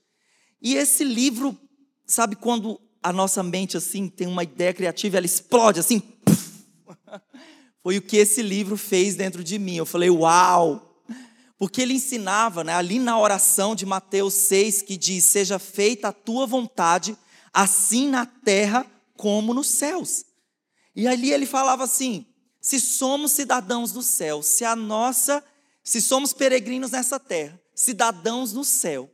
E 0.60 0.74
esse 0.74 1.04
livro, 1.04 1.56
sabe 2.06 2.34
quando 2.36 2.80
a 3.06 3.12
nossa 3.12 3.40
mente 3.40 3.76
assim 3.76 4.08
tem 4.08 4.26
uma 4.26 4.42
ideia 4.42 4.74
criativa, 4.74 5.16
ela 5.16 5.26
explode 5.26 5.78
assim. 5.78 6.02
Foi 7.80 7.98
o 7.98 8.02
que 8.02 8.16
esse 8.16 8.42
livro 8.42 8.76
fez 8.76 9.14
dentro 9.14 9.44
de 9.44 9.60
mim. 9.60 9.76
Eu 9.76 9.86
falei, 9.86 10.10
uau! 10.10 11.04
Porque 11.56 11.80
ele 11.80 11.94
ensinava, 11.94 12.64
né, 12.64 12.74
ali 12.74 12.98
na 12.98 13.16
oração 13.16 13.76
de 13.76 13.86
Mateus 13.86 14.34
6, 14.34 14.82
que 14.82 14.96
diz: 14.96 15.24
Seja 15.24 15.56
feita 15.58 16.08
a 16.08 16.12
tua 16.12 16.46
vontade, 16.46 17.16
assim 17.54 18.08
na 18.08 18.26
terra 18.26 18.84
como 19.16 19.54
nos 19.54 19.68
céus. 19.68 20.24
E 20.94 21.06
ali 21.06 21.32
ele 21.32 21.46
falava 21.46 21.84
assim: 21.84 22.26
se 22.60 22.80
somos 22.80 23.30
cidadãos 23.30 23.92
do 23.92 24.02
céu, 24.02 24.42
se 24.42 24.64
a 24.64 24.74
nossa, 24.74 25.42
se 25.84 26.02
somos 26.02 26.32
peregrinos 26.32 26.90
nessa 26.90 27.20
terra, 27.20 27.58
cidadãos 27.72 28.52
no 28.52 28.64
céu, 28.64 29.08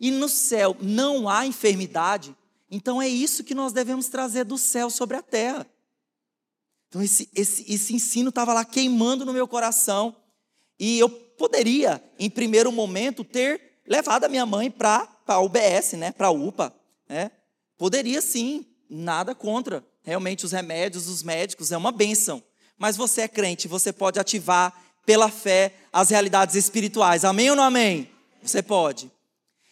e 0.00 0.10
no 0.10 0.28
céu 0.28 0.74
não 0.80 1.28
há 1.28 1.46
enfermidade, 1.46 2.34
então 2.70 3.00
é 3.00 3.08
isso 3.08 3.44
que 3.44 3.54
nós 3.54 3.72
devemos 3.72 4.08
trazer 4.08 4.44
do 4.44 4.58
céu 4.58 4.90
sobre 4.90 5.16
a 5.16 5.22
terra. 5.22 5.66
Então 6.88 7.02
esse, 7.02 7.28
esse, 7.34 7.64
esse 7.72 7.94
ensino 7.94 8.30
estava 8.30 8.52
lá 8.52 8.64
queimando 8.64 9.24
no 9.24 9.32
meu 9.32 9.46
coração. 9.46 10.16
E 10.78 10.98
eu 10.98 11.08
poderia, 11.08 12.02
em 12.18 12.28
primeiro 12.28 12.70
momento, 12.70 13.24
ter 13.24 13.80
levado 13.86 14.24
a 14.24 14.28
minha 14.28 14.44
mãe 14.44 14.70
para 14.70 15.08
a 15.26 15.40
UBS, 15.40 15.92
né, 15.92 16.12
para 16.12 16.28
a 16.28 16.30
UPA. 16.30 16.74
Né? 17.08 17.30
Poderia 17.78 18.20
sim, 18.20 18.66
nada 18.88 19.34
contra. 19.34 19.84
Realmente 20.02 20.44
os 20.44 20.52
remédios, 20.52 21.08
os 21.08 21.22
médicos, 21.22 21.72
é 21.72 21.76
uma 21.76 21.92
bênção. 21.92 22.42
Mas 22.78 22.96
você 22.96 23.22
é 23.22 23.28
crente, 23.28 23.68
você 23.68 23.92
pode 23.92 24.20
ativar 24.20 24.72
pela 25.04 25.30
fé 25.30 25.74
as 25.92 26.10
realidades 26.10 26.56
espirituais. 26.56 27.24
Amém 27.24 27.50
ou 27.50 27.56
não 27.56 27.62
amém? 27.64 28.10
Você 28.42 28.62
pode. 28.62 29.10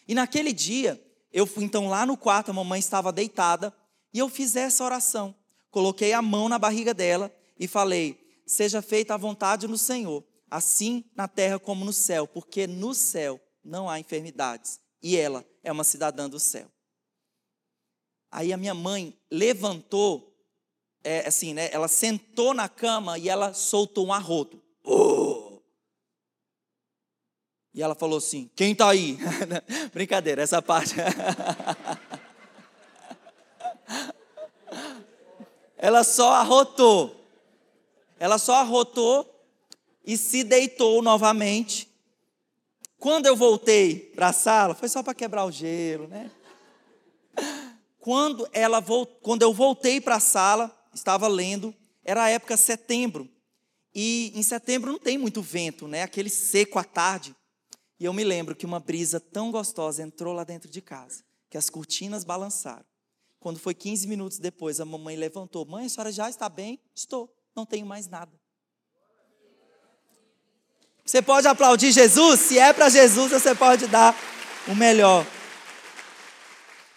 E 0.07 0.15
naquele 0.15 0.53
dia, 0.53 1.01
eu 1.35 1.45
fui 1.45 1.65
então 1.65 1.89
lá 1.89 2.05
no 2.05 2.15
quarto, 2.15 2.49
a 2.49 2.53
mamãe 2.53 2.79
estava 2.79 3.11
deitada, 3.11 3.75
e 4.13 4.19
eu 4.19 4.29
fiz 4.29 4.55
essa 4.55 4.85
oração. 4.85 5.35
Coloquei 5.69 6.13
a 6.13 6.21
mão 6.21 6.47
na 6.47 6.57
barriga 6.57 6.93
dela 6.93 7.29
e 7.59 7.67
falei: 7.67 8.17
Seja 8.47 8.81
feita 8.81 9.13
a 9.13 9.17
vontade 9.17 9.67
no 9.67 9.77
Senhor, 9.77 10.23
assim 10.49 11.03
na 11.13 11.27
terra 11.27 11.59
como 11.59 11.83
no 11.83 11.91
céu, 11.91 12.25
porque 12.25 12.65
no 12.65 12.93
céu 12.93 13.37
não 13.61 13.89
há 13.89 13.99
enfermidades, 13.99 14.79
e 15.03 15.17
ela 15.17 15.45
é 15.61 15.73
uma 15.73 15.83
cidadã 15.83 16.29
do 16.29 16.39
céu. 16.39 16.71
Aí 18.31 18.53
a 18.53 18.57
minha 18.57 18.73
mãe 18.73 19.13
levantou, 19.29 20.33
é, 21.03 21.27
assim, 21.27 21.53
né? 21.53 21.69
Ela 21.73 21.89
sentou 21.89 22.53
na 22.53 22.69
cama 22.69 23.17
e 23.17 23.27
ela 23.27 23.53
soltou 23.53 24.07
um 24.07 24.13
arroto. 24.13 24.63
Oh! 24.85 25.24
E 27.75 27.83
ela 27.83 27.93
falou 27.93 28.17
assim: 28.19 28.49
Quem 28.55 28.71
está 28.71 28.89
aí? 28.89 29.19
Brincadeira, 29.93 30.41
essa 30.41 30.61
parte. 30.61 30.95
ela 35.77 36.05
só 36.05 36.35
arrotou. 36.35 37.21
Ela 38.17 38.37
só 38.37 38.61
arrotou 38.61 39.29
e 40.05 40.15
se 40.17 40.41
deitou 40.45 41.01
novamente. 41.01 41.93
Quando 42.97 43.25
eu 43.25 43.35
voltei 43.35 43.99
para 44.15 44.29
a 44.29 44.33
sala, 44.33 44.73
foi 44.73 44.87
só 44.87 45.03
para 45.03 45.13
quebrar 45.13 45.43
o 45.43 45.51
gelo, 45.51 46.07
né? 46.07 46.31
Quando, 47.99 48.47
ela 48.53 48.81
quando 49.21 49.41
eu 49.41 49.53
voltei 49.53 49.99
para 49.99 50.15
a 50.15 50.21
sala, 50.21 50.73
estava 50.93 51.27
lendo, 51.27 51.75
era 52.05 52.23
a 52.23 52.29
época 52.29 52.55
setembro. 52.55 53.27
E 53.93 54.31
em 54.33 54.43
setembro 54.43 54.93
não 54.93 54.99
tem 54.99 55.17
muito 55.17 55.41
vento, 55.41 55.89
né? 55.89 56.03
Aquele 56.03 56.29
seco 56.29 56.79
à 56.79 56.83
tarde. 56.85 57.35
E 57.99 58.05
eu 58.05 58.13
me 58.13 58.23
lembro 58.23 58.55
que 58.55 58.65
uma 58.65 58.79
brisa 58.79 59.19
tão 59.19 59.51
gostosa 59.51 60.03
entrou 60.03 60.33
lá 60.33 60.43
dentro 60.43 60.69
de 60.69 60.81
casa, 60.81 61.23
que 61.49 61.57
as 61.57 61.69
cortinas 61.69 62.23
balançaram. 62.23 62.85
Quando 63.39 63.59
foi 63.59 63.73
15 63.73 64.07
minutos 64.07 64.39
depois, 64.39 64.79
a 64.79 64.85
mamãe 64.85 65.15
levantou: 65.15 65.65
Mãe, 65.65 65.85
a 65.85 65.89
senhora 65.89 66.11
já 66.11 66.29
está 66.29 66.49
bem? 66.49 66.79
Estou, 66.93 67.33
não 67.55 67.65
tenho 67.65 67.85
mais 67.85 68.07
nada. 68.07 68.31
Você 71.05 71.21
pode 71.21 71.47
aplaudir 71.47 71.91
Jesus? 71.91 72.39
Se 72.39 72.57
é 72.57 72.73
para 72.73 72.89
Jesus, 72.89 73.31
você 73.31 73.53
pode 73.53 73.85
dar 73.87 74.15
o 74.67 74.75
melhor. 74.75 75.25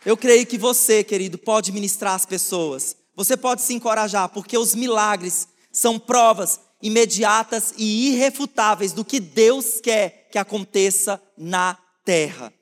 Eu 0.05 0.17
creio 0.17 0.47
que 0.47 0.57
você, 0.57 1.05
querido, 1.05 1.37
pode 1.37 1.71
ministrar 1.71 2.15
as 2.15 2.25
pessoas. 2.25 2.97
Você 3.15 3.37
pode 3.37 3.61
se 3.61 3.75
encorajar, 3.75 4.31
porque 4.31 4.57
os 4.57 4.75
milagres 4.75 5.47
são 5.71 5.99
provas 5.99 6.61
imediatas 6.81 7.75
e 7.77 8.09
irrefutáveis 8.09 8.93
do 8.93 9.05
que 9.05 9.21
Deus 9.21 9.81
quer 9.81 10.18
que 10.31 10.39
aconteça 10.39 11.23
na 11.37 11.75
terra. 12.05 12.53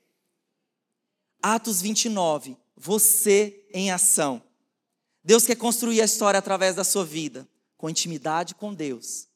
Atos 1.42 1.80
29, 1.80 2.56
você 2.76 3.66
em 3.72 3.90
ação. 3.90 4.42
Deus 5.22 5.44
quer 5.44 5.56
construir 5.56 6.00
a 6.00 6.04
história 6.04 6.38
através 6.38 6.76
da 6.76 6.84
sua 6.84 7.04
vida, 7.04 7.48
com 7.76 7.90
intimidade 7.90 8.54
com 8.54 8.72
Deus, 8.72 9.28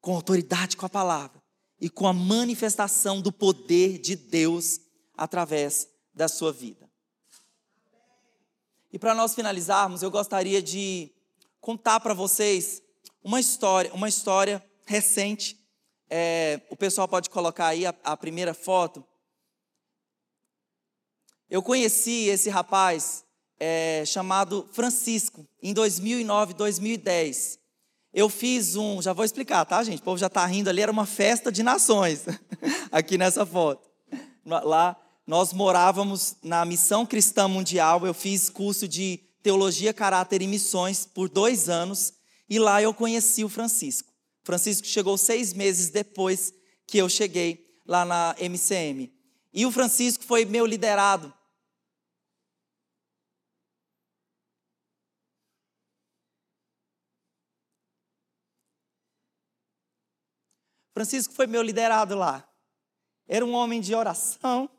com 0.00 0.14
autoridade 0.14 0.76
com 0.76 0.86
a 0.86 0.88
palavra 0.88 1.42
e 1.80 1.88
com 1.88 2.06
a 2.06 2.12
manifestação 2.12 3.20
do 3.20 3.30
poder 3.30 3.98
de 3.98 4.16
Deus 4.16 4.80
através 5.16 5.88
da 6.14 6.28
sua 6.28 6.52
vida. 6.52 6.90
E 8.92 8.98
para 8.98 9.14
nós 9.14 9.34
finalizarmos, 9.34 10.02
eu 10.02 10.10
gostaria 10.10 10.62
de 10.62 11.12
contar 11.60 12.00
para 12.00 12.14
vocês 12.14 12.82
uma 13.22 13.40
história, 13.40 13.92
uma 13.92 14.08
história 14.08 14.64
recente. 14.86 15.60
É, 16.08 16.60
o 16.70 16.76
pessoal 16.76 17.08
pode 17.08 17.28
colocar 17.30 17.68
aí 17.68 17.84
a, 17.84 17.94
a 18.04 18.16
primeira 18.16 18.54
foto. 18.54 19.04
Eu 21.48 21.62
conheci 21.62 22.28
esse 22.28 22.48
rapaz 22.48 23.24
é, 23.58 24.04
chamado 24.04 24.68
Francisco 24.72 25.46
em 25.62 25.72
2009, 25.72 26.54
2010. 26.54 27.58
Eu 28.12 28.28
fiz 28.28 28.76
um, 28.76 29.02
já 29.02 29.12
vou 29.12 29.24
explicar, 29.24 29.64
tá, 29.64 29.82
gente? 29.82 30.00
O 30.00 30.02
povo 30.02 30.18
já 30.18 30.26
está 30.26 30.44
rindo 30.46 30.70
ali, 30.70 30.80
era 30.80 30.90
uma 30.90 31.06
festa 31.06 31.52
de 31.52 31.62
nações, 31.62 32.24
aqui 32.90 33.18
nessa 33.18 33.44
foto. 33.44 33.86
Lá, 34.44 34.96
nós 35.26 35.52
morávamos 35.52 36.36
na 36.42 36.64
Missão 36.64 37.04
Cristã 37.04 37.46
Mundial, 37.46 38.06
eu 38.06 38.14
fiz 38.14 38.48
curso 38.48 38.88
de 38.88 39.20
Teologia, 39.42 39.92
Caráter 39.92 40.40
e 40.40 40.46
Missões 40.46 41.04
por 41.04 41.28
dois 41.28 41.68
anos, 41.68 42.14
e 42.48 42.58
lá 42.58 42.80
eu 42.80 42.94
conheci 42.94 43.44
o 43.44 43.48
Francisco. 43.48 44.05
Francisco 44.46 44.86
chegou 44.86 45.18
seis 45.18 45.52
meses 45.52 45.90
depois 45.90 46.54
que 46.86 46.98
eu 46.98 47.08
cheguei 47.08 47.80
lá 47.84 48.04
na 48.04 48.32
MCM. 48.38 49.12
E 49.52 49.66
o 49.66 49.72
Francisco 49.72 50.22
foi 50.22 50.44
meu 50.44 50.64
liderado. 50.64 51.34
Francisco 60.94 61.34
foi 61.34 61.48
meu 61.48 61.60
liderado 61.60 62.14
lá. 62.14 62.48
Era 63.26 63.44
um 63.44 63.52
homem 63.52 63.80
de 63.80 63.96
oração, 63.96 64.70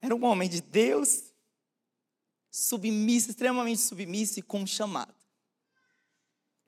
era 0.00 0.16
um 0.16 0.24
homem 0.24 0.48
de 0.48 0.62
Deus, 0.62 1.24
submisso, 2.50 3.28
extremamente 3.28 3.82
submisso 3.82 4.38
e 4.38 4.42
com 4.42 4.66
chamado. 4.66 5.25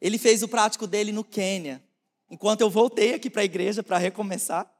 Ele 0.00 0.18
fez 0.18 0.42
o 0.42 0.48
prático 0.48 0.86
dele 0.86 1.12
no 1.12 1.24
Quênia. 1.24 1.82
Enquanto 2.30 2.60
eu 2.60 2.70
voltei 2.70 3.14
aqui 3.14 3.28
para 3.30 3.42
a 3.42 3.44
igreja 3.44 3.82
para 3.82 3.98
recomeçar, 3.98 4.70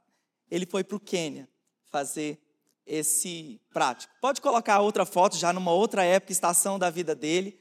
ele 0.51 0.67
foi 0.67 0.85
para 0.85 0.97
o 0.97 1.01
Quênia 1.01 1.49
fazer 1.91 2.39
esse 2.87 3.61
prático. 3.71 4.13
Pode 4.21 4.41
colocar 4.41 4.81
outra 4.81 5.05
foto, 5.05 5.37
já 5.37 5.53
numa 5.53 5.73
outra 5.73 6.05
época, 6.05 6.33
estação 6.33 6.79
da 6.79 6.91
vida 6.91 7.15
dele. 7.15 7.59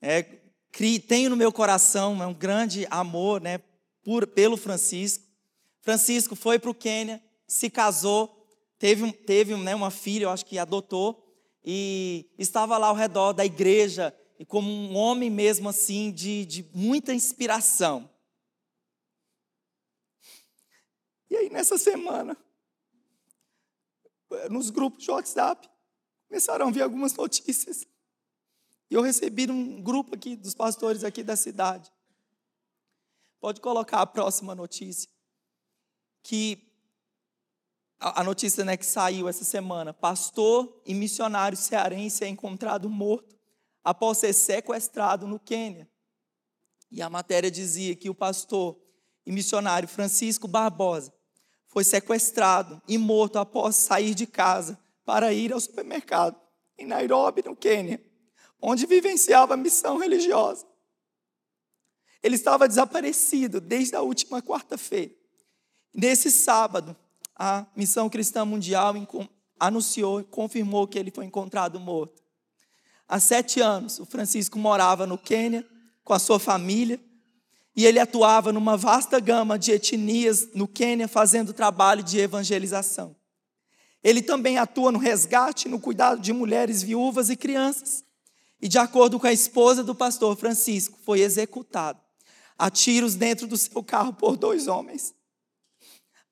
É, 0.00 0.22
tenho 1.08 1.30
no 1.30 1.36
meu 1.36 1.52
coração 1.52 2.22
é 2.22 2.26
um 2.26 2.34
grande 2.34 2.86
amor 2.90 3.40
né, 3.40 3.60
por, 4.02 4.26
pelo 4.26 4.56
Francisco. 4.56 5.24
Francisco 5.80 6.34
foi 6.34 6.58
para 6.58 6.70
o 6.70 6.74
Quênia, 6.74 7.22
se 7.46 7.70
casou, 7.70 8.46
teve, 8.78 9.10
teve 9.12 9.56
né, 9.56 9.74
uma 9.74 9.90
filha, 9.90 10.24
eu 10.24 10.30
acho 10.30 10.44
que 10.44 10.58
adotou, 10.58 11.24
e 11.64 12.28
estava 12.38 12.76
lá 12.76 12.88
ao 12.88 12.94
redor 12.94 13.32
da 13.32 13.44
igreja, 13.44 14.14
e 14.38 14.44
como 14.44 14.70
um 14.70 14.96
homem 14.96 15.30
mesmo 15.30 15.68
assim, 15.68 16.12
de, 16.12 16.44
de 16.44 16.62
muita 16.74 17.14
inspiração. 17.14 18.10
E 21.30 21.36
aí, 21.36 21.50
nessa 21.50 21.78
semana, 21.78 22.36
nos 24.50 24.70
grupos 24.70 25.04
de 25.04 25.10
WhatsApp, 25.10 25.68
começaram 26.28 26.68
a 26.68 26.70
vir 26.70 26.82
algumas 26.82 27.14
notícias. 27.14 27.86
E 28.90 28.94
eu 28.94 29.02
recebi 29.02 29.50
um 29.50 29.80
grupo 29.82 30.14
aqui 30.14 30.36
dos 30.36 30.54
pastores 30.54 31.02
aqui 31.02 31.22
da 31.22 31.36
cidade. 31.36 31.90
Pode 33.40 33.60
colocar 33.60 34.00
a 34.00 34.06
próxima 34.06 34.54
notícia. 34.54 35.10
Que 36.22 36.62
a 37.98 38.22
notícia 38.22 38.64
né, 38.64 38.76
que 38.76 38.86
saiu 38.86 39.28
essa 39.28 39.44
semana: 39.44 39.92
pastor 39.92 40.82
e 40.84 40.94
missionário 40.94 41.56
cearense 41.56 42.24
é 42.24 42.28
encontrado 42.28 42.88
morto 42.88 43.35
após 43.86 44.18
ser 44.18 44.32
sequestrado 44.32 45.28
no 45.28 45.38
Quênia. 45.38 45.88
E 46.90 47.00
a 47.00 47.08
matéria 47.08 47.48
dizia 47.48 47.94
que 47.94 48.10
o 48.10 48.14
pastor 48.14 48.76
e 49.24 49.30
missionário 49.30 49.86
Francisco 49.86 50.48
Barbosa 50.48 51.14
foi 51.68 51.84
sequestrado 51.84 52.82
e 52.88 52.98
morto 52.98 53.38
após 53.38 53.76
sair 53.76 54.12
de 54.12 54.26
casa 54.26 54.76
para 55.04 55.32
ir 55.32 55.52
ao 55.52 55.60
supermercado 55.60 56.36
em 56.76 56.84
Nairobi, 56.84 57.44
no 57.44 57.54
Quênia, 57.54 58.04
onde 58.60 58.86
vivenciava 58.86 59.56
missão 59.56 59.98
religiosa. 59.98 60.66
Ele 62.20 62.34
estava 62.34 62.66
desaparecido 62.66 63.60
desde 63.60 63.94
a 63.94 64.02
última 64.02 64.42
quarta-feira. 64.42 65.14
Nesse 65.94 66.32
sábado, 66.32 66.96
a 67.36 67.64
Missão 67.76 68.10
Cristã 68.10 68.44
Mundial 68.44 68.94
anunciou 69.60 70.20
e 70.20 70.24
confirmou 70.24 70.88
que 70.88 70.98
ele 70.98 71.12
foi 71.12 71.24
encontrado 71.24 71.78
morto. 71.78 72.25
Há 73.08 73.20
sete 73.20 73.60
anos, 73.60 74.00
o 74.00 74.04
Francisco 74.04 74.58
morava 74.58 75.06
no 75.06 75.16
Quênia 75.16 75.66
com 76.02 76.12
a 76.12 76.18
sua 76.18 76.38
família 76.38 77.00
e 77.74 77.84
ele 77.84 77.98
atuava 77.98 78.52
numa 78.52 78.76
vasta 78.76 79.20
gama 79.20 79.58
de 79.58 79.70
etnias 79.70 80.48
no 80.54 80.66
Quênia, 80.66 81.06
fazendo 81.06 81.52
trabalho 81.52 82.02
de 82.02 82.18
evangelização. 82.18 83.14
Ele 84.02 84.22
também 84.22 84.56
atua 84.56 84.90
no 84.90 84.98
resgate, 84.98 85.68
no 85.68 85.78
cuidado 85.78 86.20
de 86.20 86.32
mulheres 86.32 86.82
viúvas 86.82 87.28
e 87.28 87.36
crianças. 87.36 88.04
E, 88.60 88.68
de 88.68 88.78
acordo 88.78 89.20
com 89.20 89.26
a 89.26 89.32
esposa 89.32 89.84
do 89.84 89.94
pastor 89.94 90.36
Francisco, 90.36 90.98
foi 91.04 91.20
executado 91.20 92.00
a 92.58 92.70
tiros 92.70 93.14
dentro 93.14 93.46
do 93.46 93.56
seu 93.56 93.84
carro 93.84 94.14
por 94.14 94.36
dois 94.36 94.66
homens. 94.66 95.14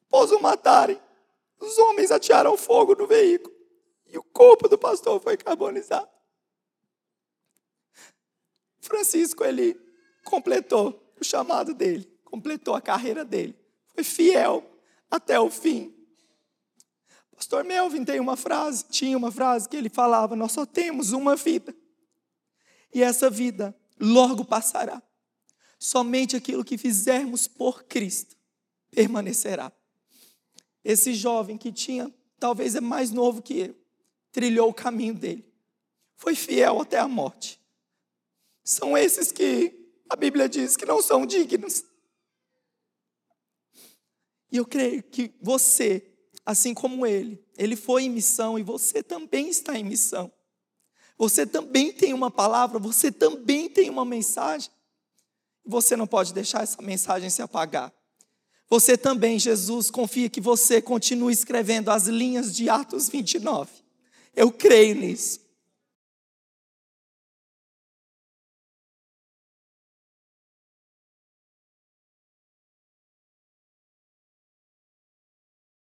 Após 0.07 0.31
o 0.33 0.41
matarem, 0.41 0.99
os 1.61 1.77
homens 1.79 2.11
atearam 2.11 2.57
fogo 2.57 2.95
no 2.95 3.07
veículo 3.07 3.55
e 4.07 4.17
o 4.17 4.23
corpo 4.23 4.69
do 4.69 4.79
pastor 4.79 5.21
foi 5.21 5.37
carbonizado. 5.37 6.14
Francisco, 8.85 9.45
ele 9.45 9.81
completou 10.25 11.13
o 11.21 11.25
chamado 11.25 11.75
dele, 11.75 12.07
completou 12.25 12.75
a 12.75 12.81
carreira 12.81 13.25
dele, 13.25 13.57
foi 13.95 14.05
fiel 14.05 14.65
até 15.11 15.39
o 15.41 15.51
fim. 15.51 15.95
Pastor 17.35 17.65
Melvin 17.65 18.05
tem 18.05 18.21
uma 18.21 18.37
frase, 18.37 18.85
tinha 18.89 19.17
uma 19.17 19.33
frase 19.33 19.69
que 19.69 19.77
ele 19.77 19.89
falava: 19.89 20.37
Nós 20.37 20.53
só 20.53 20.65
temos 20.65 21.13
uma 21.13 21.35
vida, 21.35 21.75
e 22.93 23.03
essa 23.03 23.29
vida 23.29 23.75
logo 23.99 24.45
passará. 24.45 25.03
Somente 25.79 26.37
aquilo 26.37 26.65
que 26.65 26.79
fizermos 26.79 27.49
por 27.49 27.85
Cristo 27.85 28.37
permanecerá. 28.91 29.73
Esse 30.85 31.15
jovem 31.15 31.59
que 31.59 31.73
tinha, 31.73 32.13
talvez 32.39 32.75
é 32.75 32.81
mais 32.81 33.11
novo 33.11 33.43
que 33.43 33.59
eu, 33.59 33.77
trilhou 34.31 34.71
o 34.71 34.75
caminho 34.75 35.15
dele, 35.15 35.45
foi 36.17 36.35
fiel 36.35 36.81
até 36.81 36.99
a 36.99 37.09
morte. 37.09 37.61
São 38.65 38.97
esses 38.97 39.31
que 39.31 39.79
a 40.09 40.17
Bíblia 40.17 40.49
diz 40.49 40.77
que 40.77 40.87
não 40.87 41.03
são 41.03 41.27
dignos. 41.27 41.85
E 44.51 44.57
eu 44.57 44.65
creio 44.65 45.03
que 45.03 45.35
você, 45.43 46.11
assim 46.47 46.73
como 46.73 47.05
ele, 47.05 47.45
ele 47.59 47.77
foi 47.77 48.05
em 48.05 48.11
missão 48.11 48.59
e 48.59 48.63
você 48.63 49.03
também 49.03 49.49
está 49.49 49.79
em 49.79 49.85
missão. 49.85 50.33
Você 51.19 51.47
também 51.47 51.93
tem 51.93 52.15
uma 52.15 52.31
palavra, 52.31 52.79
você 52.79 53.13
também 53.13 53.69
tem 53.69 53.91
uma 53.91 54.05
mensagem. 54.05 54.71
Você 55.65 55.97
não 55.97 56.07
pode 56.07 56.33
deixar 56.33 56.63
essa 56.63 56.81
mensagem 56.83 57.31
se 57.31 57.43
apagar. 57.43 57.93
Você 58.69 58.97
também, 58.97 59.39
Jesus, 59.39 59.91
confia 59.91 60.31
que 60.31 60.41
você 60.41 60.81
continue 60.81 61.33
escrevendo 61.33 61.91
as 61.91 62.07
linhas 62.07 62.55
de 62.55 62.69
Atos 62.69 63.09
29. 63.09 63.71
Eu 64.35 64.51
creio 64.51 64.95
nisso. 64.95 65.44